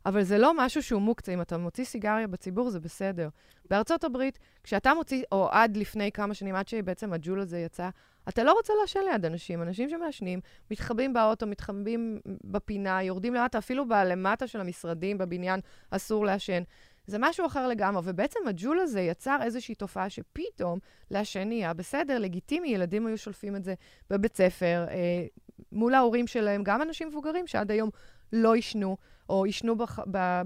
אבל 0.06 0.22
זה 0.22 0.38
לא 0.38 0.52
משהו 0.56 0.82
שהוא 0.82 1.02
מוקצה. 1.02 1.34
אם 1.34 1.40
אתה 1.40 1.58
מוציא 1.58 1.84
סיגריה 1.84 2.26
בציבור, 2.26 2.70
זה 2.70 2.80
בסדר. 2.80 3.28
בארצות 3.70 4.04
הברית, 4.04 4.38
כשאתה 4.62 4.94
מוציא, 4.94 5.22
או 5.32 5.48
עד 5.50 5.76
לפני 5.76 6.12
כמה 6.12 6.34
שנים, 6.34 6.54
עד 6.54 6.68
שבעצם 6.68 7.12
הג'ול 7.12 7.40
הזה 7.40 7.58
יצא, 7.58 7.88
אתה 8.28 8.44
לא 8.44 8.52
רוצה 8.52 8.72
לעשן 8.80 9.00
ליד 9.10 9.24
אנשים. 9.24 9.62
אנשים 9.62 9.88
שמעשנים, 9.88 10.40
מתחבאים 10.70 11.12
באוטו, 11.12 11.46
מתחבאים 11.46 12.18
בפינה, 12.44 13.02
יורדים 13.02 13.34
למטה, 13.34 13.58
אפילו 13.58 13.88
בלמטה 13.88 14.46
של 14.46 14.60
המשרדים, 14.60 15.18
בבניין, 15.18 15.60
אסור 15.90 16.26
לעשן. 16.26 16.62
זה 17.06 17.16
משהו 17.20 17.46
אחר 17.46 17.68
לגמרי. 17.68 18.02
ובעצם 18.04 18.40
הג'ול 18.48 18.78
הזה 18.78 19.00
יצר 19.00 19.38
איזושהי 19.42 19.74
תופעה 19.74 20.10
שפתאום 20.10 20.78
לעשן 21.10 21.48
נהיה 21.48 21.74
בסדר, 21.74 22.18
לגיטימי, 22.18 22.68
ילדים 22.68 23.06
היו 23.06 23.18
שולפים 23.18 23.56
את 23.56 23.64
זה 23.64 23.74
בבית 24.10 24.36
ספר, 24.36 24.84
אה, 24.90 25.26
מול 25.72 25.94
ההורים 25.94 26.26
שלהם, 26.26 26.62
גם 26.64 26.82
אנשים 26.82 27.08
מבוגרים 27.08 27.46
שעד 27.46 27.70
היום 27.70 27.90
לא 28.32 28.54
עישנו, 28.54 28.96
או 29.28 29.44
עישנו 29.44 29.76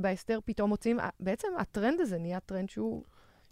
בהסתר, 0.00 0.38
פתאום 0.44 0.70
מוצאים, 0.70 0.98
בעצם 1.20 1.48
הטרנד 1.58 2.00
הזה 2.00 2.18
נהיה 2.18 2.40
טרנד 2.40 2.68
שהוא... 2.70 3.04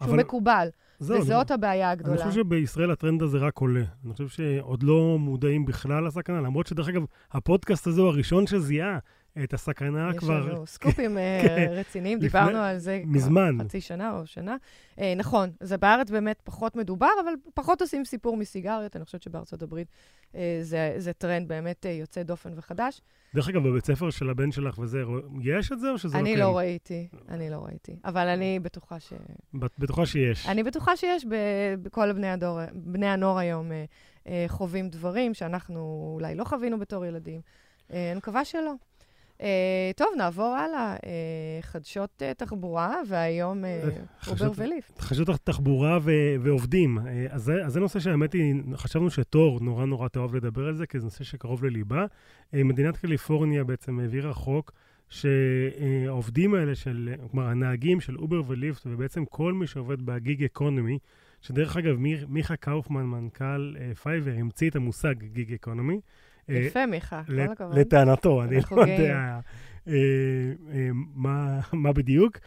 שהוא 0.02 0.10
אבל... 0.10 0.18
מקובל, 0.18 0.68
זהו, 0.98 1.20
וזאת 1.20 1.48
זה... 1.48 1.54
הבעיה 1.54 1.90
הגדולה. 1.90 2.22
אני 2.22 2.30
חושב 2.30 2.40
שבישראל 2.40 2.90
הטרנד 2.90 3.22
הזה 3.22 3.38
רק 3.38 3.58
עולה. 3.58 3.84
אני 4.04 4.12
חושב 4.12 4.28
שעוד 4.28 4.82
לא 4.82 5.16
מודעים 5.18 5.64
בכלל 5.64 6.06
לסכנה, 6.06 6.40
למרות 6.40 6.66
שדרך 6.66 6.88
אגב, 6.88 7.04
הפודקאסט 7.32 7.86
הזה 7.86 8.00
הוא 8.00 8.08
הראשון 8.08 8.46
שזיהה 8.46 8.98
את 9.44 9.54
הסכנה 9.54 10.10
יש 10.10 10.16
כבר... 10.16 10.38
יש 10.38 10.54
לנו 10.54 10.66
סקופים 10.76 11.18
אה, 11.18 11.40
כן. 11.42 11.68
רציניים, 11.70 12.18
דיברנו 12.18 12.58
על 12.58 12.78
זה 12.78 13.02
מזמן. 13.04 13.56
חצי 13.64 13.80
שנה 13.80 14.18
או 14.18 14.26
שנה. 14.26 14.56
אה, 14.98 15.14
נכון, 15.16 15.50
זה 15.60 15.76
בארץ 15.76 16.10
באמת 16.10 16.40
פחות 16.44 16.76
מדובר, 16.76 17.08
אבל 17.24 17.32
פחות 17.54 17.80
עושים 17.80 18.04
סיפור 18.04 18.36
מסיגריות. 18.36 18.96
אני 18.96 19.04
חושבת 19.04 19.22
שבארצות 19.22 19.62
הברית 19.62 19.88
אה, 20.34 20.58
זה, 20.62 20.94
זה 20.96 21.12
טרנד 21.12 21.48
באמת 21.48 21.86
יוצא 22.00 22.22
דופן 22.22 22.50
וחדש. 22.56 23.00
דרך 23.34 23.48
אגב, 23.48 23.68
בבית 23.68 23.86
ספר 23.86 24.10
של 24.10 24.30
הבן 24.30 24.52
שלך 24.52 24.78
וזה, 24.78 25.02
יש 25.42 25.72
את 25.72 25.80
זה 25.80 25.90
או 25.90 25.98
שזה 25.98 26.18
לא 26.18 26.22
קיים? 26.22 26.36
אני 26.36 26.42
לא 26.42 26.58
ראיתי, 26.58 27.08
אני 27.28 27.50
לא 27.50 27.64
ראיתי. 27.66 27.96
אבל 28.04 28.28
אני 28.28 28.58
בטוחה 28.58 29.00
ש... 29.00 29.12
בטוחה 29.54 30.06
שיש. 30.06 30.46
אני 30.46 30.62
בטוחה 30.62 30.96
שיש 30.96 31.26
בכל 31.82 32.12
בני, 32.12 32.30
הדור, 32.30 32.60
בני 32.72 33.06
הנוער 33.06 33.38
היום 33.38 33.70
חווים 34.48 34.88
דברים 34.88 35.34
שאנחנו 35.34 36.12
אולי 36.14 36.34
לא 36.34 36.44
חווינו 36.44 36.78
בתור 36.78 37.04
ילדים. 37.04 37.40
אני 37.90 38.14
מקווה 38.16 38.44
שלא. 38.44 38.72
Uh, 39.38 39.40
טוב, 39.96 40.08
נעבור 40.16 40.54
הלאה. 40.56 40.96
Uh, 40.96 41.02
חדשות 41.62 42.22
uh, 42.22 42.34
תחבורה, 42.34 42.96
והיום 43.08 43.64
אובר 44.28 44.50
וליפט. 44.56 45.00
חדשות 45.00 45.28
תחבורה 45.44 45.98
ו- 46.02 46.34
ועובדים. 46.40 46.98
Uh, 46.98 47.02
אז, 47.30 47.42
זה, 47.42 47.52
אז 47.66 47.72
זה 47.72 47.80
נושא 47.80 48.00
שהאמת 48.00 48.32
היא, 48.32 48.54
חשבנו 48.74 49.10
שתור 49.10 49.60
נורא 49.60 49.86
נורא 49.86 50.08
תאהב 50.08 50.34
לדבר 50.34 50.66
על 50.66 50.74
זה, 50.74 50.86
כי 50.86 50.98
זה 50.98 51.04
נושא 51.04 51.24
שקרוב 51.24 51.64
לליבה. 51.64 52.04
Uh, 52.04 52.56
מדינת 52.64 52.96
קליפורניה 52.96 53.64
בעצם 53.64 54.00
העבירה 54.00 54.32
חוק 54.32 54.72
שהעובדים 55.08 56.54
האלה 56.54 56.74
של, 56.74 57.14
כלומר, 57.30 57.48
הנהגים 57.48 58.00
של 58.00 58.16
אובר 58.16 58.42
וליפט, 58.46 58.82
ובעצם 58.86 59.24
כל 59.24 59.52
מי 59.52 59.66
שעובד 59.66 60.02
ב-gig 60.02 60.44
economy, 60.44 60.98
שדרך 61.40 61.76
אגב, 61.76 61.96
מיכה 62.28 62.56
קאופמן, 62.56 63.02
מנכ"ל 63.02 63.74
פייבר, 64.02 64.32
המציא 64.38 64.70
את 64.70 64.76
המושג 64.76 65.14
gig 65.22 65.52
economy. 65.52 66.00
יפה, 66.48 66.86
מיכה, 66.86 67.22
כל 67.26 67.40
הכבוד. 67.40 67.78
לטענתו, 67.78 68.42
אני 68.42 68.56
לא 68.70 68.80
יודע 68.80 69.40
אה, 69.88 69.92
אה, 70.72 70.88
מה 71.72 71.92
בדיוק. 71.92 72.38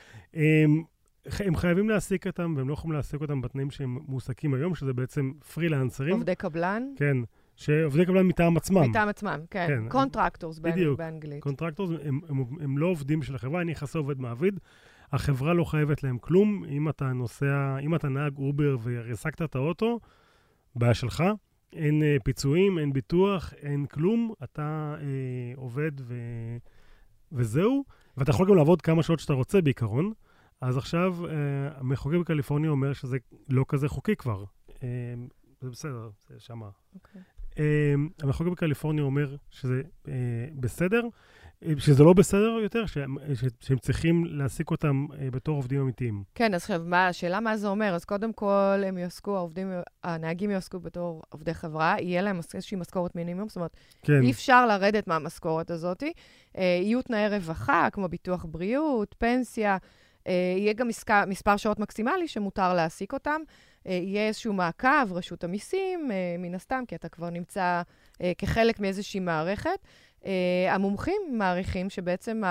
הם 1.26 1.56
חייבים 1.56 1.90
להעסיק 1.90 2.28
אותם, 2.28 2.54
והם 2.58 2.70
לא 2.70 2.74
יכולים 2.74 2.94
להעסיק 2.94 3.22
אותם 3.22 3.42
בתנאים 3.42 3.72
שהם 3.72 4.00
מועסקים 4.08 4.54
היום, 4.54 4.76
שזה 4.76 4.94
בעצם 4.94 5.32
פרילנסרים. 5.54 6.14
עובדי 6.14 6.36
קבלן? 6.36 6.84
כן. 6.96 7.18
שעובדי 7.56 8.06
קבלן 8.06 8.28
מטעם 8.28 8.58
עצמם. 8.58 8.90
מטעם 8.90 9.10
עצמם, 9.10 9.40
כן. 9.50 9.84
contractors 9.90 10.60
כן. 10.60 10.96
באנגלית. 10.98 11.44
contractors, 11.44 11.90
הם, 12.04 12.20
הם, 12.30 12.44
הם 12.62 12.78
לא 12.78 12.88
עובדים 12.88 13.24
של 13.24 13.36
החברה, 13.36 13.62
אין 13.62 13.72
יחסי 13.72 13.98
עובד 13.98 14.20
מעביד. 14.20 14.60
החברה 15.12 15.54
לא 15.54 15.64
חייבת 15.64 16.04
להם 16.04 16.18
כלום. 16.18 16.64
אם 16.70 16.90
אתה 16.90 17.06
נוסע, 17.06 17.78
אם 17.82 17.96
אתה 17.96 18.10
נהג 18.10 18.38
אובר 18.38 18.78
והעסקת 18.82 19.42
את 19.42 19.56
האוטו, 19.56 20.00
בעיה 20.76 20.94
שלך. 20.94 21.24
אין 21.74 22.02
uh, 22.02 22.24
פיצויים, 22.24 22.80
אין 22.80 22.94
ביטוח, 22.94 23.54
אין 23.54 23.86
כלום. 23.86 24.34
אתה 24.44 24.96
uh, 24.98 25.60
עובד 25.60 25.92
ו... 26.00 26.16
וזהו. 27.32 27.84
ואתה 28.18 28.32
יכול 28.32 28.48
גם 28.50 28.56
לעבוד 28.56 28.82
כמה 28.82 29.04
שעות 29.04 29.20
שאתה 29.20 29.34
רוצה 29.34 29.62
בעיקרון. 29.62 30.14
אז 30.62 30.78
עכשיו 30.78 31.16
uh, 31.20 31.30
המחוקק 31.80 32.18
בקליפורניה 32.18 32.70
אומר 32.70 32.94
שזה 32.94 33.18
לא 33.50 33.66
כזה 33.68 33.90
חוקי 33.90 34.16
כבר. 34.16 34.44
Uh, 34.68 34.82
זה 35.62 35.70
בסדר, 35.70 36.10
זה 36.30 36.40
שמה. 36.40 36.70
Okay. 36.70 36.96
אוקיי. 36.96 37.22
Uh, 37.52 38.24
המחוקק 38.24 38.52
בקליפורניה 38.52 39.04
אומר 39.04 39.36
שזה 39.50 39.82
uh, 40.06 40.10
בסדר, 40.60 41.02
שזה 41.78 42.04
לא 42.04 42.14
בסדר 42.14 42.60
יותר, 42.64 42.86
שהם, 42.86 43.16
שהם 43.60 43.78
צריכים 43.78 44.26
להעסיק 44.26 44.72
אותם 44.72 45.06
uh, 45.10 45.16
בתור 45.32 45.56
עובדים 45.56 45.82
אמיתיים. 45.82 46.24
כן, 46.36 46.54
אז 46.54 46.62
עכשיו, 46.62 46.82
מה, 46.86 47.08
השאלה 47.08 47.40
מה 47.40 47.58
זה 47.58 47.68
אומר? 47.68 47.96
אז 47.96 48.06
קודם 48.06 48.34
כל, 48.34 48.84
הם 48.86 48.98
יעסקו, 48.98 49.38
העובדים, 49.38 49.72
הנהגים 50.04 50.52
יעסקו 50.52 50.80
בתור 50.80 51.22
עובדי 51.30 51.54
חברה, 51.54 51.96
יהיה 52.00 52.22
להם 52.22 52.40
איזושהי 52.54 52.78
משכורת 52.78 53.16
מינימום, 53.16 53.48
זאת 53.48 53.56
אומרת, 53.56 53.78
כן. 54.02 54.22
אי 54.22 54.32
אפשר 54.32 54.68
לרדת 54.68 55.08
מהמשכורת 55.08 55.72
הזאת. 55.72 56.04
Uh, 56.04 56.60
יהיו 56.60 57.02
תנאי 57.02 57.30
רווחה, 57.30 57.88
כמו 57.92 58.08
ביטוח 58.08 58.46
בריאות, 58.50 59.16
פנסיה, 59.18 59.78
uh, 59.78 60.30
יהיה 60.58 60.74
גם 60.74 60.88
מספר, 60.88 61.26
מספר 61.28 61.58
שעות 61.58 61.80
מקסימלי 61.80 62.28
שמותר 62.28 62.74
להעסיק 62.74 63.14
אותם. 63.14 63.42
אה, 63.88 63.92
יהיה 63.94 64.28
איזשהו 64.28 64.54
מעקב, 64.54 65.14
רשות 65.14 65.44
המיסים, 65.44 66.12
אה, 66.12 66.36
מן 66.40 66.56
הסתם, 66.56 66.84
כי 66.88 66.96
אתה 66.96 67.10
כבר 67.10 67.30
נמצא 67.30 67.82
אה, 68.22 68.32
כחלק 68.38 68.80
מאיזושהי 68.80 69.20
מערכת. 69.20 69.80
המומחים 70.70 71.22
מעריכים 71.32 71.90
שבעצם 71.90 72.42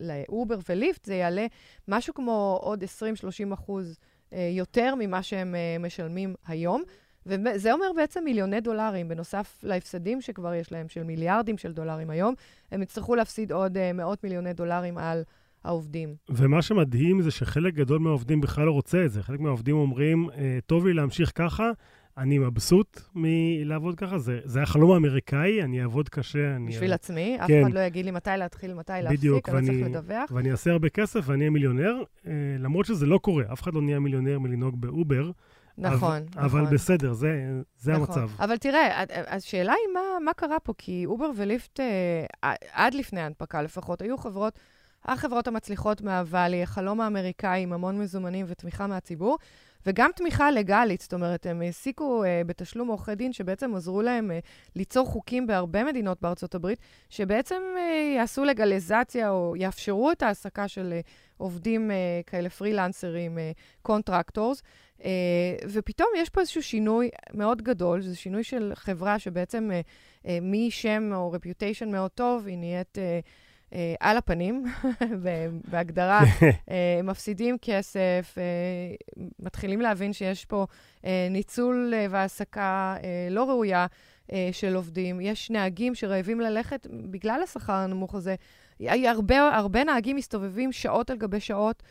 לאובר 0.00 0.58
וליפט 0.68 1.04
זה 1.04 1.14
יעלה 1.14 1.46
משהו 1.88 2.14
כמו 2.14 2.58
עוד 2.62 2.84
20-30 3.50 3.54
אחוז 3.54 3.98
יותר 4.32 4.94
ממה 4.98 5.22
שהם 5.22 5.54
משלמים 5.80 6.34
היום. 6.46 6.82
וזה 7.26 7.72
אומר 7.72 7.86
בעצם 7.96 8.24
מיליוני 8.24 8.60
דולרים, 8.60 9.08
בנוסף 9.08 9.60
להפסדים 9.62 10.20
שכבר 10.20 10.54
יש 10.54 10.72
להם, 10.72 10.88
של 10.88 11.02
מיליארדים 11.02 11.58
של 11.58 11.72
דולרים 11.72 12.10
היום, 12.10 12.34
הם 12.72 12.82
יצטרכו 12.82 13.14
להפסיד 13.14 13.52
עוד 13.52 13.92
מאות 13.92 14.24
מיליוני 14.24 14.52
דולרים 14.52 14.98
על 14.98 15.22
העובדים. 15.64 16.14
ומה 16.28 16.62
שמדהים 16.62 17.22
זה 17.22 17.30
שחלק 17.30 17.74
גדול 17.74 17.98
מהעובדים 17.98 18.40
בכלל 18.40 18.64
לא 18.64 18.72
רוצה 18.72 19.04
את 19.04 19.12
זה. 19.12 19.22
חלק 19.22 19.40
מהעובדים 19.40 19.76
אומרים, 19.76 20.28
טוב 20.66 20.86
לי 20.86 20.92
להמשיך 20.92 21.32
ככה, 21.34 21.70
אני 22.18 22.38
מבסוט 22.38 23.00
מלעבוד 23.14 23.94
ככה, 23.94 24.18
זה, 24.18 24.40
זה 24.44 24.62
החלום 24.62 24.92
האמריקאי, 24.92 25.62
אני 25.62 25.82
אעבוד 25.82 26.08
קשה. 26.08 26.56
אני... 26.56 26.70
בשביל 26.70 26.92
עצמי, 26.92 27.38
כן. 27.46 27.58
אף 27.58 27.64
אחד 27.64 27.74
לא 27.74 27.80
יגיד 27.80 28.04
לי 28.04 28.10
מתי 28.10 28.30
להתחיל, 28.36 28.74
מתי 28.74 28.92
להפסיק, 29.02 29.48
אני 29.48 29.66
לא 29.66 29.72
צריך 29.72 29.86
לדווח. 29.86 30.30
ואני 30.32 30.50
אעשה 30.50 30.70
הרבה 30.70 30.88
כסף 30.88 31.20
ואני 31.24 31.40
אהיה 31.40 31.50
מיליונר, 31.50 32.02
אה, 32.26 32.32
למרות 32.58 32.86
שזה 32.86 33.06
לא 33.06 33.18
קורה, 33.18 33.44
אף 33.52 33.62
אחד 33.62 33.74
לא 33.74 33.82
נהיה 33.82 34.00
מיליונר 34.00 34.38
מלנהוג 34.38 34.80
באובר. 34.80 35.30
נכון, 35.78 36.08
אבל, 36.08 36.46
נכון. 36.46 36.60
אבל 36.60 36.74
בסדר, 36.74 37.12
זה, 37.12 37.60
זה 37.78 37.92
נכון. 37.92 38.22
המצב. 38.22 38.30
אבל 38.40 38.56
תראה, 38.56 39.04
השאלה 39.26 39.72
היא 39.72 39.94
מה, 39.94 40.24
מה 40.24 40.32
קרה 40.32 40.60
פה, 40.60 40.72
כי 40.78 41.06
אובר 41.06 41.30
וליפט, 41.36 41.80
אה, 41.80 42.54
עד 42.72 42.94
לפני 42.94 43.20
ההנפקה 43.20 43.62
לפחות, 43.62 44.02
היו 44.02 44.18
חברות 44.18 44.58
החברות 45.04 45.48
המצליחות 45.48 46.02
מה-Valley, 46.02 46.62
החלום 46.62 47.00
האמריקאי 47.00 47.62
עם 47.62 47.72
המון 47.72 47.98
מזומנים 47.98 48.46
ותמיכה 48.48 48.86
מהציבור, 48.86 49.38
וגם 49.86 50.10
תמיכה 50.16 50.50
legal-ית, 50.50 51.00
זאת 51.00 51.12
אומרת, 51.12 51.46
הם 51.46 51.60
העסיקו 51.60 52.24
uh, 52.24 52.46
בתשלום 52.46 52.88
עורכי 52.88 53.14
דין 53.14 53.32
שבעצם 53.32 53.74
עזרו 53.74 54.02
להם 54.02 54.30
uh, 54.30 54.48
ליצור 54.76 55.06
חוקים 55.06 55.46
בהרבה 55.46 55.84
מדינות 55.84 56.18
בארצות 56.20 56.54
הברית, 56.54 56.78
שבעצם 57.10 57.62
uh, 57.76 58.16
יעשו 58.16 58.44
לגליזציה 58.44 59.30
או 59.30 59.54
יאפשרו 59.56 60.12
את 60.12 60.22
ההעסקה 60.22 60.68
של 60.68 60.94
uh, 61.00 61.10
עובדים 61.36 61.90
uh, 61.90 61.94
כאלה 62.30 62.50
פרילנסרים, 62.50 63.38
contractors. 63.82 64.60
Uh, 64.60 64.62
uh, 64.98 65.04
ופתאום 65.72 66.08
יש 66.16 66.28
פה 66.28 66.40
איזשהו 66.40 66.62
שינוי 66.62 67.10
מאוד 67.34 67.62
גדול, 67.62 68.02
זה 68.02 68.16
שינוי 68.16 68.44
של 68.44 68.72
חברה 68.74 69.18
שבעצם 69.18 69.70
uh, 69.70 70.26
uh, 70.26 70.28
משם 70.42 71.10
או 71.14 71.32
reputation 71.32 71.92
מאוד 71.92 72.10
טוב, 72.10 72.46
היא 72.46 72.58
נהיית... 72.58 72.98
Uh, 72.98 73.26
אה, 73.72 73.94
על 74.00 74.16
הפנים, 74.16 74.64
בהגדרה, 75.70 76.20
אה, 76.70 77.00
מפסידים 77.04 77.56
כסף, 77.62 78.34
אה, 78.38 78.42
מתחילים 79.40 79.80
להבין 79.80 80.12
שיש 80.12 80.44
פה 80.44 80.66
אה, 81.04 81.28
ניצול 81.30 81.94
אה, 81.96 82.06
והעסקה 82.10 82.96
אה, 83.02 83.28
לא 83.30 83.50
ראויה 83.50 83.86
אה, 84.32 84.48
של 84.52 84.76
עובדים. 84.76 85.20
יש 85.20 85.50
נהגים 85.50 85.94
שרעבים 85.94 86.40
ללכת 86.40 86.86
בגלל 86.90 87.40
השכר 87.42 87.72
הנמוך 87.72 88.14
הזה. 88.14 88.34
הרבה, 88.80 89.56
הרבה 89.56 89.84
נהגים 89.84 90.16
מסתובבים 90.16 90.72
שעות 90.72 91.10
על 91.10 91.16
גבי 91.16 91.40
שעות, 91.40 91.82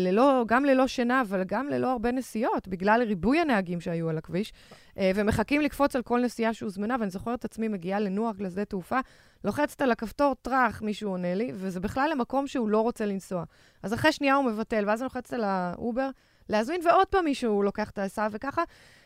ללא, 0.00 0.44
גם 0.46 0.64
ללא 0.64 0.86
שינה, 0.86 1.20
אבל 1.20 1.44
גם 1.44 1.68
ללא 1.68 1.92
הרבה 1.92 2.12
נסיעות, 2.12 2.68
בגלל 2.68 3.02
ריבוי 3.06 3.38
הנהגים 3.38 3.80
שהיו 3.80 4.08
על 4.08 4.18
הכביש, 4.18 4.52
אה, 4.98 5.10
ומחכים 5.14 5.60
לקפוץ 5.60 5.96
על 5.96 6.02
כל 6.02 6.20
נסיעה 6.20 6.54
שהוזמנה, 6.54 6.96
ואני 7.00 7.10
זוכרת 7.10 7.38
את 7.38 7.44
עצמי 7.44 7.68
מגיעה 7.68 8.00
לנוח, 8.00 8.36
לשדה 8.38 8.64
תעופה, 8.64 8.98
לוחצת 9.44 9.82
על 9.82 9.90
הכפתור, 9.90 10.34
טראח, 10.42 10.82
מישהו 10.82 11.10
עונה 11.10 11.34
לי, 11.34 11.52
וזה 11.54 11.80
בכלל 11.80 12.08
למקום 12.12 12.46
שהוא 12.46 12.68
לא 12.68 12.80
רוצה 12.80 13.06
לנסוע. 13.06 13.44
אז 13.82 13.94
אחרי 13.94 14.12
שנייה 14.12 14.34
הוא 14.34 14.44
מבטל, 14.44 14.84
ואז 14.86 15.00
אני 15.02 15.04
לוחצת 15.04 15.32
על 15.32 15.44
האובר 15.44 16.10
להזמין, 16.48 16.80
ועוד 16.84 17.06
פעם 17.06 17.24
מישהו 17.24 17.62
לוקח 17.62 17.90
את 17.90 17.98
ההסעה, 17.98 18.28
וככה 18.30 18.62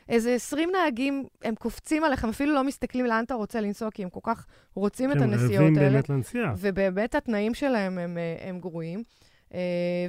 איזה 0.09 0.35
20 0.35 0.70
נהגים, 0.72 1.24
הם 1.42 1.54
קופצים 1.54 2.04
עליכם, 2.04 2.28
אפילו 2.28 2.54
לא 2.54 2.64
מסתכלים 2.64 3.07
לאן 3.07 3.24
אתה 3.24 3.35
רוצה 3.35 3.61
לנסוע, 3.61 3.90
כי 3.90 4.02
הם 4.02 4.11
כל 4.11 4.20
כך 4.22 4.46
רוצים 4.74 5.12
את 5.12 5.16
הנסיעות 5.16 5.50
האלה. 5.50 5.66
הם 5.66 5.74
רעבים 5.74 5.92
באמת 5.92 6.09
לנסיעה. 6.09 6.54
ובאמת 6.59 7.14
התנאים 7.14 7.54
שלהם 7.54 7.98
הם, 7.98 8.18
אה, 8.18 8.48
הם 8.48 8.61
גרועים. 8.61 9.02
Uh, 9.48 9.52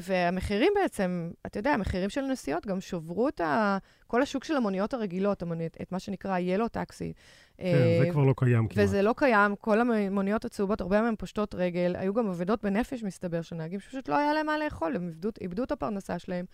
והמחירים 0.01 0.73
בעצם, 0.75 1.31
אתה 1.45 1.59
יודע, 1.59 1.71
המחירים 1.71 2.09
של 2.09 2.21
נסיעות 2.21 2.67
גם 2.67 2.81
שברו 2.81 3.27
את 3.27 3.41
ה... 3.41 3.77
כל 4.07 4.21
השוק 4.21 4.43
של 4.43 4.55
המוניות 4.55 4.93
הרגילות, 4.93 5.41
המוניות, 5.41 5.77
את 5.81 5.91
מה 5.91 5.99
שנקרא 5.99 6.37
yellow 6.37 6.67
taxi. 6.67 7.13
כן, 7.57 7.63
uh, 7.63 8.05
זה 8.05 8.11
כבר 8.11 8.23
לא 8.23 8.33
קיים 8.37 8.67
כמעט. 8.67 8.85
וזה 8.85 9.01
לא 9.01 9.13
קיים, 9.17 9.55
כל 9.55 9.81
המוניות 9.81 10.45
הצהובות, 10.45 10.81
הרבה 10.81 11.01
מהן 11.01 11.15
פושטות 11.15 11.55
רגל. 11.55 11.95
היו 11.97 12.13
גם 12.13 12.27
אבדות 12.27 12.63
בנפש, 12.63 13.03
מסתבר, 13.03 13.41
של 13.41 13.55
נהגים 13.55 13.79
שפשוט 13.79 14.09
לא 14.09 14.17
היה 14.17 14.33
להם 14.33 14.45
מה 14.45 14.57
לאכול, 14.57 14.95
הם 14.95 15.07
איבדו, 15.07 15.29
איבדו 15.41 15.63
את 15.63 15.71
הפרנסה 15.71 16.19
שלהם. 16.19 16.45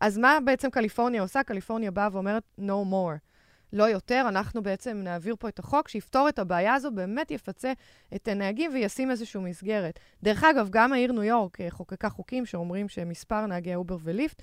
אז 0.00 0.18
מה 0.18 0.38
בעצם 0.44 0.70
קליפורניה 0.70 1.22
עושה? 1.22 1.42
קליפורניה 1.42 1.90
באה 1.90 2.08
ואומרת, 2.12 2.42
no 2.60 2.84
more. 2.90 3.18
לא 3.72 3.84
יותר, 3.84 4.24
אנחנו 4.28 4.62
בעצם 4.62 4.96
נעביר 5.04 5.36
פה 5.38 5.48
את 5.48 5.58
החוק 5.58 5.88
שיפתור 5.88 6.28
את 6.28 6.38
הבעיה 6.38 6.74
הזו, 6.74 6.90
באמת 6.90 7.30
יפצה 7.30 7.72
את 8.14 8.28
הנהגים 8.28 8.70
וישים 8.74 9.10
איזושהי 9.10 9.40
מסגרת. 9.40 9.98
דרך 10.22 10.44
אגב, 10.44 10.68
גם 10.70 10.92
העיר 10.92 11.12
ניו 11.12 11.22
יורק 11.22 11.60
אה, 11.60 11.70
חוקקה 11.70 12.08
חוקים 12.08 12.46
שאומרים 12.46 12.88
שמספר 12.88 13.46
נהגי 13.46 13.74
אובר 13.74 13.96
וליפט 14.02 14.42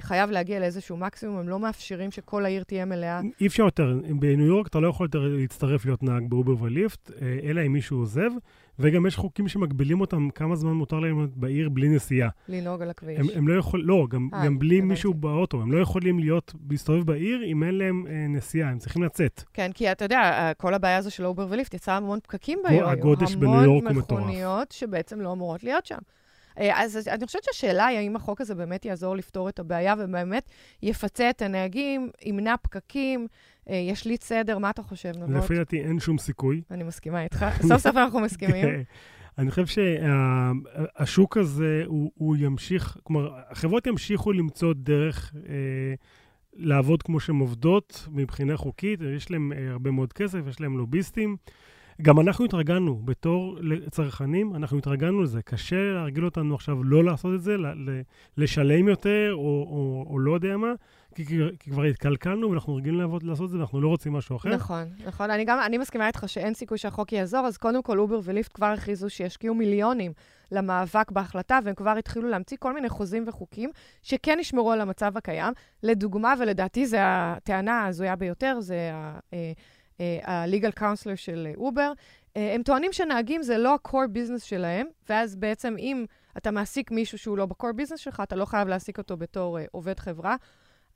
חייב 0.00 0.30
להגיע 0.30 0.60
לאיזשהו 0.60 0.96
מקסימום, 0.96 1.38
הם 1.38 1.48
לא 1.48 1.58
מאפשרים 1.58 2.10
שכל 2.10 2.44
העיר 2.44 2.62
תהיה 2.62 2.84
מלאה. 2.84 3.20
אי 3.40 3.46
אפשר 3.46 3.62
יותר, 3.62 4.00
בניו 4.18 4.46
יורק 4.46 4.66
אתה 4.66 4.80
לא 4.80 4.88
יכול 4.88 5.06
יותר 5.06 5.18
להצטרף 5.18 5.84
להיות 5.84 6.02
נהג 6.02 6.22
באובר 6.28 6.62
וליפט, 6.62 7.10
אה, 7.22 7.38
אלא 7.42 7.66
אם 7.66 7.72
מישהו 7.72 7.98
עוזב. 7.98 8.30
וגם 8.78 9.06
יש 9.06 9.16
חוקים 9.16 9.48
שמגבילים 9.48 10.00
אותם 10.00 10.28
כמה 10.30 10.56
זמן 10.56 10.72
מותר 10.72 11.00
להם 11.00 11.28
בעיר 11.34 11.68
בלי 11.68 11.88
נסיעה. 11.88 12.28
לנהוג 12.48 12.82
על 12.82 12.90
הכביש. 12.90 13.18
הם, 13.18 13.26
הם 13.34 13.48
לא 13.48 13.58
יכולים, 13.58 13.86
לא, 13.86 14.06
גם, 14.10 14.28
אה, 14.32 14.44
גם 14.44 14.58
בלי 14.58 14.80
מישהו 14.80 15.14
באוטו. 15.14 15.62
הם 15.62 15.72
לא 15.72 15.78
יכולים 15.78 16.18
להיות, 16.18 16.54
להסתובב 16.70 17.06
בעיר 17.06 17.44
אם 17.44 17.62
אין 17.62 17.78
להם 17.78 18.06
אה, 18.06 18.26
נסיעה, 18.28 18.70
הם 18.70 18.78
צריכים 18.78 19.02
לצאת. 19.02 19.42
כן, 19.54 19.70
כי 19.74 19.92
אתה 19.92 20.04
יודע, 20.04 20.20
אה, 20.20 20.54
כל 20.54 20.74
הבעיה 20.74 20.96
הזו 20.96 21.10
של 21.10 21.26
אובר 21.26 21.46
וליפט 21.50 21.74
יצרה 21.74 21.96
המון 21.96 22.18
פקקים 22.22 22.58
בעיר. 22.64 22.88
הגודש 22.88 23.34
בניו 23.34 23.64
יורק 23.64 23.84
הוא 23.84 23.92
מטורף. 23.92 24.10
המון 24.10 24.22
מכוניות 24.22 24.72
שבעצם 24.72 25.20
לא 25.20 25.32
אמורות 25.32 25.64
להיות 25.64 25.86
שם. 25.86 25.98
אה, 26.58 26.82
אז 26.82 27.08
אני 27.08 27.26
חושבת 27.26 27.44
שהשאלה 27.44 27.86
היא 27.86 27.98
האם 27.98 28.16
החוק 28.16 28.40
הזה 28.40 28.54
באמת 28.54 28.84
יעזור 28.84 29.16
לפתור 29.16 29.48
את 29.48 29.58
הבעיה 29.58 29.94
ובאמת 29.98 30.50
יפצה 30.82 31.30
את 31.30 31.42
הנהגים, 31.42 32.10
ימנע 32.24 32.54
פקקים, 32.62 33.26
אה, 33.70 33.76
ישליט 33.76 34.22
סדר. 34.22 34.58
מה 34.58 34.70
אתה 34.70 34.82
חושב, 34.82 35.12
נבות? 35.16 35.44
לפי 35.44 35.54
דעתי 35.54 35.80
אין 35.80 36.00
שום 36.00 36.18
סיכוי. 36.18 36.62
אני 36.70 36.84
מסכימה 36.84 37.22
איתך. 37.22 37.46
סוף 37.68 37.82
סוף 37.82 37.96
אנחנו 37.96 38.20
מסכימים. 38.20 38.64
כן. 38.70 38.82
אני 39.38 39.50
חושב 39.50 39.66
שהשוק 39.66 41.36
הזה, 41.36 41.82
הוא, 41.86 42.10
הוא 42.14 42.36
ימשיך, 42.36 42.96
כלומר, 43.02 43.30
החברות 43.50 43.86
ימשיכו 43.86 44.32
למצוא 44.32 44.74
דרך 44.76 45.34
אה, 45.48 45.94
לעבוד 46.54 47.02
כמו 47.02 47.20
שהן 47.20 47.38
עובדות 47.38 48.08
מבחינה 48.12 48.56
חוקית, 48.56 49.00
יש 49.16 49.30
להם 49.30 49.52
אה, 49.52 49.70
הרבה 49.70 49.90
מאוד 49.90 50.12
כסף, 50.12 50.38
יש 50.48 50.60
להם 50.60 50.78
לוביסטים. 50.78 51.36
גם 52.02 52.20
אנחנו 52.20 52.44
התרגלנו, 52.44 53.00
בתור 53.04 53.58
צרכנים, 53.90 54.56
אנחנו 54.56 54.78
התרגלנו 54.78 55.22
לזה. 55.22 55.42
קשה 55.42 55.92
להרגיל 55.92 56.24
אותנו 56.24 56.54
עכשיו 56.54 56.84
לא 56.84 57.04
לעשות 57.04 57.34
את 57.34 57.42
זה, 57.42 57.56
לשלם 58.36 58.88
יותר, 58.88 59.30
או, 59.32 59.38
או, 59.38 60.06
או 60.10 60.18
לא 60.18 60.34
יודע 60.34 60.56
מה, 60.56 60.72
כי, 61.14 61.24
כי 61.58 61.70
כבר 61.70 61.82
התקלקלנו 61.82 62.50
ואנחנו 62.50 62.74
רגילים 62.74 63.00
לעבוד, 63.00 63.22
לעשות 63.22 63.44
את 63.44 63.50
זה 63.50 63.58
ואנחנו 63.58 63.80
לא 63.80 63.88
רוצים 63.88 64.12
משהו 64.12 64.36
אחר. 64.36 64.48
נכון, 64.48 64.84
נכון. 65.06 65.30
אני 65.30 65.44
גם, 65.44 65.58
אני 65.66 65.78
מסכימה 65.78 66.06
איתך 66.06 66.24
שאין 66.26 66.54
סיכוי 66.54 66.78
שהחוק 66.78 67.12
יעזור, 67.12 67.40
אז 67.40 67.56
קודם 67.56 67.82
כל 67.82 67.98
אובר 67.98 68.20
וליפט 68.24 68.52
כבר 68.54 68.66
הכריזו 68.66 69.10
שישקיעו 69.10 69.54
מיליונים 69.54 70.12
למאבק 70.52 71.10
בהחלטה, 71.10 71.58
והם 71.64 71.74
כבר 71.74 71.90
התחילו 71.90 72.28
להמציא 72.28 72.56
כל 72.60 72.74
מיני 72.74 72.88
חוזים 72.88 73.24
וחוקים 73.26 73.70
שכן 74.02 74.38
ישמרו 74.40 74.72
על 74.72 74.80
המצב 74.80 75.16
הקיים. 75.16 75.52
לדוגמה, 75.82 76.34
ולדעתי 76.40 76.86
זו 76.86 76.96
הטענה 77.00 77.80
ההזויה 77.80 78.16
ביותר, 78.16 78.60
זה 78.60 78.90
ה... 78.92 79.18
אה, 79.34 79.52
ה-legal 80.24 80.78
counselor 80.80 81.16
של 81.16 81.48
אובר, 81.56 81.92
הם 82.36 82.62
טוענים 82.62 82.92
שנהגים 82.92 83.42
זה 83.42 83.58
לא 83.58 83.74
ה-core 83.74 84.08
business 84.14 84.44
שלהם, 84.44 84.86
ואז 85.08 85.36
בעצם 85.36 85.74
אם 85.78 86.04
אתה 86.36 86.50
מעסיק 86.50 86.90
מישהו 86.90 87.18
שהוא 87.18 87.38
לא 87.38 87.46
ב-core 87.46 87.80
business 87.80 87.96
שלך, 87.96 88.22
אתה 88.24 88.36
לא 88.36 88.44
חייב 88.44 88.68
להעסיק 88.68 88.98
אותו 88.98 89.16
בתור 89.16 89.58
עובד 89.70 89.98
חברה. 89.98 90.36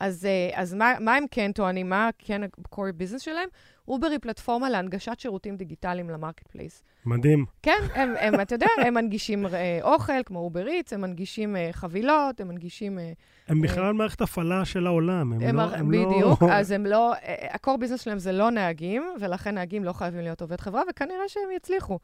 אז, 0.01 0.29
אז 0.55 0.75
מה, 0.75 0.93
מה 1.01 1.15
הם 1.15 1.25
כן 1.31 1.53
טוענים? 1.53 1.89
מה 1.89 2.11
כן 2.19 2.43
ה-core 2.43 2.77
business 2.77 3.19
שלהם? 3.19 3.49
אובר 3.89 4.07
היא 4.07 4.19
פלטפורמה 4.19 4.71
להנגשת 4.71 5.21
שירותים 5.21 5.57
דיגיטליים 5.57 6.11
ל-marketplace. 6.11 6.83
מדהים. 7.07 7.45
כן, 7.63 7.79
הם, 7.95 8.15
הם, 8.19 8.41
אתה 8.41 8.55
יודע, 8.55 8.67
הם 8.87 8.95
מנגישים 8.95 9.47
אה, 9.47 9.79
אוכל, 9.83 10.23
כמו 10.27 10.39
אובר 10.39 10.67
איץ, 10.67 10.93
הם 10.93 11.01
מנגישים 11.01 11.57
אה, 11.57 11.69
חבילות, 11.73 12.41
הם 12.41 12.49
מנגישים... 12.49 12.99
אה, 12.99 13.13
הם 13.49 13.57
אה, 13.57 13.63
בכלל 13.63 13.93
מערכת 13.93 14.21
הפעלה 14.21 14.65
של 14.65 14.87
העולם, 14.87 15.33
הם, 15.33 15.41
הם 15.41 15.57
לא... 15.57 15.63
הם 15.63 15.89
בדיוק, 15.89 16.43
לא... 16.43 16.49
אז 16.59 16.71
הם 16.71 16.87
לא... 16.87 17.13
ה-core 17.51 17.77
business 17.77 18.01
שלהם 18.01 18.19
זה 18.19 18.33
לא 18.33 18.51
נהגים, 18.51 19.03
ולכן 19.21 19.55
נהגים 19.55 19.85
לא 19.85 19.93
חייבים 19.93 20.21
להיות 20.21 20.43
עובד 20.43 20.61
חברה, 20.61 20.83
וכנראה 20.91 21.29
שהם 21.29 21.51
יצליחו. 21.57 21.99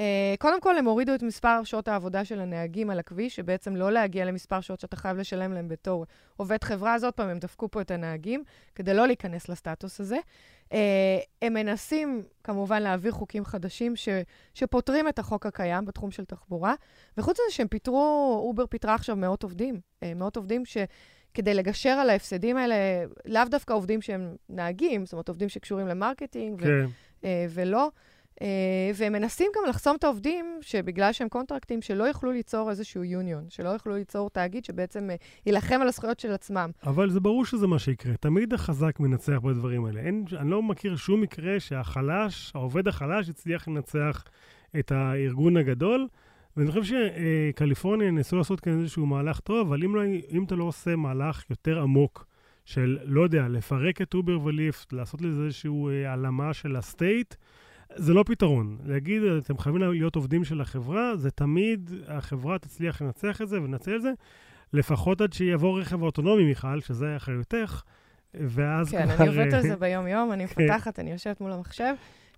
Uh, 0.00 0.02
קודם 0.38 0.60
כל, 0.60 0.76
הם 0.76 0.84
הורידו 0.84 1.14
את 1.14 1.22
מספר 1.22 1.64
שעות 1.64 1.88
העבודה 1.88 2.24
של 2.24 2.40
הנהגים 2.40 2.90
על 2.90 2.98
הכביש, 2.98 3.36
שבעצם 3.36 3.76
לא 3.76 3.92
להגיע 3.92 4.24
למספר 4.24 4.60
שעות 4.60 4.80
שאתה 4.80 4.96
חייב 4.96 5.16
לשלם 5.16 5.52
להם 5.52 5.68
בתור 5.68 6.06
עובד 6.36 6.64
חברה. 6.64 6.94
אז 6.94 7.04
עוד 7.04 7.14
פעם, 7.14 7.28
הם 7.28 7.38
דפקו 7.38 7.70
פה 7.70 7.80
את 7.80 7.90
הנהגים, 7.90 8.44
כדי 8.74 8.94
לא 8.94 9.06
להיכנס 9.06 9.48
לסטטוס 9.48 10.00
הזה. 10.00 10.16
Uh, 10.68 10.72
הם 11.42 11.54
מנסים, 11.54 12.22
כמובן, 12.44 12.82
להעביר 12.82 13.12
חוקים 13.12 13.44
חדשים 13.44 13.96
ש, 13.96 14.08
שפותרים 14.54 15.08
את 15.08 15.18
החוק 15.18 15.46
הקיים 15.46 15.84
בתחום 15.84 16.10
של 16.10 16.24
תחבורה. 16.24 16.74
וחוץ 17.16 17.38
מזה 17.40 17.56
שהם 17.56 17.68
פיטרו, 17.68 18.42
אובר 18.44 18.66
פיטרה 18.66 18.94
עכשיו 18.94 19.16
מאות 19.16 19.42
עובדים. 19.42 19.74
Uh, 19.74 20.06
מאות 20.16 20.36
עובדים 20.36 20.64
ש... 20.64 20.76
כדי 21.34 21.54
לגשר 21.54 21.90
על 21.90 22.10
ההפסדים 22.10 22.56
האלה, 22.56 22.74
לאו 23.24 23.42
דווקא 23.50 23.72
עובדים 23.72 24.02
שהם 24.02 24.36
נהגים, 24.48 25.06
זאת 25.06 25.12
אומרת, 25.12 25.28
עובדים 25.28 25.48
שקשורים 25.48 25.86
ל-marketing, 25.86 26.60
כן. 26.60 26.86
ו, 27.22 27.28
ולא. 27.50 27.90
Uh, 28.40 28.42
והם 28.94 29.12
מנסים 29.12 29.46
גם 29.56 29.62
לחסום 29.68 29.96
את 29.96 30.04
העובדים, 30.04 30.58
שבגלל 30.60 31.12
שהם 31.12 31.28
קונטרקטים, 31.28 31.82
שלא 31.82 32.04
יוכלו 32.04 32.32
ליצור 32.32 32.70
איזשהו 32.70 33.04
יוניון, 33.04 33.44
שלא 33.48 33.68
יוכלו 33.68 33.94
ליצור 33.94 34.30
תאגיד 34.30 34.64
שבעצם 34.64 35.08
uh, 35.10 35.42
יילחם 35.46 35.78
על 35.80 35.88
הזכויות 35.88 36.20
של 36.20 36.32
עצמם. 36.32 36.70
אבל 36.86 37.10
זה 37.10 37.20
ברור 37.20 37.44
שזה 37.44 37.66
מה 37.66 37.78
שיקרה. 37.78 38.16
תמיד 38.16 38.54
החזק 38.54 39.00
מנצח 39.00 39.38
בדברים 39.44 39.84
האלה. 39.84 40.00
אין, 40.00 40.24
אני 40.38 40.50
לא 40.50 40.62
מכיר 40.62 40.96
שום 40.96 41.20
מקרה 41.20 41.60
שהחלש, 41.60 42.52
העובד 42.54 42.88
החלש, 42.88 43.28
הצליח 43.28 43.68
לנצח 43.68 44.24
את 44.78 44.92
הארגון 44.92 45.56
הגדול. 45.56 46.06
ואני 46.56 46.70
חושב 46.70 46.96
שקליפורניה 47.50 48.10
ניסו 48.10 48.36
לעשות 48.36 48.60
כאן 48.60 48.80
איזשהו 48.80 49.06
מהלך 49.06 49.40
טוב, 49.40 49.68
אבל 49.68 49.84
אם, 49.84 49.96
לא, 49.96 50.02
אם 50.30 50.44
אתה 50.44 50.54
לא 50.54 50.64
עושה 50.64 50.96
מהלך 50.96 51.44
יותר 51.50 51.80
עמוק, 51.80 52.26
של, 52.64 52.98
לא 53.04 53.22
יודע, 53.22 53.48
לפרק 53.48 54.02
את 54.02 54.14
אובר 54.14 54.40
וליפט, 54.44 54.92
לעשות 54.92 55.22
לזה 55.22 55.44
איזושהי 55.44 55.70
אה, 55.70 56.10
הלאמה 56.10 56.54
של 56.54 56.76
ה-state, 56.76 57.34
זה 57.96 58.14
לא 58.14 58.22
פתרון. 58.26 58.78
להגיד, 58.84 59.22
אתם 59.22 59.58
חייבים 59.58 59.82
להיות 59.82 60.16
עובדים 60.16 60.44
של 60.44 60.60
החברה, 60.60 61.16
זה 61.16 61.30
תמיד, 61.30 61.90
החברה 62.08 62.58
תצליח 62.58 63.02
לנצח 63.02 63.42
את 63.42 63.48
זה 63.48 63.62
ולנצל 63.62 63.96
את 63.96 64.02
זה, 64.02 64.12
לפחות 64.72 65.20
עד 65.20 65.32
שיבוא 65.32 65.80
רכב 65.80 66.02
אוטונומי, 66.02 66.44
מיכל, 66.44 66.80
שזה 66.80 67.16
אחריותך, 67.16 67.82
ואז 68.34 68.90
כן, 68.90 69.06
כבר... 69.06 69.16
כן, 69.16 69.22
אני 69.22 69.28
עובדת 69.28 69.52
על 69.52 69.62
זה 69.62 69.76
ביום-יום, 69.76 70.32
אני 70.32 70.48
כן. 70.48 70.62
מפתחת, 70.62 70.98
אני 70.98 71.10
יושבת 71.10 71.40
מול 71.40 71.52
המחשב. 71.52 71.94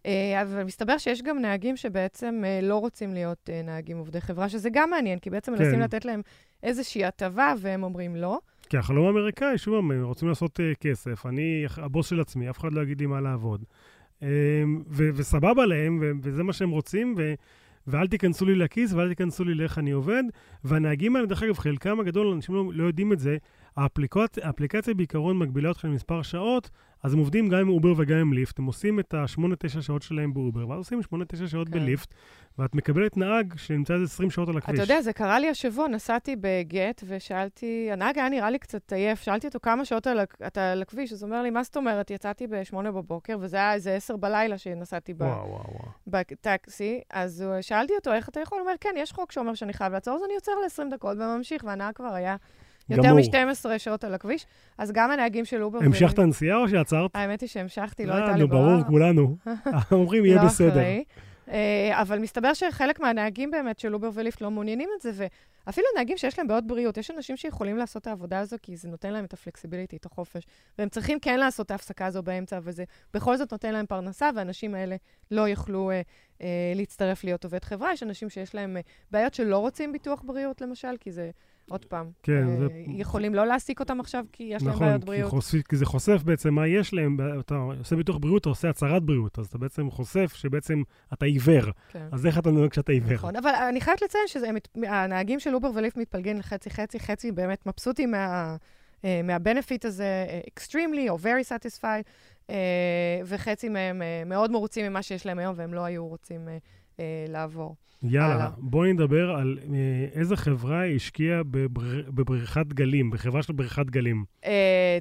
אה, 0.06 0.42
אבל 0.42 0.64
מסתבר 0.64 0.98
שיש 0.98 1.22
גם 1.22 1.38
נהגים 1.38 1.76
שבעצם 1.76 2.42
אה, 2.44 2.60
לא 2.62 2.76
רוצים 2.76 3.14
להיות 3.14 3.50
אה, 3.52 3.62
נהגים 3.62 3.98
עובדי 3.98 4.20
חברה, 4.20 4.48
שזה 4.48 4.68
גם 4.72 4.90
מעניין, 4.90 5.18
כי 5.18 5.30
בעצם 5.30 5.56
כן. 5.56 5.62
מנסים 5.62 5.80
לתת 5.80 6.04
להם 6.04 6.22
איזושהי 6.62 7.04
הטבה, 7.04 7.54
והם 7.58 7.82
אומרים 7.82 8.16
לא. 8.16 8.38
כי 8.68 8.78
החלום 8.78 9.06
האמריקאי, 9.06 9.58
שוב, 9.58 9.74
הם 9.74 10.04
רוצים 10.04 10.28
לעשות 10.28 10.60
כסף. 10.80 11.26
אני 11.26 11.64
הבוס 11.76 12.10
של 12.10 12.20
עצמי, 12.20 12.50
אף 12.50 12.58
אחד 12.58 12.72
לא 12.72 12.82
יגיד 12.82 13.00
לי 13.00 13.06
מה 13.06 13.20
לעבוד. 13.20 13.64
אמ, 14.22 14.28
ו- 14.88 15.11
וסבבה 15.14 15.66
להם, 15.66 15.98
ו- 16.02 16.11
וזה 16.22 16.42
מה 16.42 16.52
שהם 16.52 16.70
רוצים, 16.70 17.14
ו- 17.18 17.35
ואל 17.87 18.06
תיכנסו 18.06 18.46
לי 18.46 18.54
לכיס 18.54 18.92
ואל 18.92 19.08
תיכנסו 19.08 19.44
לי 19.44 19.54
לאיך 19.54 19.78
אני 19.78 19.90
עובד. 19.90 20.22
והנהגים 20.64 21.16
האלה, 21.16 21.26
דרך 21.26 21.42
אגב, 21.42 21.58
חלקם 21.58 22.00
הגדול, 22.00 22.26
אנשים 22.26 22.54
לא, 22.54 22.64
לא 22.74 22.85
יודעים 22.85 23.12
את 23.12 23.18
זה, 23.18 23.37
האפליקציה, 23.76 24.46
האפליקציה 24.46 24.94
בעיקרון 24.94 25.38
מגבילה 25.38 25.68
אותך 25.68 25.85
למספר 25.85 26.22
שעות, 26.22 26.70
אז 27.02 27.12
הם 27.12 27.18
עובדים 27.18 27.48
גם 27.48 27.58
עם 27.58 27.68
אובר 27.68 27.94
וגם 27.96 28.18
עם 28.18 28.32
ליפט. 28.32 28.58
הם 28.58 28.64
עושים 28.64 29.00
את 29.00 29.14
ה-8-9 29.14 29.80
שעות 29.80 30.02
שלהם 30.02 30.35
באובר, 30.35 30.68
ואז 30.68 30.78
עושים 30.78 31.00
8-9 31.00 31.46
שעות 31.46 31.68
כן. 31.68 31.74
בליפט, 31.74 32.14
ואת 32.58 32.74
מקבלת 32.74 33.16
נהג 33.16 33.54
שנמצא 33.56 33.94
איזה 33.94 34.04
20 34.04 34.30
שעות 34.30 34.48
על 34.48 34.56
הכביש. 34.56 34.74
אתה 34.74 34.82
יודע, 34.82 35.00
זה 35.00 35.12
קרה 35.12 35.38
לי 35.38 35.48
השבוע, 35.48 35.88
נסעתי 35.88 36.37
ב-Gett, 36.40 37.02
ושאלתי, 37.06 37.88
הנהג 37.92 38.18
היה 38.18 38.28
נראה 38.28 38.50
לי 38.50 38.58
קצת 38.58 38.92
עייף, 38.92 39.20
שאלתי 39.20 39.46
אותו 39.46 39.61
כמה 39.61 39.85
שעות 39.85 40.06
על, 40.06 40.20
אתה 40.46 40.72
על 40.72 40.82
הכביש, 40.82 41.12
אז 41.12 41.22
הוא 41.22 41.30
אומר 41.30 41.42
לי, 41.42 41.50
מה 41.50 41.62
זאת 41.62 41.76
אומרת? 41.76 42.11
יצאתי 42.11 42.46
ב-8 42.46 42.76
בבוקר, 42.76 43.37
וזה 43.40 43.56
היה 43.56 43.74
איזה 43.74 43.94
10 43.94 44.16
בלילה 44.16 44.58
שנסעתי 44.58 45.14
בטקסי, 46.06 47.00
אז 47.11 47.44
שאלתי 47.61 47.92
אותו, 47.94 48.12
איך 48.12 48.28
אתה 48.28 48.40
יכול? 48.40 48.58
הוא 48.58 48.66
אומר, 48.66 48.76
כן, 48.80 48.94
יש 48.96 49.12
חוק 49.12 49.32
שאומר 49.32 49.54
שאני 49.54 49.72
חייב 49.72 49.92
לעצור, 49.92 50.14
אז 50.16 50.22
אני 50.24 50.35
עוצר 50.35 50.52
ל-20 50.52 50.94
דקות 50.94 51.16
וממשיך, 51.16 51.64
והנהג 51.64 51.94
כבר 51.94 52.14
היה... 52.14 52.37
יותר 52.90 53.14
מ-12 53.14 53.78
שעות 53.78 54.04
על 54.04 54.14
הכביש, 54.14 54.46
אז 54.78 54.92
גם 54.92 55.10
הנהגים 55.10 55.44
של 55.44 55.62
אובר... 55.62 55.78
המשכת 55.78 56.18
הנסיעה 56.18 56.58
או 56.58 56.68
שעצרת? 56.68 57.10
האמת 57.14 57.40
היא 57.40 57.48
שהמשכתי, 57.48 58.06
לא 58.06 58.14
הייתה 58.14 58.36
לי 58.36 58.46
ברירה. 58.46 58.66
ברור, 58.66 58.84
כולנו. 58.84 59.36
אומרים, 59.92 60.24
יהיה 60.24 60.36
לא 60.36 60.48
בסדר. 60.48 60.82
אה, 61.48 62.00
אבל 62.02 62.18
מסתבר 62.18 62.54
שחלק 62.54 63.00
מהנהגים 63.00 63.50
באמת 63.50 63.78
של 63.78 63.94
אובר 63.94 64.10
וליפט 64.14 64.40
לא 64.40 64.50
מעוניינים 64.50 64.88
את 64.96 65.02
זה, 65.02 65.26
ואפילו 65.66 65.86
נהגים 65.96 66.16
שיש 66.16 66.38
להם 66.38 66.48
בעיות 66.48 66.66
בריאות, 66.66 66.96
יש 66.96 67.10
אנשים 67.10 67.36
שיכולים 67.36 67.76
לעשות 67.76 68.02
את 68.02 68.06
העבודה 68.06 68.38
הזו, 68.38 68.56
כי 68.62 68.76
זה 68.76 68.88
נותן 68.88 69.12
להם 69.12 69.24
את 69.24 69.32
ה 69.32 69.37
flexibility, 69.37 69.96
את 69.96 70.06
החופש, 70.06 70.46
והם 70.78 70.88
צריכים 70.88 71.20
כן 71.20 71.38
לעשות 71.38 71.66
את 71.66 71.70
ההפסקה 71.70 72.06
הזו 72.06 72.22
באמצע, 72.22 72.58
וזה 72.62 72.84
בכל 73.14 73.36
זאת 73.36 73.52
נותן 73.52 73.72
להם 73.72 73.86
פרנסה, 73.86 74.30
והאנשים 74.34 74.74
האלה 74.74 74.96
לא 75.30 75.48
יוכלו 75.48 75.90
אה, 75.90 76.00
אה, 76.42 76.72
להצטרף 76.74 77.24
להיות 77.24 77.44
עובד 77.44 77.64
חברה. 77.64 77.92
יש 77.92 78.02
אנשים 78.02 78.30
שיש 78.30 78.54
להם 78.54 78.76
אה, 78.76 78.82
בעיות 79.10 79.34
שלא 79.34 79.58
רוצים 79.58 79.92
ביטוח 79.92 80.22
בריאות, 80.22 80.60
למשל, 80.60 80.96
כי 81.00 81.12
זה 81.12 81.30
עוד 81.68 81.85
פעם, 81.85 82.11
כן, 82.22 82.48
אה, 82.48 82.57
זה... 82.57 82.66
יכולים 82.87 83.35
לא 83.35 83.46
להעסיק 83.46 83.81
אותם 83.81 84.01
עכשיו 84.01 84.25
כי 84.33 84.42
יש 84.42 84.62
נכון, 84.62 84.70
להם 84.70 84.81
בעיות 84.81 85.05
בריאות. 85.05 85.27
נכון, 85.27 85.61
כי 85.68 85.77
זה 85.77 85.87
חושף 85.87 86.22
בעצם 86.22 86.55
מה 86.55 86.66
יש 86.66 86.94
להם, 86.94 87.16
אתה 87.40 87.55
עושה 87.55 87.96
ביטוח 87.96 88.16
בריאות, 88.16 88.40
אתה 88.40 88.48
עושה 88.48 88.70
הצהרת 88.70 89.03
בריאות, 89.03 89.38
אז 89.38 89.46
אתה 89.46 89.59
בעצם 89.59 89.90
חושף 89.90 90.33
שבעצם 90.35 90.83
אתה 91.12 91.27
עיוור. 91.27 91.64
כן. 91.88 92.07
אז 92.12 92.27
איך 92.27 92.38
אתה 92.38 92.51
נוהג 92.51 92.70
כשאתה 92.70 92.92
עיוור? 92.92 93.14
נכון, 93.14 93.37
אבל 93.37 93.51
אני 93.68 93.81
חייבת 93.81 94.03
לציין 94.03 94.25
שהנהגים 94.29 95.40
של 95.40 95.55
אובר 95.55 95.70
וליפט 95.75 95.96
מתפלגים 95.96 96.38
לחצי-חצי, 96.38 97.01
חצי 97.01 97.33
באמת 97.33 97.66
מבסוטים 97.66 98.11
מה... 98.11 98.57
uh, 99.03 99.05
מה 99.24 99.38
benefit 99.38 99.85
הזה, 99.85 100.27
uh, 100.29 100.51
extremely 100.51 101.11
או 101.11 101.18
very 101.18 101.48
satisfied, 101.48 102.05
uh, 102.46 102.53
וחצי 103.25 103.68
מהם 103.68 104.03
מאוד 104.27 104.51
מרוצים 104.51 104.87
ממה 104.87 105.03
שיש 105.03 105.27
להם 105.27 105.38
היום, 105.38 105.55
והם 105.57 105.75
לא 105.75 105.85
היו 105.85 106.07
רוצים 106.07 106.48
uh, 107.26 107.30
לעבור. 107.30 107.76
יאללה, 108.02 108.50
בואי 108.58 108.92
נדבר 108.92 109.30
על 109.30 109.58
uh, 109.62 109.68
איזה 110.18 110.36
חברה 110.36 110.86
השקיעה 110.86 111.42
בבר... 111.42 112.02
בבריכת 112.08 112.66
גלים, 112.66 113.10
בחברה 113.10 113.42
של 113.42 113.52
בריכת 113.52 113.86
גלים. 113.90 114.24
Uh, 114.44 114.46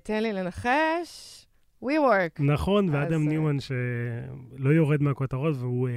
תן 0.04 0.24
לי 0.24 0.34
לנחש. 0.34 1.38
WeWork. 1.84 2.40
נכון, 2.40 2.90
ואדם 2.90 3.28
ניומן 3.28 3.60
שלא 3.60 4.70
יורד 4.70 5.02
מהכותרות, 5.02 5.56
והוא 5.58 5.88
uh, 5.88 5.92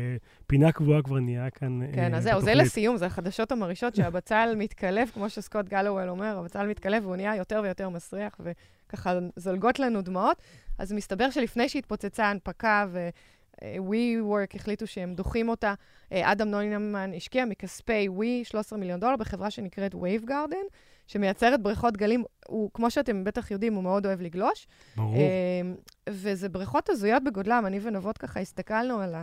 פינה 0.47 0.73
קבועה 0.73 1.03
כבר 1.03 1.19
נהיה 1.19 1.51
כאן 1.51 1.81
כן, 1.95 2.15
uh, 2.15 2.17
אז 2.17 2.23
זהו, 2.23 2.41
זה 2.41 2.55
לסיום, 2.55 2.97
זה 2.97 3.07
החדשות 3.07 3.53
המרעישות 3.53 3.95
שהבצל 3.95 4.55
מתקלף, 4.59 5.11
כמו 5.11 5.31
שסקוט 5.31 5.69
גלוול 5.69 6.09
אומר, 6.09 6.39
הבצל 6.39 6.67
מתקלף 6.67 7.03
והוא 7.03 7.17
נהיה 7.17 7.37
יותר 7.37 7.61
ויותר 7.65 7.89
מסריח, 7.89 8.41
וככה 8.41 9.19
זולגות 9.37 9.79
לנו 9.79 10.03
דמעות. 10.03 10.43
אז 10.79 10.93
מסתבר 10.93 11.31
שלפני 11.31 11.69
שהתפוצצה 11.69 12.25
ההנפקה 12.25 12.87
ו... 13.63 13.67
WeWork 13.91 14.57
החליטו 14.57 14.87
שהם 14.87 15.15
דוחים 15.15 15.49
אותה. 15.49 15.75
אדם 16.13 16.49
נוינמן 16.49 17.11
השקיע 17.17 17.45
מכספי 17.45 18.09
We 18.19 18.45
13 18.45 18.79
מיליון 18.79 19.01
דולר 19.01 19.17
בחברה 19.17 19.51
שנקראת 19.51 19.95
Wave 19.95 20.25
Garden, 20.29 20.75
שמייצרת 21.07 21.63
בריכות 21.63 21.97
גלים. 21.97 22.25
הוא, 22.47 22.71
כמו 22.75 22.91
שאתם 22.91 23.25
בטח 23.25 23.51
יודעים, 23.51 23.75
הוא 23.75 23.83
מאוד 23.83 24.07
אוהב 24.07 24.21
לגלוש. 24.21 24.67
ברור. 24.97 25.17
וזה 26.11 26.49
בריכות 26.49 26.89
הזויות 26.89 27.25
בגודלם. 27.25 27.65
אני 27.67 27.81
ונבות 27.83 28.19
ככה 28.19 28.41
הסתכלנו 28.41 29.01
על 29.01 29.15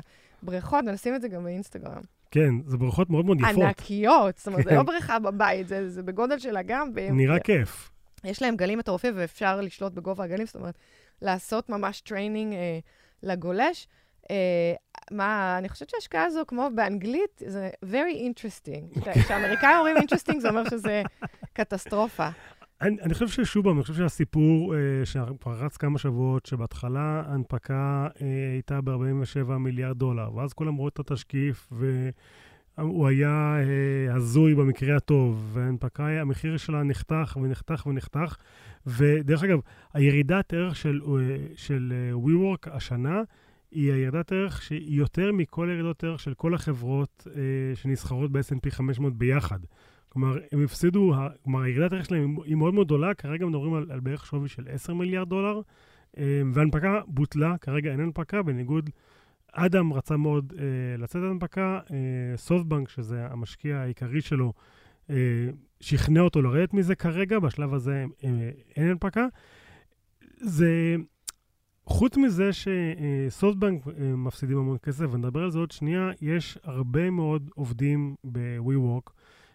הבריכות, 0.43 0.85
ונשים 0.87 1.15
את 1.15 1.21
זה 1.21 1.27
גם 1.27 1.43
באינסטגרם. 1.43 2.01
כן, 2.31 2.53
זה 2.65 2.77
בריכות 2.77 3.09
מאוד 3.09 3.25
מאוד 3.25 3.37
יפות. 3.39 3.63
ענקיות, 3.63 4.37
זאת 4.37 4.47
אומרת, 4.47 4.63
זה 4.63 4.75
לא 4.75 4.83
בריכה 4.83 5.19
בבית, 5.19 5.67
זה, 5.67 5.89
זה 5.89 6.03
בגודל 6.03 6.39
של 6.39 6.57
אגם. 6.57 6.89
נראה 7.11 7.39
כיף. 7.39 7.89
יש 8.23 8.41
להם 8.41 8.55
גלים 8.55 8.79
מטורפים 8.79 9.13
ואפשר 9.15 9.61
לשלוט 9.61 9.93
בגובה 9.93 10.23
הגלים, 10.23 10.45
זאת 10.45 10.55
אומרת, 10.55 10.77
לעשות 11.21 11.69
ממש 11.69 12.01
training 12.01 12.53
אה, 12.53 12.79
לגולש. 13.23 13.87
אה, 14.31 14.73
מה, 15.11 15.57
אני 15.57 15.69
חושבת 15.69 15.89
שההשקעה 15.89 16.23
הזו, 16.23 16.43
כמו 16.47 16.69
באנגלית, 16.75 17.41
זה 17.47 17.69
very 17.83 18.17
interesting. 18.19 19.11
כשאמריקאים 19.23 19.77
אומרים 19.77 19.97
interesting, 19.97 20.39
זה 20.39 20.49
אומר 20.49 20.69
שזה 20.69 21.01
קטסטרופה. 21.53 22.29
אני, 22.81 22.97
אני 23.01 23.13
חושב 23.13 23.27
ששוב 23.27 23.67
אני 23.67 23.81
חושב 23.81 23.93
שהסיפור 23.93 24.75
אה, 24.75 24.79
שכבר 25.05 25.53
רץ 25.53 25.77
כמה 25.77 25.97
שבועות, 25.97 26.45
שבהתחלה 26.45 27.23
ההנפקה 27.27 28.07
אה, 28.21 28.27
הייתה 28.53 28.81
ב-47 28.81 29.51
מיליארד 29.51 29.97
דולר, 29.97 30.35
ואז 30.35 30.53
כולם 30.53 30.75
רואים 30.75 30.89
את 30.93 30.99
התשקיף, 30.99 31.69
והוא 32.77 33.07
היה 33.07 33.55
אה, 33.59 34.15
הזוי 34.15 34.55
במקרה 34.55 34.97
הטוב, 34.97 35.51
וההנפקה, 35.53 36.07
המחיר 36.07 36.57
שלה 36.57 36.83
נחתך 36.83 37.37
ונחתך 37.41 37.85
ונחתך, 37.85 38.35
ודרך 38.87 39.43
אגב, 39.43 39.59
הירידת 39.93 40.53
ערך 40.53 40.75
של, 40.75 41.01
אה, 41.07 41.37
של 41.55 41.93
אה, 41.95 42.19
WeWork 42.25 42.69
השנה, 42.71 43.21
היא 43.71 43.91
הירידת 43.91 44.31
ערך 44.31 44.61
שהיא 44.61 44.97
יותר 44.97 45.31
מכל 45.31 45.69
ירידות 45.71 46.03
ערך 46.03 46.19
של 46.19 46.33
כל 46.33 46.53
החברות 46.53 47.27
אה, 47.35 47.75
שנסחרות 47.75 48.31
ב-S&P 48.31 48.71
500 48.71 49.17
ביחד. 49.17 49.59
כלומר, 50.09 50.37
הם 50.51 50.63
הפסידו, 50.63 51.13
כלומר, 51.43 51.61
הירידת 51.61 51.91
הערך 51.91 52.05
שלהם 52.05 52.35
היא 52.45 52.55
מאוד 52.55 52.73
מאוד 52.73 52.87
גדולה, 52.87 53.13
כרגע 53.13 53.45
מדברים 53.45 53.73
על, 53.73 53.85
על 53.91 53.99
בערך 53.99 54.25
שווי 54.25 54.49
של 54.49 54.63
10 54.69 54.93
מיליארד 54.93 55.29
דולר, 55.29 55.61
אה, 56.17 56.41
והנפקה 56.53 57.01
בוטלה, 57.07 57.57
כרגע 57.57 57.91
אין 57.91 57.99
הנפקה, 57.99 58.41
בניגוד, 58.41 58.89
אדם 59.53 59.93
רצה 59.93 60.17
מאוד 60.17 60.53
אה, 60.59 60.97
לצאת 60.97 61.21
הנפקה, 61.23 61.79
אה, 61.91 62.37
סופטבנק, 62.37 62.89
שזה 62.89 63.25
המשקיע 63.29 63.77
העיקרי 63.77 64.21
שלו, 64.21 64.53
אה, 65.09 65.49
שכנע 65.79 66.21
אותו 66.21 66.41
לרדת 66.41 66.73
מזה 66.73 66.95
כרגע, 66.95 67.39
בשלב 67.39 67.73
הזה 67.73 68.05
אה, 68.23 68.49
אין 68.75 68.89
הנפקה. 68.89 69.27
זה, 70.37 70.95
חוץ 71.91 72.17
מזה 72.17 72.49
שסופטבנק 72.53 73.87
אה, 73.87 73.93
מפסידים 74.03 74.57
המון 74.57 74.77
כסף, 74.83 75.05
ונדבר 75.11 75.43
על 75.43 75.51
זה 75.51 75.59
עוד 75.59 75.71
שנייה, 75.71 76.09
יש 76.21 76.57
הרבה 76.63 77.09
מאוד 77.09 77.49
עובדים 77.55 78.15
ב-WeWork, 78.23 79.11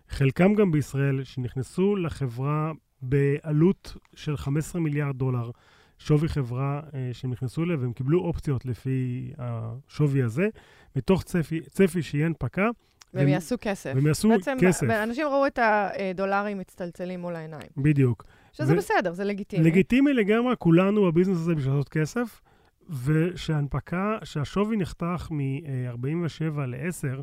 חלקם 0.08 0.54
גם 0.54 0.72
בישראל, 0.72 1.24
שנכנסו 1.24 1.96
לחברה 1.96 2.72
בעלות 3.02 3.96
של 4.14 4.36
15 4.36 4.80
מיליארד 4.80 5.16
דולר, 5.16 5.50
שווי 5.98 6.28
חברה 6.28 6.80
אה, 6.94 7.10
שהם 7.12 7.30
נכנסו 7.30 7.62
אליה, 7.62 7.76
והם 7.80 7.92
קיבלו 7.92 8.20
אופציות 8.20 8.66
לפי 8.66 9.32
השווי 9.38 10.22
הזה, 10.22 10.48
מתוך 10.96 11.22
צפי, 11.22 11.60
צפי 11.60 12.02
שיהיה 12.02 12.26
הנפקה. 12.26 12.68
והם 13.14 13.28
יעשו 13.28 13.56
כסף. 13.60 13.92
והם 13.94 14.06
יעשו 14.06 14.28
בעצם 14.28 14.56
כסף. 14.60 14.86
בעצם 14.86 15.02
אנשים 15.02 15.26
ראו 15.26 15.46
את 15.46 15.58
הדולרים 15.62 16.58
מצטלצלים 16.58 17.20
מול 17.20 17.36
העיניים. 17.36 17.68
בדיוק. 17.76 18.24
שזה 18.56 18.74
ו- 18.74 18.76
בסדר, 18.76 19.12
זה 19.12 19.24
לגיטימי. 19.24 19.64
לגיטימי 19.64 20.12
לגמרי, 20.12 20.54
כולנו 20.58 21.04
בביזנס 21.04 21.36
הזה 21.36 21.54
בשביל 21.54 21.72
לעשות 21.74 21.88
כסף, 21.88 22.42
ושההנפקה, 23.04 24.18
שהשווי 24.24 24.76
נחתך 24.76 25.28
מ-47 25.30 26.60
ל-10, 26.66 27.22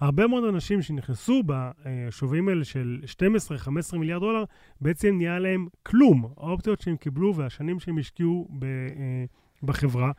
הרבה 0.00 0.26
מאוד 0.26 0.44
אנשים 0.44 0.82
שנכנסו 0.82 1.42
בשווים 1.46 2.48
האלה 2.48 2.64
של 2.64 3.00
12-15 3.94 3.96
מיליארד 3.98 4.20
דולר, 4.20 4.44
בעצם 4.80 5.14
נהיה 5.16 5.38
להם 5.38 5.66
כלום. 5.82 6.28
האופציות 6.36 6.80
שהם 6.80 6.96
קיבלו 6.96 7.34
והשנים 7.34 7.80
שהם 7.80 7.98
השקיעו 7.98 8.48
ב, 8.50 8.64
אה, 8.64 9.24
בחברה, 9.62 10.12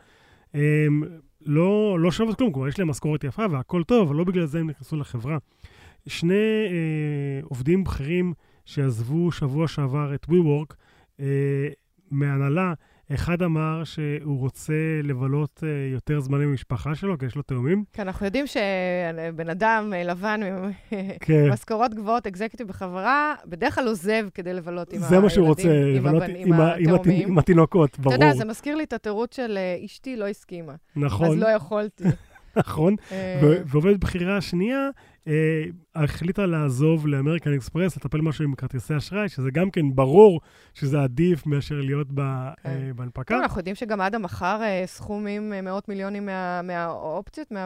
הם 0.54 1.04
לא, 1.45 1.97
לא 1.99 2.12
שוות 2.12 2.38
כלום, 2.38 2.51
כלומר, 2.51 2.67
יש 2.67 2.80
להם 2.80 2.88
משכורת 2.88 3.23
יפה 3.23 3.45
והכל 3.51 3.84
טוב, 3.84 4.08
אבל 4.08 4.15
לא 4.15 4.23
בגלל 4.23 4.45
זה 4.45 4.60
הם 4.60 4.69
נכנסו 4.69 4.95
לחברה. 4.95 5.38
שני 6.08 6.65
אה, 6.67 7.39
עובדים 7.43 7.84
בכירים 7.84 8.34
שעזבו 8.65 9.32
שבוע 9.32 9.67
שעבר 9.67 10.15
את 10.15 10.25
WeWork, 10.25 10.73
אה, 11.19 11.25
מהנהלה, 12.12 12.73
אחד 13.13 13.41
אמר 13.41 13.84
שהוא 13.84 14.39
רוצה 14.39 14.73
לבלות 15.04 15.63
uh, 15.63 15.93
יותר 15.93 16.19
זמן 16.19 16.41
עם 16.41 16.49
המשפחה 16.49 16.95
שלו, 16.95 17.17
כי 17.17 17.25
יש 17.25 17.36
לו 17.36 17.41
תאומים. 17.41 17.84
כן, 17.93 18.01
אנחנו 18.01 18.25
יודעים 18.25 18.45
שבן 18.47 19.49
אדם 19.49 19.93
אה, 19.95 20.04
לבן 20.04 20.39
עם 20.43 20.71
כן. 21.19 21.49
משכורות 21.49 21.93
גבוהות, 21.93 22.28
אקזקטיב 22.28 22.67
בחברה, 22.67 23.36
בדרך 23.45 23.75
כלל 23.75 23.88
עוזב 23.88 24.28
כדי 24.34 24.54
לבלות 24.54 24.93
עם 24.93 24.99
הילדים, 24.99 25.17
זה 25.17 25.23
מה 25.23 25.30
שהוא 25.30 25.47
רוצה, 25.47 25.69
לבלות 25.95 26.23
עם, 26.23 26.54
עם, 26.54 26.62
עם, 26.80 26.95
עם 27.28 27.38
התינוקות, 27.38 27.99
ברור. 27.99 28.15
אתה 28.15 28.25
יודע, 28.25 28.36
זה 28.36 28.45
מזכיר 28.45 28.75
לי 28.75 28.84
את 28.84 28.93
התירוץ 28.93 29.36
של 29.36 29.58
uh, 29.82 29.86
אשתי 29.86 30.15
לא 30.15 30.28
הסכימה. 30.28 30.73
נכון. 30.95 31.28
אז 31.28 31.36
לא 31.38 31.47
יכולתי. 31.47 32.04
נכון, 32.58 32.95
ועובדת 33.65 33.99
בכירה 33.99 34.38
השנייה 34.38 34.78
אה, 34.78 34.89
החליטה 35.96 36.46
לעזוב 36.46 37.08
לאמריקן 37.08 37.54
אקספרס, 37.54 37.98
לטפל 37.98 38.22
משהו 38.22 38.44
עם 38.44 38.56
כרטיסי 38.56 38.98
אשראי, 38.98 39.30
שזה 39.30 39.52
גם 39.52 39.72
כן 39.72 39.96
ברור 39.96 40.42
שזה 40.74 41.04
עדיף 41.04 41.46
מאשר 41.46 41.76
להיות 41.82 42.08
ב, 42.14 42.22
כן. 42.64 42.70
אה, 42.70 42.94
בהנפקה. 42.96 43.24
כן, 43.36 43.42
אנחנו 43.42 43.60
יודעים 43.60 43.76
שגם 43.76 44.02
אדם 44.02 44.22
מכר 44.22 44.62
אה, 44.62 44.84
סכומים, 44.86 45.54
אה, 45.54 45.62
מאות 45.62 45.90
מיליונים 45.90 46.26
מה, 46.26 46.62
מהאופציות, 46.62 47.52
מה, 47.52 47.66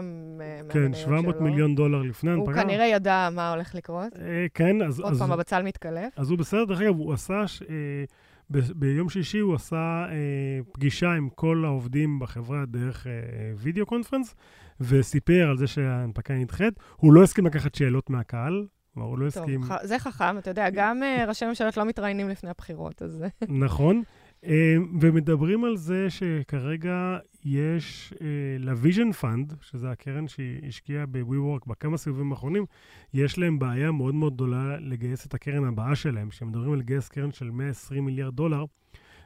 כן, 0.70 0.94
700 0.94 1.36
שלו. 1.36 1.44
מיליון 1.44 1.76
דולר 1.76 2.02
לפני 2.02 2.32
ההנפקה. 2.32 2.52
הוא 2.52 2.62
כנראה 2.62 2.86
ידע 2.86 3.30
מה 3.32 3.54
הולך 3.54 3.76
לקרות. 3.76 4.14
אה, 4.20 4.46
כן, 4.54 4.82
אז... 4.82 5.00
עוד 5.00 5.12
אז, 5.12 5.20
פעם, 5.20 5.32
הבצל 5.32 5.64
מתקלף. 5.64 6.14
אז 6.18 6.30
הוא 6.30 6.38
בסדר, 6.38 6.66
דרך 6.66 6.82
אגב, 6.82 6.96
הוא 6.98 7.14
עשה... 7.14 7.48
ש, 7.48 7.62
אה, 7.62 8.04
ב- 8.52 8.72
ביום 8.76 9.10
שישי 9.10 9.40
הוא 9.40 9.56
עשה 9.56 10.06
אה, 10.10 10.60
פגישה 10.72 11.12
עם 11.12 11.30
כל 11.36 11.64
העובדים 11.66 12.20
בחברה 12.20 12.66
דרך 12.66 13.08
אה, 13.08 13.12
וידאו 13.56 13.86
קונפרנס, 13.86 14.36
וסיפר 14.82 15.48
על 15.50 15.58
זה 15.58 15.68
שההנפקה 15.68 16.34
נדחית. 16.34 16.74
הוא 16.96 17.14
לא 17.14 17.24
הסכים 17.24 17.46
לקחת 17.46 17.76
שאלות 17.76 18.10
מהקהל, 18.10 18.66
כלומר, 18.94 19.10
הוא 19.10 19.20
לא 19.20 19.28
הסכים... 19.28 19.62
טוב, 19.68 19.78
זה 19.84 20.00
חכם, 20.00 20.38
אתה 20.38 20.50
יודע, 20.50 20.70
גם 20.70 21.04
אה, 21.04 21.26
ראשי 21.28 21.46
ממשלות 21.46 21.78
לא 21.78 21.86
מתראיינים 21.86 22.30
לפני 22.30 22.50
הבחירות, 22.50 23.02
אז... 23.02 23.24
נכון. 23.50 24.04
אמ, 24.44 24.98
ומדברים 25.02 25.64
על 25.64 25.78
זה 25.78 26.10
שכרגע 26.10 27.18
יש 27.46 28.14
uh, 28.16 28.20
ל 28.60 28.67
Vision 28.67 29.12
Fund, 29.12 29.54
שזה 29.62 29.92
הקרן 29.92 30.28
שהשקיעה 30.28 31.06
ב-WeWork 31.06 31.68
בכמה 31.68 31.98
סיבובים 31.98 32.32
האחרונים, 32.32 32.66
יש 33.14 33.38
להם 33.38 33.60
בעיה 33.60 33.92
מאוד 33.92 34.16
מאוד 34.16 34.34
גדולה 34.34 34.78
לגייס 34.80 35.26
את 35.26 35.34
הקרן 35.34 35.64
הבאה 35.68 35.96
שלהם, 35.96 36.32
שהם 36.32 36.48
מדברים 36.48 36.74
על 36.74 36.80
לגייס 36.80 37.10
קרן 37.10 37.32
של 37.32 37.52
120 37.52 38.06
מיליארד 38.06 38.36
דולר, 38.36 38.66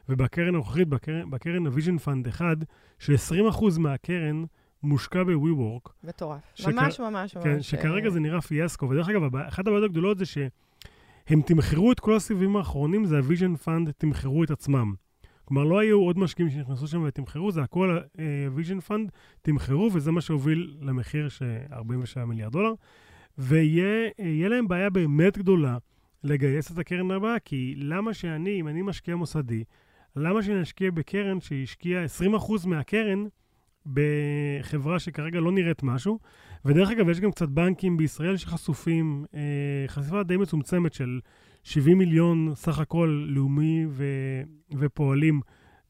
ובקרן 0.08 0.48
הנוכחית, 0.48 0.88
בקרן, 1.30 1.66
ה 1.66 1.71
Vision 1.71 1.98
Fund 1.98 2.28
1, 2.28 2.46
ש-20% 2.98 3.78
מהקרן 3.78 4.44
מושקע 4.84 5.24
ב-WeWork. 5.24 5.90
מטורף. 6.04 6.40
שכ... 6.54 6.68
ממש, 6.68 7.00
ממש, 7.00 7.36
כן, 7.36 7.54
ממש. 7.54 7.70
שכרגע 7.70 8.10
זה 8.10 8.20
נראה 8.20 8.40
פיאסקו, 8.40 8.88
ודרך 8.88 9.08
אגב, 9.08 9.36
אחת 9.36 9.66
הבעיות 9.66 9.84
הגדולות 9.84 10.18
זה 10.18 10.24
שהם 10.26 11.42
תמחרו 11.46 11.92
את 11.92 12.00
כל 12.00 12.16
הסיבובים 12.16 12.56
האחרונים, 12.56 13.04
זה 13.04 13.16
ה 13.16 13.22
Vision 13.22 13.56
Fund 13.56 13.90
תמחרו 13.90 14.44
את 14.44 14.50
עצמם. 14.50 14.94
כלומר, 15.44 15.64
לא 15.64 15.78
היו 15.78 16.00
עוד 16.00 16.18
משקיעים 16.18 16.50
שנכנסו 16.50 16.86
שם 16.86 17.02
ותמחרו, 17.06 17.52
זה 17.52 17.62
הכל 17.62 17.98
Vision 18.54 18.78
uh, 18.78 18.80
Fund, 18.80 19.10
תמחרו, 19.42 19.90
וזה 19.92 20.12
מה 20.12 20.20
שהוביל 20.20 20.76
למחיר 20.80 21.28
של 21.28 21.56
47 21.72 22.24
מיליארד 22.24 22.52
דולר. 22.52 22.72
ויהיה 23.38 24.48
להם 24.48 24.68
בעיה 24.68 24.90
באמת 24.90 25.38
גדולה 25.38 25.78
לגייס 26.24 26.72
את 26.72 26.78
הקרן 26.78 27.10
הבאה, 27.10 27.38
כי 27.38 27.74
למה 27.76 28.14
שאני, 28.14 28.60
אם 28.60 28.68
אני 28.68 28.82
משקיע 28.82 29.16
מוסדי, 29.16 29.64
למה 30.16 30.42
שאני 30.42 30.62
אשקיע 30.62 30.90
בקרן 30.90 31.40
שהשקיעה 31.40 32.04
20% 32.36 32.66
מהקרן 32.66 33.24
בחברה 33.86 34.98
שכרגע 34.98 35.40
לא 35.40 35.52
נראית 35.52 35.82
משהו? 35.82 36.18
ודרך 36.64 36.90
אגב, 36.90 37.08
יש 37.08 37.20
גם 37.20 37.30
קצת 37.30 37.48
בנקים 37.48 37.96
בישראל 37.96 38.36
שחשופים, 38.36 39.24
אה, 39.34 39.40
חשיפה 39.86 40.22
די 40.22 40.36
מצומצמת 40.36 40.92
של 40.92 41.20
70 41.62 41.98
מיליון 41.98 42.52
סך 42.54 42.78
הכל 42.78 43.26
לאומי 43.28 43.86
ו, 43.88 44.04
ופועלים 44.78 45.40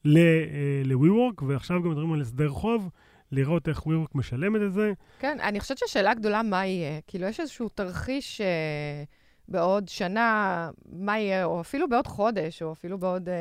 ל-WeWork, 0.05 1.43
אה, 1.43 1.49
ועכשיו 1.49 1.83
גם 1.83 1.91
מדברים 1.91 2.13
על 2.13 2.21
הסדר 2.21 2.49
חוב, 2.49 2.91
לראות 3.33 3.69
איך 3.69 3.79
WeWork 3.79 4.11
משלמת 4.15 4.63
את 4.67 4.73
זה. 4.73 4.93
כן, 5.19 5.39
אני 5.41 5.61
חושבת 5.61 5.79
שהשאלה 5.79 6.15
גדולה 6.15 6.43
מה 6.43 6.67
יהיה. 6.67 7.01
כאילו, 7.07 7.27
יש 7.27 7.41
איזשהו 7.41 7.69
תרחיש 7.69 8.41
uh, 8.41 8.45
בעוד 9.49 9.89
שנה, 9.89 10.71
מה 10.93 11.19
יהיה, 11.19 11.45
או 11.45 11.61
אפילו 11.61 11.89
בעוד 11.89 12.07
חודש, 12.07 12.63
או 12.63 12.73
אפילו 12.73 12.99
בעוד... 12.99 13.29
Uh, 13.29 13.33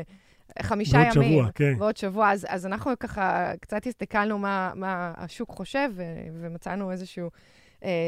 חמישה 0.62 0.98
ועוד 0.98 1.16
ימים. 1.16 1.32
שבוע, 1.32 1.52
כן. 1.56 1.74
ועוד 1.80 1.98
שבוע. 1.98 2.32
אז, 2.32 2.46
אז 2.50 2.66
אנחנו 2.66 2.92
ככה 3.00 3.52
קצת 3.62 3.88
הסתכלנו 3.88 4.38
מה, 4.38 4.72
מה 4.76 5.14
השוק 5.18 5.50
חושב, 5.50 5.90
ו, 5.96 6.04
ומצאנו 6.34 6.92
איזשהו 6.92 7.30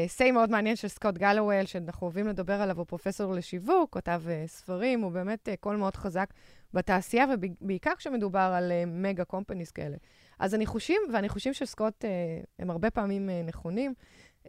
סיי 0.06 0.30
uh, 0.30 0.32
מאוד 0.32 0.50
מעניין 0.50 0.76
של 0.76 0.88
סקוט 0.88 1.18
גלוול, 1.18 1.64
שאנחנו 1.64 2.04
אוהבים 2.06 2.26
לדבר 2.26 2.52
עליו, 2.62 2.78
הוא 2.78 2.86
פרופסור 2.86 3.32
לשיווק, 3.32 3.92
כותב 3.92 4.22
uh, 4.26 4.48
ספרים, 4.48 5.00
הוא 5.00 5.12
באמת 5.12 5.48
uh, 5.48 5.56
קול 5.60 5.76
מאוד 5.76 5.96
חזק 5.96 6.30
בתעשייה, 6.74 7.26
ובעיקר 7.34 7.92
כשמדובר 7.98 8.52
על 8.56 8.72
uh, 8.72 8.88
מגה 8.88 9.24
קומפניס 9.24 9.70
כאלה. 9.70 9.96
אז 10.38 10.54
הניחושים, 10.54 11.00
והניחושים 11.12 11.54
של 11.54 11.64
סקוט 11.64 12.04
uh, 12.04 12.08
הם 12.58 12.70
הרבה 12.70 12.90
פעמים 12.90 13.28
uh, 13.28 13.48
נכונים. 13.48 13.94
Uh, 14.44 14.48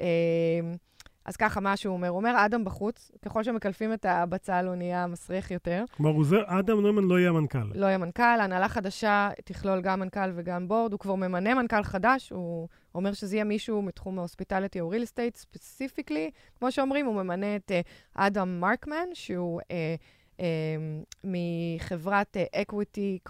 אז 1.27 1.35
ככה, 1.35 1.59
מה 1.59 1.77
שהוא 1.77 1.93
אומר, 1.93 2.07
הוא 2.07 2.17
אומר, 2.17 2.45
אדם 2.45 2.65
בחוץ, 2.65 3.11
ככל 3.25 3.43
שמקלפים 3.43 3.93
את 3.93 4.05
הבצל, 4.05 4.65
הוא 4.67 4.75
נהיה 4.75 5.07
מסריח 5.07 5.51
יותר. 5.51 5.83
כלומר, 5.97 6.23
אדם 6.45 6.81
נוימן 6.81 7.03
לא 7.03 7.19
יהיה 7.19 7.31
מנכ"ל. 7.31 7.71
לא 7.75 7.85
יהיה 7.85 7.97
מנכ"ל, 7.97 8.39
הנהלה 8.41 8.67
חדשה 8.67 9.29
תכלול 9.43 9.81
גם 9.81 9.99
מנכ"ל 9.99 10.31
וגם 10.35 10.67
בורד, 10.67 10.91
הוא 10.91 10.99
כבר 10.99 11.15
ממנה 11.15 11.53
מנכ"ל 11.53 11.83
חדש, 11.83 12.29
הוא 12.29 12.67
אומר 12.95 13.13
שזה 13.13 13.35
יהיה 13.35 13.43
מישהו 13.43 13.81
מתחום 13.81 14.19
ההוספיטליטי 14.19 14.81
או 14.81 14.91
real 14.93 14.95
estate 14.95 15.37
ספציפיקלי, 15.37 16.31
כמו 16.59 16.71
שאומרים, 16.71 17.05
הוא 17.05 17.15
ממנה 17.23 17.55
את 17.55 17.71
אדם 18.15 18.57
uh, 18.57 18.61
מרקמן, 18.61 19.07
שהוא 19.13 19.61
uh, 19.61 19.65
uh, 20.37 20.41
מחברת 21.23 22.37
uh, 22.37 22.59
Equity 22.59 23.29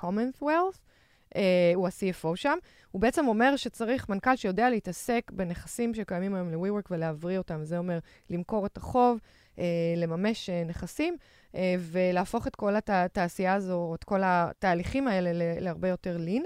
Uh, 1.33 1.37
הוא 1.75 1.87
ה-CFO 1.87 2.35
שם. 2.35 2.57
הוא 2.91 3.01
בעצם 3.01 3.27
אומר 3.27 3.55
שצריך 3.55 4.09
מנכ"ל 4.09 4.35
שיודע 4.35 4.69
להתעסק 4.69 5.31
בנכסים 5.33 5.93
שקיימים 5.93 6.35
היום 6.35 6.51
ל-WeWork 6.51 6.87
ולהבריא 6.91 7.37
אותם. 7.37 7.63
זה 7.63 7.77
אומר 7.77 7.99
למכור 8.29 8.65
את 8.65 8.77
החוב, 8.77 9.19
uh, 9.55 9.59
לממש 9.97 10.49
uh, 10.49 10.69
נכסים, 10.69 11.17
uh, 11.51 11.57
ולהפוך 11.79 12.47
את 12.47 12.55
כל 12.55 12.73
התעשייה 12.87 13.53
הזו, 13.53 13.95
את 13.95 14.03
כל 14.03 14.21
התהליכים 14.23 15.07
האלה 15.07 15.59
להרבה 15.59 15.87
יותר 15.87 16.17
לין. 16.17 16.43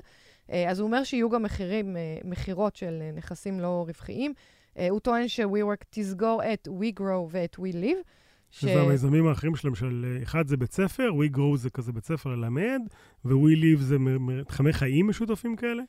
Uh, 0.47 0.51
אז 0.67 0.79
הוא 0.79 0.87
אומר 0.87 1.03
שיהיו 1.03 1.29
גם 1.29 1.43
מחירים, 1.43 1.95
uh, 1.95 2.27
מכירות 2.27 2.75
של 2.75 3.01
uh, 3.01 3.17
נכסים 3.17 3.59
לא 3.59 3.83
רווחיים. 3.87 4.33
Uh, 4.75 4.79
הוא 4.89 4.99
טוען 4.99 5.27
ש-WeWork 5.27 5.83
תסגור 5.89 6.41
את 6.53 6.67
WeGrow 6.67 7.27
ואת 7.29 7.55
WeLive. 7.55 8.03
שזה 8.51 8.71
ש... 8.71 8.75
המיזמים 8.75 9.27
האחרים 9.27 9.55
שלהם, 9.55 9.75
של 9.75 10.17
אחד 10.23 10.47
זה 10.47 10.57
בית 10.57 10.71
ספר, 10.71 11.09
We 11.09 11.35
Grow 11.35 11.55
זה 11.55 11.69
כזה 11.69 11.91
בית 11.91 12.05
ספר 12.05 12.29
ללמד, 12.29 12.81
ו-We 13.25 13.57
Live 13.57 13.79
זה 13.79 13.99
מתחמי 13.99 14.73
חיים 14.73 15.07
משותפים 15.07 15.55
כאלה? 15.55 15.83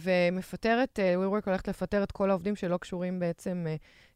ומפטרת, 0.00 0.98
WeWork 0.98 1.42
הולכת 1.46 1.68
לפטר 1.68 2.02
את 2.02 2.12
כל 2.12 2.30
העובדים 2.30 2.56
שלא 2.56 2.76
קשורים 2.76 3.18
בעצם 3.18 3.66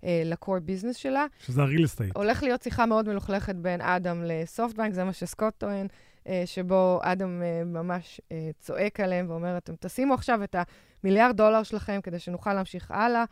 ל-core 0.03 0.61
business 0.68 0.95
שלה. 0.95 1.27
שזה 1.39 1.62
ה-real 1.62 1.85
estate. 1.85 2.12
הולך 2.14 2.43
להיות 2.43 2.62
שיחה 2.62 2.87
מאוד 2.87 3.09
מלוכלכת 3.09 3.55
בין 3.55 3.81
אדם 3.81 4.23
לסופטבנק, 4.25 4.93
זה 4.93 5.05
מה 5.05 5.12
שסקוט 5.12 5.55
טוען. 5.59 5.87
אה, 6.29 6.43
שבו 6.47 7.01
אדם 7.03 7.43
אה, 7.43 7.64
ממש 7.64 8.20
אה, 8.33 8.51
צועק 8.61 9.01
עליהם 9.01 9.31
ואומר, 9.31 9.57
אתם 9.57 9.75
תשימו 9.81 10.14
עכשיו 10.14 10.45
את 10.45 10.57
המיליארד 11.05 11.37
דולר 11.37 11.62
שלכם 11.62 12.01
כדי 12.03 12.18
שנוכל 12.18 12.55
להמשיך 12.55 12.91
הלאה. 12.91 13.25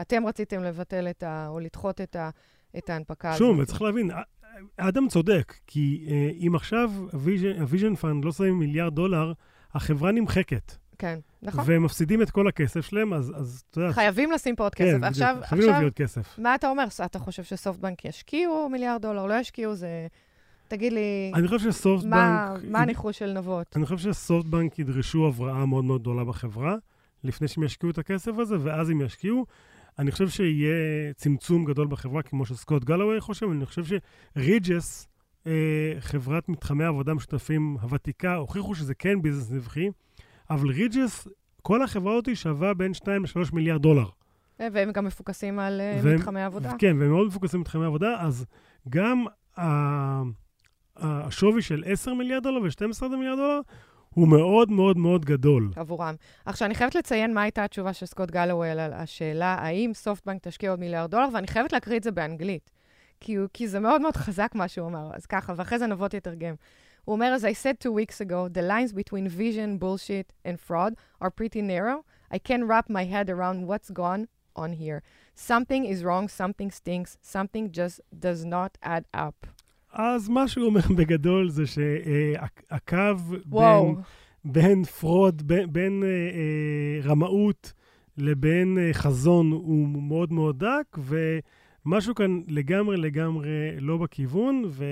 אתם 0.00 0.26
רציתם 0.26 0.62
לבטל 0.62 1.08
את 1.10 1.22
ה... 1.22 1.46
או 1.48 1.60
לדחות 1.60 2.00
את, 2.00 2.16
ה... 2.16 2.30
את 2.78 2.90
ההנפקה 2.90 3.28
הזאת. 3.28 3.38
שוב, 3.38 3.64
צריך 3.64 3.82
להבין, 3.82 4.10
אדם 4.76 5.08
צודק, 5.08 5.54
כי 5.66 6.06
אם 6.46 6.54
עכשיו 6.54 6.92
ה 7.58 7.63
Vision 7.63 7.94
Fund 7.94 8.24
לא 8.24 8.32
שמים 8.32 8.58
מיליארד 8.58 8.94
דולר, 8.94 9.32
החברה 9.74 10.12
נמחקת. 10.12 10.72
כן, 10.98 11.18
נכון. 11.42 11.64
והם 11.66 11.82
מפסידים 11.82 12.22
את 12.22 12.30
כל 12.30 12.48
הכסף 12.48 12.80
שלהם, 12.80 13.12
אז, 13.12 13.32
אז 13.36 13.62
אתה 13.70 13.80
יודע... 13.80 13.92
חייבים 13.92 14.32
לשים 14.32 14.56
פה 14.56 14.64
עוד 14.64 14.74
כסף. 14.74 14.98
כן, 14.98 15.04
עכשיו, 15.04 15.36
חייבים 15.44 15.70
להביא 15.70 15.86
עוד 15.86 15.94
כסף. 15.94 16.38
מה 16.38 16.54
אתה 16.54 16.70
אומר? 16.70 16.84
אתה 17.04 17.18
חושב 17.18 17.42
שסופטבנק 17.42 18.04
ישקיעו 18.04 18.68
מיליארד 18.68 19.02
דולר, 19.02 19.26
לא 19.26 19.34
ישקיעו? 19.34 19.74
זה... 19.74 20.06
תגיד 20.68 20.92
לי, 20.92 21.32
אני 21.34 21.48
חושב 21.48 21.70
שסופטבנק... 21.70 22.12
מה, 22.12 22.54
מה 22.68 22.80
הניחוש 22.80 23.18
של 23.18 23.32
נבות? 23.32 23.76
אני 23.76 23.86
חושב 23.86 24.12
שסופטבנק 24.12 24.78
ידרשו 24.78 25.26
הבראה 25.26 25.66
מאוד 25.66 25.84
מאוד 25.84 26.00
גדולה 26.00 26.24
בחברה, 26.24 26.76
לפני 27.24 27.48
שהם 27.48 27.64
ישקיעו 27.64 27.90
את 27.90 27.98
הכסף 27.98 28.32
הזה, 28.38 28.56
ואז 28.60 28.90
הם 28.90 29.00
ישקיעו. 29.00 29.46
אני 29.98 30.10
חושב 30.12 30.28
שיהיה 30.28 31.12
צמצום 31.14 31.64
גדול 31.64 31.86
בחברה, 31.86 32.22
כמו 32.22 32.46
שסקוט 32.46 32.84
גלווי 32.84 33.20
חושב, 33.20 33.46
אני 33.50 33.66
חושב 33.66 33.82
שריג'ס, 33.84 35.08
אה, 35.46 35.52
חברת 36.00 36.48
מתחמי 36.48 36.84
עבודה 36.84 37.14
משותפים 37.14 37.76
הוותיקה, 37.80 38.34
הוכיחו 38.34 38.74
שזה 38.74 38.94
כן 38.94 39.22
ביזנס 39.22 39.50
נבחי, 39.50 39.88
אבל 40.50 40.70
ריג'ס, 40.70 41.28
כל 41.62 41.82
החברה 41.82 42.12
הזאת 42.12 42.36
שווה 42.36 42.74
בין 42.74 42.94
2 42.94 43.22
ל-3 43.24 43.54
מיליארד 43.54 43.82
דולר. 43.82 44.06
והם 44.72 44.92
גם 44.92 45.04
מפוקסים 45.04 45.58
על 45.58 45.80
אה, 45.80 46.00
והם, 46.02 46.16
מתחמי 46.16 46.42
עבודה. 46.42 46.72
כן, 46.78 46.96
והם 47.00 47.10
מאוד 47.10 47.26
מפוקסים 47.26 47.58
על 47.58 47.60
מתחמי 47.60 47.84
עבודה, 47.84 48.16
אז 48.20 48.46
גם 48.88 49.24
השווי 50.96 51.62
של 51.62 51.84
10 51.86 52.14
מיליארד 52.14 52.42
דולר 52.42 52.60
ו-12 52.62 53.08
מיליארד 53.08 53.38
דולר 53.38 53.60
הוא 54.14 54.28
מאוד 54.28 54.70
מאוד 54.70 54.98
מאוד 54.98 55.24
גדול. 55.24 55.70
עבורם. 55.76 56.14
עכשיו, 56.44 56.66
אני 56.66 56.74
חייבת 56.74 56.94
לציין 56.94 57.34
מה 57.34 57.42
הייתה 57.42 57.64
התשובה 57.64 57.92
של 57.92 58.06
סקוט 58.06 58.30
גלווי 58.30 58.70
על 58.70 58.92
השאלה 58.92 59.56
האם 59.60 59.94
סופטבנק 59.94 60.42
תשקיע 60.42 60.70
עוד 60.70 60.80
מיליארד 60.80 61.10
דולר, 61.10 61.28
ואני 61.32 61.46
חייבת 61.46 61.72
להקריא 61.72 61.98
את 61.98 62.02
זה 62.02 62.10
באנגלית, 62.10 62.70
כי, 63.20 63.36
כי 63.52 63.68
זה 63.68 63.80
מאוד 63.80 64.00
מאוד 64.00 64.16
חזק 64.16 64.50
מה 64.54 64.68
שהוא 64.68 64.88
אמר. 64.88 65.10
אז 65.14 65.26
ככה, 65.26 65.52
ואחרי 65.56 65.78
זה 65.78 65.86
נבות 65.86 66.14
יתרגם. 66.14 66.54
הוא 67.04 67.14
אומר, 67.14 67.36
as 67.40 67.42
I 67.42 67.54
said 67.64 67.80
two 67.80 67.92
weeks 67.92 68.20
ago, 68.20 68.48
the 68.48 68.62
lines 68.62 68.92
between 68.92 69.28
vision, 69.28 69.78
bullshit 69.78 70.32
and 70.44 70.60
fraud 70.68 70.92
are 71.22 71.30
pretty 71.30 71.62
narrow. 71.62 72.04
I 72.30 72.38
can 72.38 72.60
wrap 72.68 72.90
my 72.90 73.04
head 73.04 73.30
around 73.30 73.66
what's 73.66 73.90
gone 73.90 74.26
on 74.56 74.72
here. 74.72 75.00
Something 75.34 75.82
is 75.92 76.04
wrong, 76.04 76.28
something 76.28 76.70
stinks, 76.70 77.16
something 77.22 77.64
just 77.72 77.96
does 78.26 78.44
not 78.44 78.72
add 78.82 79.04
up. 79.26 79.46
אז 79.92 80.28
מה 80.28 80.48
שהוא 80.48 80.66
אומר 80.66 80.80
בגדול 80.98 81.48
זה 81.48 81.62
שהקו 81.66 82.96
בין, 83.46 83.94
בין 84.44 84.84
fraud, 84.84 85.42
בין, 85.42 85.72
בין 85.72 86.02
אה, 86.02 86.08
אה, 86.08 87.10
רמאות 87.10 87.72
לבין 88.16 88.78
אה, 88.78 88.90
חזון 88.92 89.52
הוא 89.52 89.88
מאוד 89.88 90.32
מאוד 90.32 90.64
דק, 90.64 90.98
ומשהו 90.98 92.14
כאן 92.14 92.40
לגמרי 92.48 92.96
לגמרי 92.96 93.48
לא 93.80 93.96
בכיוון, 93.96 94.64
ו... 94.68 94.84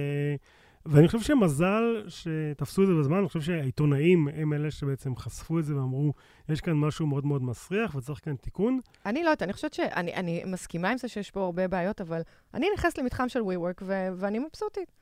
ואני 0.88 1.08
חושב 1.08 1.20
שמזל 1.20 2.04
שתפסו 2.08 2.82
את 2.82 2.86
זה 2.86 2.94
בזמן, 2.94 3.16
אני 3.16 3.28
חושב 3.28 3.40
שהעיתונאים 3.40 4.28
הם 4.28 4.52
אלה 4.52 4.70
שבעצם 4.70 5.16
חשפו 5.16 5.58
את 5.58 5.64
זה 5.64 5.76
ואמרו, 5.76 6.12
יש 6.48 6.60
כאן 6.60 6.72
משהו 6.72 7.06
מאוד 7.06 7.26
מאוד 7.26 7.42
מסריח 7.42 7.94
וצריך 7.94 8.20
כאן 8.24 8.36
תיקון. 8.36 8.80
אני 9.06 9.22
לא 9.22 9.28
יודעת, 9.28 9.42
אני 9.42 9.52
חושבת 9.52 9.74
שאני 9.74 10.14
אני 10.14 10.42
מסכימה 10.46 10.90
עם 10.90 10.98
זה 10.98 11.08
שיש 11.08 11.30
פה 11.30 11.44
הרבה 11.44 11.68
בעיות, 11.68 12.00
אבל 12.00 12.20
אני 12.54 12.66
נכנסת 12.74 12.98
למתחם 12.98 13.28
של 13.28 13.40
WeWork 13.40 13.82
ו- 13.82 14.08
ואני 14.16 14.38
מבסוטית. 14.38 14.92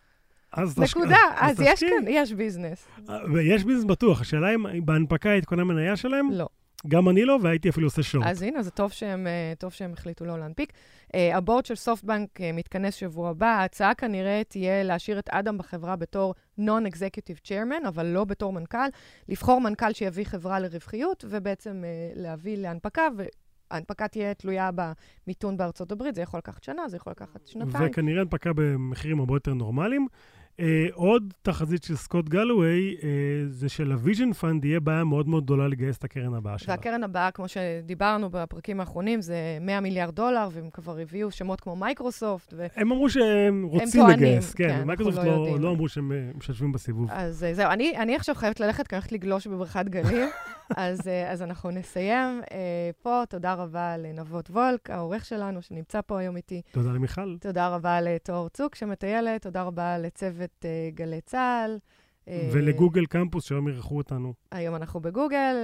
אז 0.52 0.78
נקודה, 0.78 1.16
אז, 1.36 1.52
אז, 1.52 1.60
אז 1.60 1.66
יש 1.66 1.80
כאן, 1.80 2.04
יש 2.08 2.32
business. 2.32 2.86
אה, 3.08 3.18
ויש 3.32 3.64
business 3.64 3.84
בטוח, 3.84 4.20
השאלה 4.20 4.54
אם 4.54 4.86
בהנפקה 4.86 5.30
היית 5.30 5.44
קונה 5.44 5.64
מניה 5.64 5.96
שלהם? 5.96 6.28
לא. 6.32 6.48
גם 6.88 7.08
אני 7.08 7.24
לא, 7.24 7.38
והייתי 7.42 7.68
אפילו 7.68 7.86
עושה 7.86 8.02
short. 8.02 8.26
אז 8.26 8.42
הנה, 8.42 8.62
זה 8.62 8.70
טוב 8.70 8.92
שהם, 8.92 9.26
אה, 9.26 9.52
טוב 9.58 9.72
שהם 9.72 9.92
החליטו 9.92 10.24
לא 10.24 10.38
להנפיק. 10.38 10.72
Uh, 10.72 11.16
ה 11.34 11.39
board 11.39 11.66
של 11.66 11.74
סופטבנק 11.74 12.40
uh, 12.40 12.42
מתכנס 12.54 12.94
שבוע 12.94 13.30
הבא. 13.30 13.46
ההצעה 13.46 13.94
כנראה 13.94 14.42
תהיה 14.48 14.82
להשאיר 14.82 15.18
את 15.18 15.28
אדם 15.28 15.58
בחברה 15.58 15.96
בתור 15.96 16.34
Non-Executive 16.60 17.48
Chairman, 17.48 17.88
אבל 17.88 18.06
לא 18.06 18.24
בתור 18.24 18.52
מנכ"ל. 18.52 18.88
לבחור 19.28 19.60
מנכ"ל 19.60 19.92
שיביא 19.92 20.24
חברה 20.24 20.60
לרווחיות, 20.60 21.24
ובעצם 21.28 21.84
להביא 22.14 22.56
להנפקה, 22.56 23.08
ההנפקה 23.70 24.08
תהיה 24.08 24.34
תלויה 24.34 24.70
במיתון 24.74 25.56
בארצות 25.56 25.92
הברית, 25.92 26.14
זה 26.14 26.22
יכול 26.22 26.38
לקחת 26.38 26.62
שנה, 26.62 26.88
זה 26.88 26.96
יכול 26.96 27.10
לקחת 27.10 27.46
שנתיים. 27.46 27.90
וכנראה 27.90 28.20
הנפקה 28.20 28.50
במחירים 28.52 29.20
הרבה 29.20 29.36
יותר 29.36 29.54
נורמליים. 29.54 30.06
אה, 30.60 30.86
עוד 30.92 31.34
תחזית 31.42 31.84
של 31.84 31.96
סקוט 31.96 32.28
גלווי, 32.28 32.96
אה, 33.02 33.08
זה 33.48 33.68
של 33.68 33.89
Vision 33.89 34.32
Fund 34.32 34.64
יהיה 34.64 34.80
בעיה 34.80 35.04
מאוד 35.04 35.28
מאוד 35.28 35.44
גדולה 35.44 35.68
לגייס 35.68 35.96
את 35.96 36.04
הקרן 36.04 36.34
הבאה 36.34 36.58
שלה. 36.58 36.74
והקרן 36.74 37.04
הבאה, 37.04 37.30
כמו 37.30 37.46
שדיברנו 37.48 38.28
בפרקים 38.30 38.80
האחרונים, 38.80 39.20
זה 39.20 39.58
100 39.60 39.80
מיליארד 39.80 40.14
דולר, 40.14 40.48
והם 40.52 40.70
כבר 40.70 40.98
הביאו 40.98 41.30
שמות 41.30 41.60
כמו 41.60 41.76
מייקרוסופט. 41.76 42.54
ו... 42.56 42.66
הם 42.76 42.92
אמרו 42.92 43.10
שהם 43.10 43.64
רוצים 43.64 44.00
טוענים, 44.00 44.18
לגייס, 44.18 44.54
כן, 44.54 44.68
כן 44.68 44.84
מייקרוסופט 44.86 45.24
לא, 45.24 45.46
לא, 45.46 45.60
לא 45.60 45.70
אמרו 45.70 45.88
שהם 45.88 46.12
אה, 46.12 46.30
משתתפים 46.34 46.72
בסיבוב. 46.72 47.08
אז 47.12 47.46
זהו, 47.52 47.70
אני, 47.70 47.96
אני 47.98 48.16
עכשיו 48.16 48.34
חייבת 48.34 48.60
ללכת, 48.60 48.86
כי 48.86 48.94
אני 48.94 49.00
הולכת 49.00 49.12
לגלוש 49.12 49.46
בבריכת 49.46 49.84
גלים, 49.88 50.28
אז, 50.76 51.08
אה, 51.08 51.32
אז 51.32 51.42
אנחנו 51.42 51.70
נסיים 51.70 52.40
אה, 52.52 52.90
פה. 53.02 53.22
תודה 53.28 53.54
רבה 53.54 53.96
לנבות 53.96 54.50
וולק, 54.50 54.90
העורך 54.90 55.24
שלנו, 55.24 55.62
שנמצא 55.62 56.00
פה 56.06 56.18
היום 56.18 56.36
איתי. 56.36 56.62
תודה 56.70 56.90
למיכל. 56.90 57.36
תודה 57.40 57.68
רבה 57.68 58.00
לתו 58.00 58.48
ארצוק 58.48 58.74
שמטיילת, 58.74 59.42
תודה 59.42 59.62
רבה 59.62 59.98
לצוות... 59.98 60.24
צוות 60.34 60.64
uh, 60.64 60.96
גלי 60.96 61.20
צה"ל. 61.20 61.78
אה, 62.28 62.48
ולגוגל 62.52 63.06
קמפוס, 63.06 63.44
שהיום 63.44 63.68
אירחו 63.68 63.96
אותנו. 63.96 64.34
היום 64.50 64.74
אנחנו 64.74 65.00
בגוגל, 65.00 65.56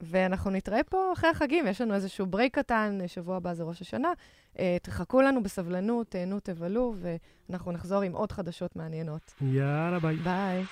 ואנחנו 0.00 0.50
נתראה 0.50 0.82
פה 0.82 1.12
אחרי 1.12 1.30
החגים. 1.30 1.66
יש 1.66 1.80
לנו 1.80 1.94
איזשהו 1.94 2.26
break 2.26 2.58
קטן, 2.58 2.98
שבוע 3.06 3.36
הבא 3.36 3.54
זה 3.54 3.62
ראש 3.62 3.80
השנה. 3.80 4.12
תחכו 4.82 5.20
לנו 5.20 5.42
בסבלנות, 5.42 6.10
תהנו, 6.10 6.40
תבלו, 6.40 6.94
ואנחנו 7.48 7.72
נחזור 7.72 8.02
עם 8.02 8.12
עוד 8.12 8.32
חדשות 8.32 8.76
מעניינות. 8.76 9.34
יאללה, 9.40 9.98
ביי. 9.98 10.16
ביי. 10.16 10.64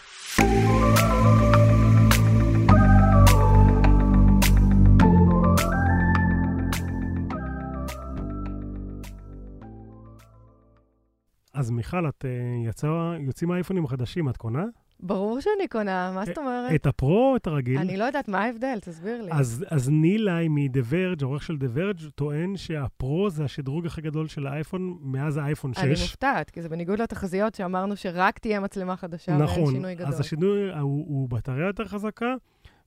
אז 11.59 11.71
מיכל, 11.71 12.09
את 12.09 12.25
uh, 12.25 12.69
יצא, 12.69 12.87
יוצאים 13.21 13.51
האייפונים 13.51 13.85
החדשים, 13.85 14.29
את 14.29 14.37
קונה? 14.37 14.65
ברור 15.01 15.41
שאני 15.41 15.69
קונה, 15.69 16.13
מה 16.15 16.25
זאת 16.25 16.39
אומרת? 16.39 16.75
את 16.75 16.87
הפרו 16.87 17.31
או 17.31 17.37
את 17.37 17.47
הרגיל? 17.47 17.79
אני 17.79 17.97
לא 17.97 18.05
יודעת, 18.05 18.29
מה 18.29 18.45
ההבדל? 18.45 18.79
תסביר 18.81 19.23
לי. 19.23 19.33
אז, 19.33 19.65
אז 19.71 19.89
נילי 19.89 20.49
מ-The 20.49 20.93
Verge, 20.93 21.23
העורך 21.23 21.43
של 21.43 21.55
The 21.55 21.77
Verge, 21.79 22.11
טוען 22.15 22.57
שהפרו 22.57 23.31
זה 23.31 23.45
השדרוג 23.45 23.87
הכי 23.87 24.01
גדול 24.01 24.29
של 24.29 24.47
האייפון 24.47 24.99
מאז 25.01 25.37
האייפון 25.37 25.75
6. 25.75 25.81
אני 25.81 25.91
מופתעת, 25.91 26.51
כי 26.51 26.63
זה 26.63 26.69
בניגוד 26.69 26.99
לתחזיות 26.99 27.55
שאמרנו 27.55 27.97
שרק 27.97 28.39
תהיה 28.39 28.61
מצלמה 28.61 28.97
חדשה 28.97 29.37
נכון, 29.37 29.63
ואין 29.63 29.75
שינוי 29.75 29.95
גדול. 29.95 30.07
נכון, 30.07 30.15
אז 30.15 30.21
השינוי 30.21 30.73
הוא, 30.73 31.05
הוא 31.09 31.29
בטריה 31.29 31.67
יותר 31.67 31.85
חזקה, 31.85 32.35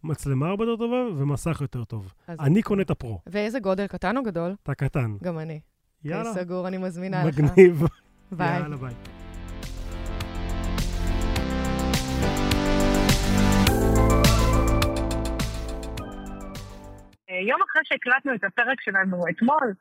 מצלמה 0.03 0.47
הרבה 0.47 0.63
יותר 0.63 0.75
טובה 0.75 1.21
ומסך 1.21 1.61
יותר 1.61 1.83
טוב. 1.83 2.13
אני 2.29 2.61
קונה 2.61 2.81
את 2.81 2.89
הפרו. 2.89 3.19
ואיזה 3.27 3.59
גודל, 3.59 3.87
קטן 3.87 4.17
או 4.17 4.23
גדול? 4.23 4.55
אתה 4.63 4.73
קטן. 4.73 5.15
גם 5.23 5.39
אני. 5.39 5.59
יאללה. 6.03 6.33
סגור, 6.33 6.67
אני 6.67 6.77
מזמינה 6.77 7.25
מגניב. 7.25 7.45
לך. 7.45 7.51
מגניב. 7.51 7.83
ביי. 8.31 8.59
יאללה, 8.59 8.77
ביי. 8.77 8.93
יום 17.47 17.61
אחרי 17.61 17.81
שהקלטנו 17.85 18.35
את 18.35 18.43
הפרק 18.43 18.81
שלנו 18.81 19.23
אתמול, 19.29 19.73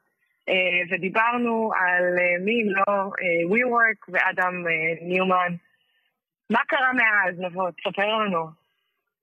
אה, 0.48 0.54
ודיברנו 0.90 1.70
על 1.74 2.04
אה, 2.18 2.44
מי 2.44 2.62
אם 2.62 2.68
לא 2.70 3.10
WeWork 3.50 4.12
ואדם 4.12 4.64
ניומן, 5.02 5.54
מה 6.50 6.60
קרה 6.68 6.92
מאז, 6.92 7.40
נבות? 7.40 7.74
ספר 7.88 8.16
לנו. 8.16 8.46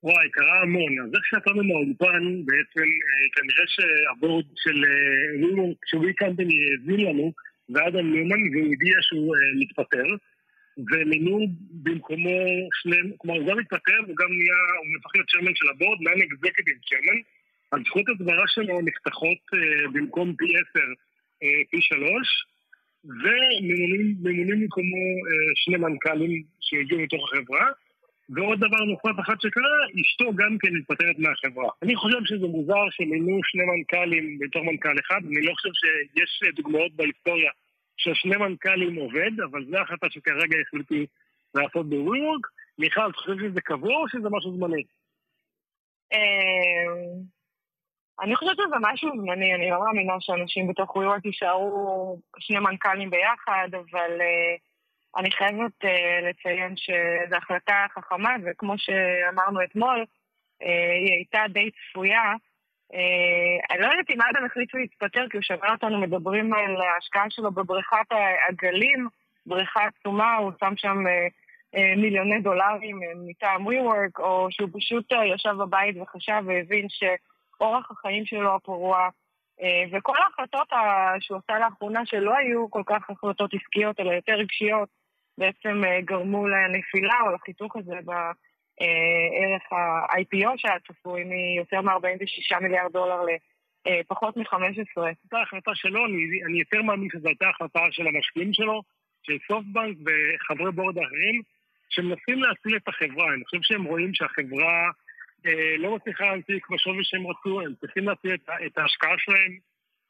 וואי, 0.03 0.29
קרה 0.31 0.61
המון. 0.61 0.99
אז 1.03 1.15
איך 1.15 1.25
שיצאנו 1.25 1.63
מהאולפן, 1.63 2.45
בעצם 2.45 2.87
כנראה 3.35 3.65
שהבורד 3.67 4.45
של 4.55 4.83
WeWork, 5.41 5.77
ש-We 5.85 6.25
Company 6.25 6.55
האזין 6.71 7.05
לנו, 7.07 7.31
ואדם 7.69 8.11
והוא 8.53 8.67
הודיע 8.67 8.95
שהוא 9.01 9.35
uh, 9.35 9.39
מתפטר, 9.59 10.07
ומינו 10.91 11.39
במקומו 11.83 12.39
שני, 12.81 12.97
כלומר 13.17 13.39
הוא 13.39 13.47
גם 13.47 13.57
מתפטר 13.57 13.99
והוא 14.03 14.15
גם 14.15 14.29
נהיה, 14.29 14.61
הוא 14.77 14.87
נהפך 14.93 15.11
להיות 15.15 15.29
שרמן 15.29 15.55
של 15.55 15.69
הבורד, 15.69 16.01
נאן 16.01 16.21
אקזקטיב 16.21 16.75
שרמן, 16.81 17.19
זכות 17.85 18.05
הסברה 18.09 18.43
שלו 18.47 18.81
נפתחות 18.81 19.41
uh, 19.55 19.91
במקום 19.93 20.35
פי 20.35 20.45
עשר, 20.45 20.89
uh, 21.43 21.69
פי 21.71 21.81
שלוש, 21.81 22.27
וממונים 23.05 24.15
במקומו 24.59 25.03
uh, 25.27 25.51
שני 25.55 25.77
מנכ"לים 25.77 26.43
שהגיעו 26.61 27.01
מתוך 27.01 27.33
החברה, 27.33 27.65
ועוד 28.29 28.59
דבר 28.59 28.83
נוסף 28.91 29.19
אחד 29.19 29.35
שקרה, 29.41 29.77
אשתו 30.01 30.25
גם 30.35 30.57
כן 30.61 30.73
מתפטרת 30.73 31.19
מהחברה. 31.19 31.69
אני 31.83 31.95
חושב 31.95 32.17
שזה 32.25 32.47
מוזר 32.47 32.85
שמינו 32.89 33.39
שני 33.43 33.63
מנכ"לים 33.65 34.39
בתור 34.39 34.63
מנכ"ל 34.63 34.95
אחד, 34.99 35.21
אני 35.25 35.41
לא 35.45 35.53
חושב 35.53 35.69
שיש 35.73 36.55
דוגמאות 36.55 36.91
בהיסטוריה 36.95 37.51
ששני 37.97 38.37
מנכ"לים 38.37 38.95
עובד, 38.95 39.31
אבל 39.51 39.65
זו 39.65 39.77
החלטה 39.77 40.07
שכרגע 40.09 40.57
החליטו 40.61 40.95
לעשות 41.55 41.89
בוויוורק. 41.89 42.47
מיכל, 42.79 43.09
את 43.09 43.15
חושבת 43.15 43.37
שזה 43.37 43.61
קבוע 43.61 43.95
או 43.95 44.09
שזה 44.09 44.29
משהו 44.31 44.57
זמני? 44.57 44.83
אמ, 46.13 47.37
אני 48.21 48.35
חושבת 48.35 48.55
שזה 48.55 48.75
משהו 48.81 49.09
זמני, 49.21 49.55
אני 49.55 49.69
לא 49.69 49.79
מאמינה 49.79 50.13
שאנשים 50.19 50.67
בתוך 50.67 50.95
וויוורק 50.95 51.25
יישארו 51.25 52.19
שני 52.39 52.59
מנכ"לים 52.59 53.09
ביחד, 53.09 53.67
אבל 53.71 54.11
uh, 54.19 54.66
אני 55.17 55.31
חייבת 55.31 55.83
uh, 55.83 56.29
לציין 56.29 56.73
שזו 56.77 57.35
החלטה 57.35 57.85
חכמה, 57.95 58.35
וכמו 58.45 58.73
שאמרנו 58.77 59.63
אתמול, 59.63 60.01
uh, 60.01 60.65
היא 61.01 61.13
הייתה 61.13 61.43
די 61.49 61.69
צפויה. 61.71 62.33
Uh, 62.93 62.95
אני 63.71 63.81
לא 63.81 63.87
יודעת 63.87 64.09
אם 64.09 64.21
אדם 64.21 64.45
החליט 64.45 64.69
שהוא 64.69 64.81
יתפטר, 64.81 65.25
כי 65.29 65.37
הוא 65.37 65.43
שמע 65.43 65.71
אותנו 65.71 66.01
מדברים 66.01 66.53
על 66.53 66.81
ההשקעה 66.81 67.25
שלו 67.29 67.51
בבריכת 67.51 68.11
העגלים, 68.11 69.07
בריכה 69.45 69.79
עצומה, 69.85 70.35
הוא 70.35 70.51
שם 70.59 70.73
שם 70.77 71.03
מיליוני 71.97 72.39
דולרים 72.41 72.99
מטעם 73.27 73.67
WeWork, 73.67 74.19
או 74.19 74.47
שהוא 74.51 74.69
פשוט 74.73 75.11
ישב 75.35 75.55
בבית 75.59 75.95
וחשב 76.01 76.41
והבין 76.45 76.89
ש... 76.89 77.03
אורח 77.61 77.91
החיים 77.91 78.25
שלו 78.25 78.55
הפרוע, 78.55 78.97
אה, 78.97 79.09
וכל 79.91 80.15
ההחלטות 80.17 80.67
שהוא 81.19 81.39
עשה 81.43 81.59
לאחרונה, 81.59 82.05
שלא 82.05 82.37
היו 82.37 82.71
כל 82.71 82.83
כך 82.85 83.09
החלטות 83.09 83.53
עסקיות, 83.53 83.99
אלא 83.99 84.11
יותר 84.11 84.33
רגשיות, 84.33 84.89
בעצם 85.37 85.83
אה, 85.85 86.01
גרמו 86.01 86.47
לנפילה 86.47 87.15
או 87.25 87.31
לחיתוך 87.35 87.75
הזה 87.75 87.95
בערך 88.05 89.73
ה-IPO 89.73 90.49
שהיה 90.57 90.79
צפוי 90.87 91.23
מיותר 91.23 91.81
מ-46 91.81 92.59
מיליארד 92.61 92.91
דולר 92.91 93.21
לפחות 93.87 94.37
מ-15. 94.37 95.01
זו 95.31 95.37
החלטה 95.37 95.71
שלו, 95.75 96.05
אני, 96.05 96.43
אני 96.45 96.59
יותר 96.59 96.81
מאמין 96.81 97.09
שזו 97.11 97.27
הייתה 97.27 97.49
החלטה 97.49 97.79
של 97.91 98.07
המשקיעים 98.07 98.53
שלו, 98.53 98.81
של 99.23 99.37
סופטבנק 99.47 99.97
וחברי 100.05 100.71
בורד 100.71 100.97
האחרים, 100.97 101.41
שמנסים 101.89 102.43
להציל 102.43 102.75
את 102.77 102.87
החברה. 102.87 103.33
אני 103.33 103.43
חושב 103.45 103.61
שהם 103.61 103.83
רואים 103.83 104.13
שהחברה... 104.13 104.89
אה, 105.45 105.77
לא 105.77 105.95
מצליחה 105.95 106.25
להנפיק 106.25 106.69
בשווי 106.69 107.03
שהם 107.03 107.27
רצו, 107.27 107.61
הם 107.61 107.73
צריכים 107.79 108.07
להציע 108.07 108.33
את 108.65 108.77
ההשקעה 108.77 109.15
שלהם, 109.17 109.57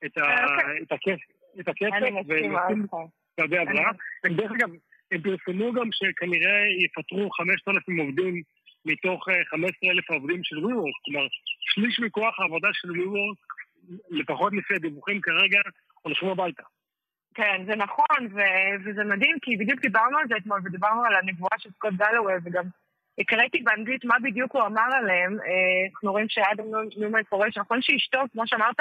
את 0.06 1.72
הכסף, 1.72 2.28
ולשים 2.28 2.86
צעדי 3.36 3.58
הבראה. 3.58 3.92
דרך 4.26 4.52
אגב, 4.52 4.70
הם 5.12 5.22
פרסמו 5.22 5.74
גם 5.74 5.90
שכנראה 5.92 6.60
יפטרו 6.86 7.30
5,000 7.32 8.00
עובדים 8.00 8.42
מתוך 8.86 9.26
15,000 9.50 10.12
אה, 10.12 10.16
עובדים 10.16 10.44
של 10.44 10.56
WeWork, 10.56 10.98
כלומר, 11.06 11.28
שליש 11.60 12.00
מכוח 12.00 12.40
העבודה 12.40 12.68
של 12.74 12.90
WeWork, 12.90 13.40
לפחות 14.10 14.54
לפי 14.54 14.74
הדיווחים 14.76 15.22
כרגע, 15.22 15.60
הולכים 16.02 16.30
הביתה. 16.30 16.64
כן, 17.36 17.66
זה 17.66 17.76
נכון, 17.76 18.28
וזה 18.86 19.04
מדהים, 19.04 19.36
כי 19.42 19.58
בדיוק 19.58 19.82
דיברנו 19.82 20.18
על 20.18 20.26
זה 20.30 20.38
אתמול, 20.38 20.62
ודיברנו 20.66 21.04
על 21.06 21.16
הנבואה 21.16 21.60
של 21.60 21.72
סקוט 21.72 21.94
גלווי, 21.94 22.34
וגם 22.46 22.64
הקראתי 23.20 23.62
באנגלית 23.62 24.06
מה 24.06 24.16
בדיוק 24.24 24.56
הוא 24.56 24.62
אמר 24.66 24.96
עליהם. 25.02 25.38
אה, 25.40 25.88
אנחנו 25.94 26.12
רואים 26.12 26.30
שאדם 26.30 26.66
ניומן 26.98 27.24
פורש, 27.24 27.58
נכון 27.58 27.82
שאשתו, 27.82 28.20
כמו 28.34 28.48
שאמרת, 28.48 28.80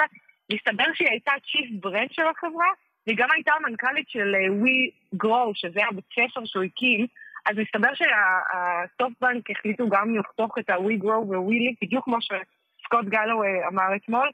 מסתבר 0.51 0.83
שהיא 0.93 1.09
הייתה 1.09 1.31
chief 1.51 1.83
brand 1.83 2.11
של 2.11 2.21
החברה, 2.27 2.67
והיא 3.07 3.17
גם 3.17 3.27
הייתה 3.35 3.51
המנכ"לית 3.53 4.09
של 4.09 4.35
We 4.49 4.71
אה, 4.71 5.17
Grow, 5.17 5.51
שזה 5.55 5.79
הבית 5.89 6.05
ספר 6.11 6.45
שהוא 6.45 6.63
הקים, 6.63 7.07
אז 7.45 7.57
מסתבר 7.57 7.89
שהסופטבנק 7.93 9.51
החליטו 9.51 9.89
גם 9.89 10.15
לחתוך 10.19 10.57
את 10.59 10.69
ה-We 10.69 11.03
Grow 11.03 11.23
ו-We 11.27 11.57
Live, 11.63 11.77
בדיוק 11.81 12.05
כמו 12.05 12.17
שסקוט 12.21 13.05
גלו 13.05 13.43
אמר 13.67 13.95
אתמול. 13.95 14.29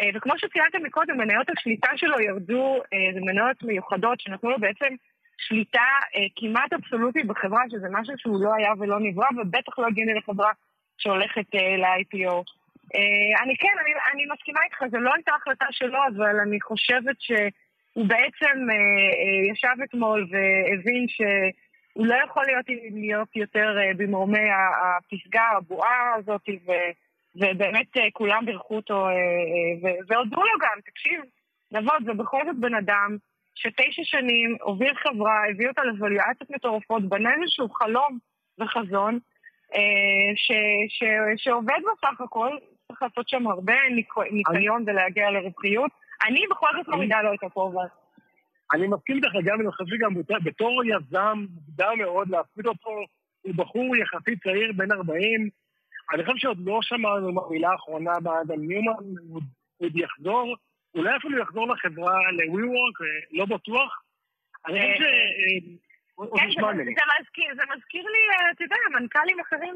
אה, 0.00 0.10
וכמו 0.14 0.32
שציינתם 0.38 0.82
מקודם, 0.82 1.18
מניות 1.18 1.46
השליטה 1.50 1.90
שלו 1.96 2.20
ירדו, 2.20 2.80
זה 3.14 3.20
מניות 3.20 3.62
מיוחדות 3.62 4.20
שנתנו 4.20 4.50
לו 4.50 4.58
בעצם 4.58 4.94
שליטה 5.38 5.88
אה, 6.16 6.26
כמעט 6.36 6.72
אבסולוטית 6.72 7.26
בחברה, 7.26 7.62
שזה 7.70 7.86
משהו 7.90 8.14
שהוא 8.18 8.44
לא 8.44 8.54
היה 8.54 8.72
ולא 8.78 9.00
נברא, 9.00 9.26
ובטח 9.36 9.78
לא 9.78 9.86
הגיוני 9.86 10.14
לחברה 10.14 10.52
שהולכת 10.98 11.54
אה, 11.54 11.76
ל-IPO. 11.76 12.34
אה, 12.94 13.42
אני 13.42 13.56
כן, 13.56 13.74
אני, 13.80 13.92
אני 14.12 14.26
מסכימה 14.32 14.60
איתך, 14.64 14.78
זו 14.90 14.98
לא 14.98 15.14
הייתה 15.14 15.32
החלטה 15.34 15.66
שלו, 15.70 15.98
אבל 16.16 16.40
אני 16.40 16.60
חושבת 16.60 17.16
שהוא 17.20 18.06
בעצם 18.06 18.56
אה, 18.70 18.74
אה, 18.74 19.52
ישב 19.52 19.82
אתמול 19.84 20.26
והבין 20.30 21.06
שהוא 21.08 22.06
לא 22.06 22.14
יכול 22.24 22.44
להיות, 22.46 22.66
להיות 22.92 23.36
יותר 23.36 23.78
אה, 23.78 23.90
במרומי 23.96 24.48
הפסגה, 24.50 25.44
הבועה 25.56 26.14
הזאת, 26.14 26.48
ו, 26.66 26.72
ובאמת 27.36 27.96
אה, 27.96 28.10
כולם 28.12 28.46
בירכו 28.46 28.76
אותו, 28.76 29.06
אה, 29.06 29.12
אה, 29.12 29.96
והודו 30.08 30.36
לו 30.36 30.58
גם, 30.60 30.80
תקשיב, 30.86 31.20
נבות, 31.72 32.04
זה 32.04 32.12
בכל 32.12 32.42
זאת 32.46 32.56
בן 32.56 32.74
אדם 32.74 33.16
שתשע 33.60 34.02
שנים 34.04 34.56
הוביל 34.62 34.94
חברה, 34.94 35.48
הביא 35.50 35.68
אותה 35.68 35.84
לווליואציות 35.84 36.50
מטורפות, 36.50 37.08
בנה 37.08 37.30
איזשהו 37.34 37.68
חלום 37.68 38.18
וחזון, 38.60 39.18
אה, 39.74 40.30
ש, 40.36 40.52
ש, 40.88 41.04
שעובד 41.44 41.80
בסך 41.92 42.20
הכל, 42.20 42.56
צריך 42.88 43.02
לעשות 43.02 43.28
שם 43.28 43.46
הרבה 43.46 43.74
ניקיון 44.30 44.84
ולהגיע 44.86 45.30
לרווחיות. 45.30 45.90
אני 46.26 46.44
בכל 46.50 46.68
זאת 46.76 46.88
מורידה 46.88 47.22
לו 47.22 47.34
את 47.34 47.42
הכובע. 47.42 47.84
אני 48.72 48.86
מסכים 48.86 49.16
איתך 49.16 49.34
גם, 49.44 49.60
אני 49.60 49.70
חושב 49.70 49.96
שגם 49.96 50.14
בתור 50.44 50.82
יזם 50.84 51.44
מוקדם 51.50 51.98
מאוד 51.98 52.28
להפסיד 52.28 52.66
אותו, 52.66 52.90
הוא 53.42 53.54
בחור 53.56 53.96
יחסית 53.96 54.42
צעיר, 54.42 54.72
בן 54.76 54.92
40. 54.92 55.48
אני 56.14 56.24
חושב 56.24 56.36
שעוד 56.36 56.58
לא 56.64 56.78
שמענו 56.82 57.50
מילה 57.50 57.74
אחרונה 57.74 58.20
באדם 58.22 58.60
ניומן, 58.68 58.92
הוא 59.28 59.40
עוד 59.82 59.96
יחזור. 59.96 60.56
אולי 60.94 61.16
אפילו 61.16 61.38
יחזור 61.38 61.68
לחברה, 61.68 62.18
ל-WeWork, 62.32 62.96
אה, 63.04 63.38
לא 63.38 63.44
בטוח. 63.44 64.02
אני 64.66 64.94
חושב 64.94 65.04
ש... 65.04 66.58
כן, 67.32 67.56
זה 67.56 67.62
מזכיר 67.76 68.02
לי, 68.02 68.18
אה, 68.32 68.50
אתה 68.50 68.64
יודע, 68.64 68.76
מנכ"לים 69.00 69.40
אחרים 69.40 69.74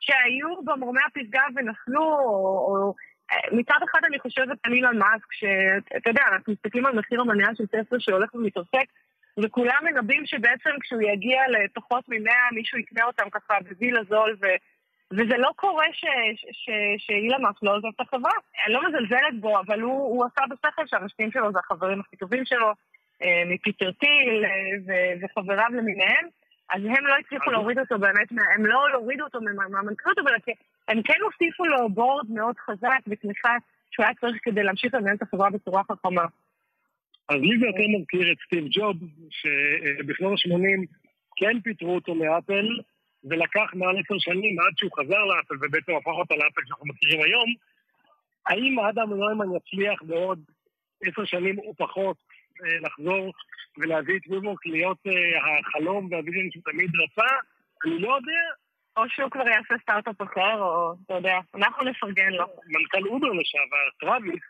שהיו 0.00 0.62
במורמי 0.64 1.00
הפסגה 1.06 1.42
ונפלו, 1.54 2.02
או... 2.02 2.94
אה, 3.32 3.56
מצד 3.58 3.78
אחד 3.90 4.00
אני 4.04 4.18
חושבת 4.18 4.58
על 4.62 4.72
אילון 4.72 4.98
מאסק, 4.98 5.32
שאתה 5.32 6.10
יודע, 6.10 6.22
אנחנו 6.32 6.52
מסתכלים 6.52 6.86
על 6.86 6.94
מחיר 6.98 7.20
המניה 7.20 7.48
של 7.54 7.66
טסלה 7.66 8.00
שהולך 8.00 8.34
ומתעסק, 8.34 8.86
וכולם 9.42 9.78
מנבאים 9.84 10.26
שבעצם 10.26 10.70
כשהוא 10.80 11.02
יגיע 11.02 11.42
לפחות 11.48 12.04
ממאה, 12.08 12.48
מישהו 12.52 12.78
יקנה 12.78 13.04
אותם 13.04 13.30
ככה 13.30 13.54
בווילה 13.68 14.00
זול, 14.04 14.36
ו... 14.42 14.46
וזה 15.16 15.36
לא 15.38 15.50
קורה 15.56 15.86
שאילן 16.98 17.42
מאסק 17.42 17.62
לא 17.62 17.76
עוזב 17.76 17.86
את 17.86 18.00
החברה. 18.00 18.32
אני 18.66 18.74
לא 18.74 18.80
מזלזלת 18.88 19.40
בו, 19.40 19.60
אבל 19.60 19.80
הוא, 19.80 19.92
הוא 19.92 20.24
עשה 20.24 20.40
בשכל 20.50 20.86
שהמשקיעים 20.86 21.32
שלו 21.32 21.52
זה 21.52 21.58
החברים 21.58 22.00
הכי 22.00 22.16
טובים 22.16 22.44
שלו, 22.44 22.72
אה, 23.22 23.42
מפיטר 23.46 23.92
טיל 23.92 24.44
אה, 24.44 25.14
וחבריו 25.22 25.68
למיניהם. 25.70 26.26
אז 26.70 26.84
הם 26.84 27.06
לא 27.06 27.14
הצליחו 27.20 27.50
להוריד 27.50 27.78
אותו 27.78 27.98
באמת, 27.98 28.28
הם 28.56 28.66
לא 28.66 28.86
הורידו 28.94 29.24
אותו 29.24 29.38
מהמנכ"לות, 29.70 30.18
אבל 30.18 30.32
הם 30.88 31.02
כן 31.02 31.20
הוסיפו 31.22 31.64
לו 31.64 31.88
בורד 31.88 32.30
מאוד 32.30 32.56
חזק 32.58 33.00
ותמיכה 33.06 33.56
שהוא 33.90 34.04
היה 34.04 34.14
צריך 34.14 34.36
כדי 34.42 34.62
להמשיך 34.62 34.94
לנהל 34.94 35.16
את 35.16 35.22
החברה 35.22 35.50
בצורה 35.50 35.82
חכמה. 35.84 36.24
אז 37.28 37.36
לי 37.40 37.58
זה 37.58 37.66
יותר 37.66 37.98
מזכיר 37.98 38.32
את 38.32 38.36
סטיב 38.46 38.64
ג'וב, 38.70 38.96
שבשנות 39.30 40.32
ה-80 40.32 40.86
כן 41.36 41.60
פיטרו 41.60 41.94
אותו 41.94 42.14
מאפל, 42.14 42.66
ולקח 43.24 43.70
מעל 43.74 43.98
עשר 43.98 44.14
שנים 44.18 44.60
עד 44.60 44.72
שהוא 44.76 44.90
חזר 44.98 45.24
לאפל 45.24 45.54
ובעצם 45.60 45.92
הפך 45.96 46.16
אותה 46.20 46.34
לאפל 46.34 46.60
שאנחנו 46.66 46.86
מכירים 46.86 47.22
היום. 47.22 47.54
האם 48.46 48.80
אדם 48.80 49.10
נוימן 49.10 49.56
יצליח 49.56 50.02
בעוד 50.02 50.38
עשר 51.02 51.24
שנים 51.24 51.58
או 51.58 51.74
פחות 51.74 52.16
אה, 52.64 52.78
לחזור 52.80 53.32
ולהביא 53.78 54.16
את 54.16 54.22
WeWork 54.28 54.66
להיות 54.66 54.98
אה, 55.06 55.58
החלום 55.60 56.08
וה-vision 56.10 56.50
שהוא 56.50 56.62
תמיד 56.64 56.90
רצה? 57.02 57.34
אני 57.84 57.98
לא 57.98 58.16
יודע. 58.16 58.42
או 58.96 59.02
שהוא 59.08 59.30
כבר 59.30 59.48
יעשה 59.48 59.74
סטארט-אפ 59.82 60.22
אחר, 60.22 60.62
או 60.62 60.94
אתה 61.06 61.14
יודע, 61.14 61.38
אנחנו 61.54 61.84
נפרגן 61.84 62.30
לו. 62.32 62.46
מנכ"ל 62.66 63.08
אובר 63.08 63.28
לשעבר, 63.28 63.86
טראביס, 64.00 64.42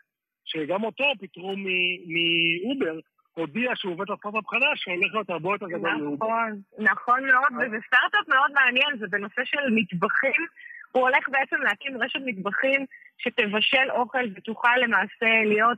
שגם 0.45 0.83
אותו 0.83 1.03
פיטרו 1.19 1.55
מאובר, 1.57 2.99
הודיע 3.35 3.71
שהוא 3.75 3.93
עובד 3.93 4.09
על 4.09 4.17
סטארט-אפ 4.17 4.47
חדש 4.47 4.75
שהולך 4.75 5.13
להיות 5.13 5.29
הרבה 5.29 5.49
יותר 5.49 5.67
גדול 5.67 5.95
מאובר. 5.95 6.25
נכון, 6.25 6.61
נכון 6.79 7.25
מאוד, 7.25 7.51
אה. 7.51 7.67
וזה 7.67 7.77
סטארט-אפ 7.87 8.27
מאוד 8.27 8.51
מעניין, 8.53 8.97
זה 8.99 9.07
בנושא 9.09 9.41
של 9.45 9.57
מטבחים. 9.71 10.45
הוא 10.91 11.01
הולך 11.01 11.29
בעצם 11.29 11.61
להקים 11.61 12.01
רשת 12.01 12.19
מטבחים 12.25 12.85
שתבשל 13.17 13.91
אוכל 13.91 14.25
ותוכל 14.35 14.77
למעשה 14.77 15.29
להיות 15.45 15.77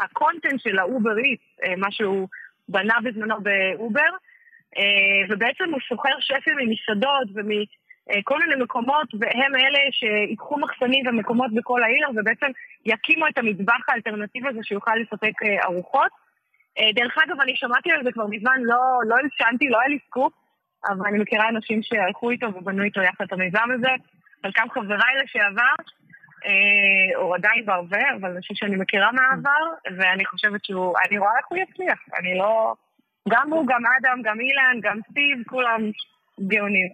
ה-content 0.00 0.60
של 0.60 0.78
ה-Uber 0.78 1.18
Eats, 1.18 1.40
אה, 1.64 1.76
מה 1.76 1.90
שהוא 1.90 2.28
בנה 2.68 2.94
בזמנו 3.04 3.36
באובר, 3.40 4.10
אה, 4.78 5.22
ובעצם 5.28 5.64
הוא 5.72 5.80
שוכר 5.80 6.20
שפים 6.20 6.56
ממסעדות 6.58 7.28
ומכל 7.34 8.38
מיני 8.38 8.62
מקומות, 8.62 9.08
והם 9.20 9.54
אלה 9.54 9.80
שיקחו 9.90 10.58
מחסנים 10.58 11.06
ומקומות 11.06 11.54
בכל 11.54 11.82
העיר, 11.82 12.08
ובעצם 12.16 12.46
יקימו 12.86 13.28
את 13.28 13.38
המטבח 13.38 13.88
האלטרנטיבי 13.88 14.48
הזה 14.48 14.60
שיוכל 14.62 14.94
לספק 14.96 15.34
ארוחות. 15.64 16.25
אה, 16.78 16.90
דרך 16.94 17.18
אגב, 17.24 17.40
אני 17.40 17.56
שמעתי 17.56 17.92
על 17.92 18.04
זה 18.04 18.12
כבר 18.12 18.26
מזמן, 18.26 18.60
לא, 18.62 18.80
לא 19.08 19.14
הלשנתי, 19.16 19.68
לא 19.68 19.78
היה 19.80 19.88
לי 19.88 19.98
סקופ, 20.06 20.32
אבל 20.88 21.06
אני 21.06 21.18
מכירה 21.18 21.48
אנשים 21.48 21.80
שהלכו 21.82 22.30
איתו 22.30 22.46
ובנו 22.46 22.82
איתו 22.82 23.00
יחד 23.02 23.24
את 23.24 23.32
המיזם 23.32 23.68
הזה. 23.74 23.90
חלקם 24.42 24.66
חבריי 24.70 25.14
לשעבר, 25.24 25.76
אה, 26.46 27.20
או 27.20 27.34
עדיין 27.34 27.66
בהווה, 27.66 28.14
אבל 28.20 28.30
אנשים 28.30 28.56
שאני 28.56 28.76
מכירה 28.76 29.12
מהעבר, 29.12 29.64
ואני 29.98 30.24
חושבת 30.24 30.64
שהוא, 30.64 30.94
אני 31.08 31.18
רואה 31.18 31.38
איך 31.38 31.46
הוא 31.48 31.58
יצליח. 31.58 31.98
אני 32.18 32.38
לא... 32.38 32.74
גם 33.28 33.52
הוא, 33.52 33.66
גם 33.66 33.82
אדם, 34.00 34.22
גם 34.22 34.40
אילן, 34.40 34.80
גם 34.82 35.00
סטיב, 35.10 35.38
כולם 35.48 35.80
גאונים. 36.40 36.88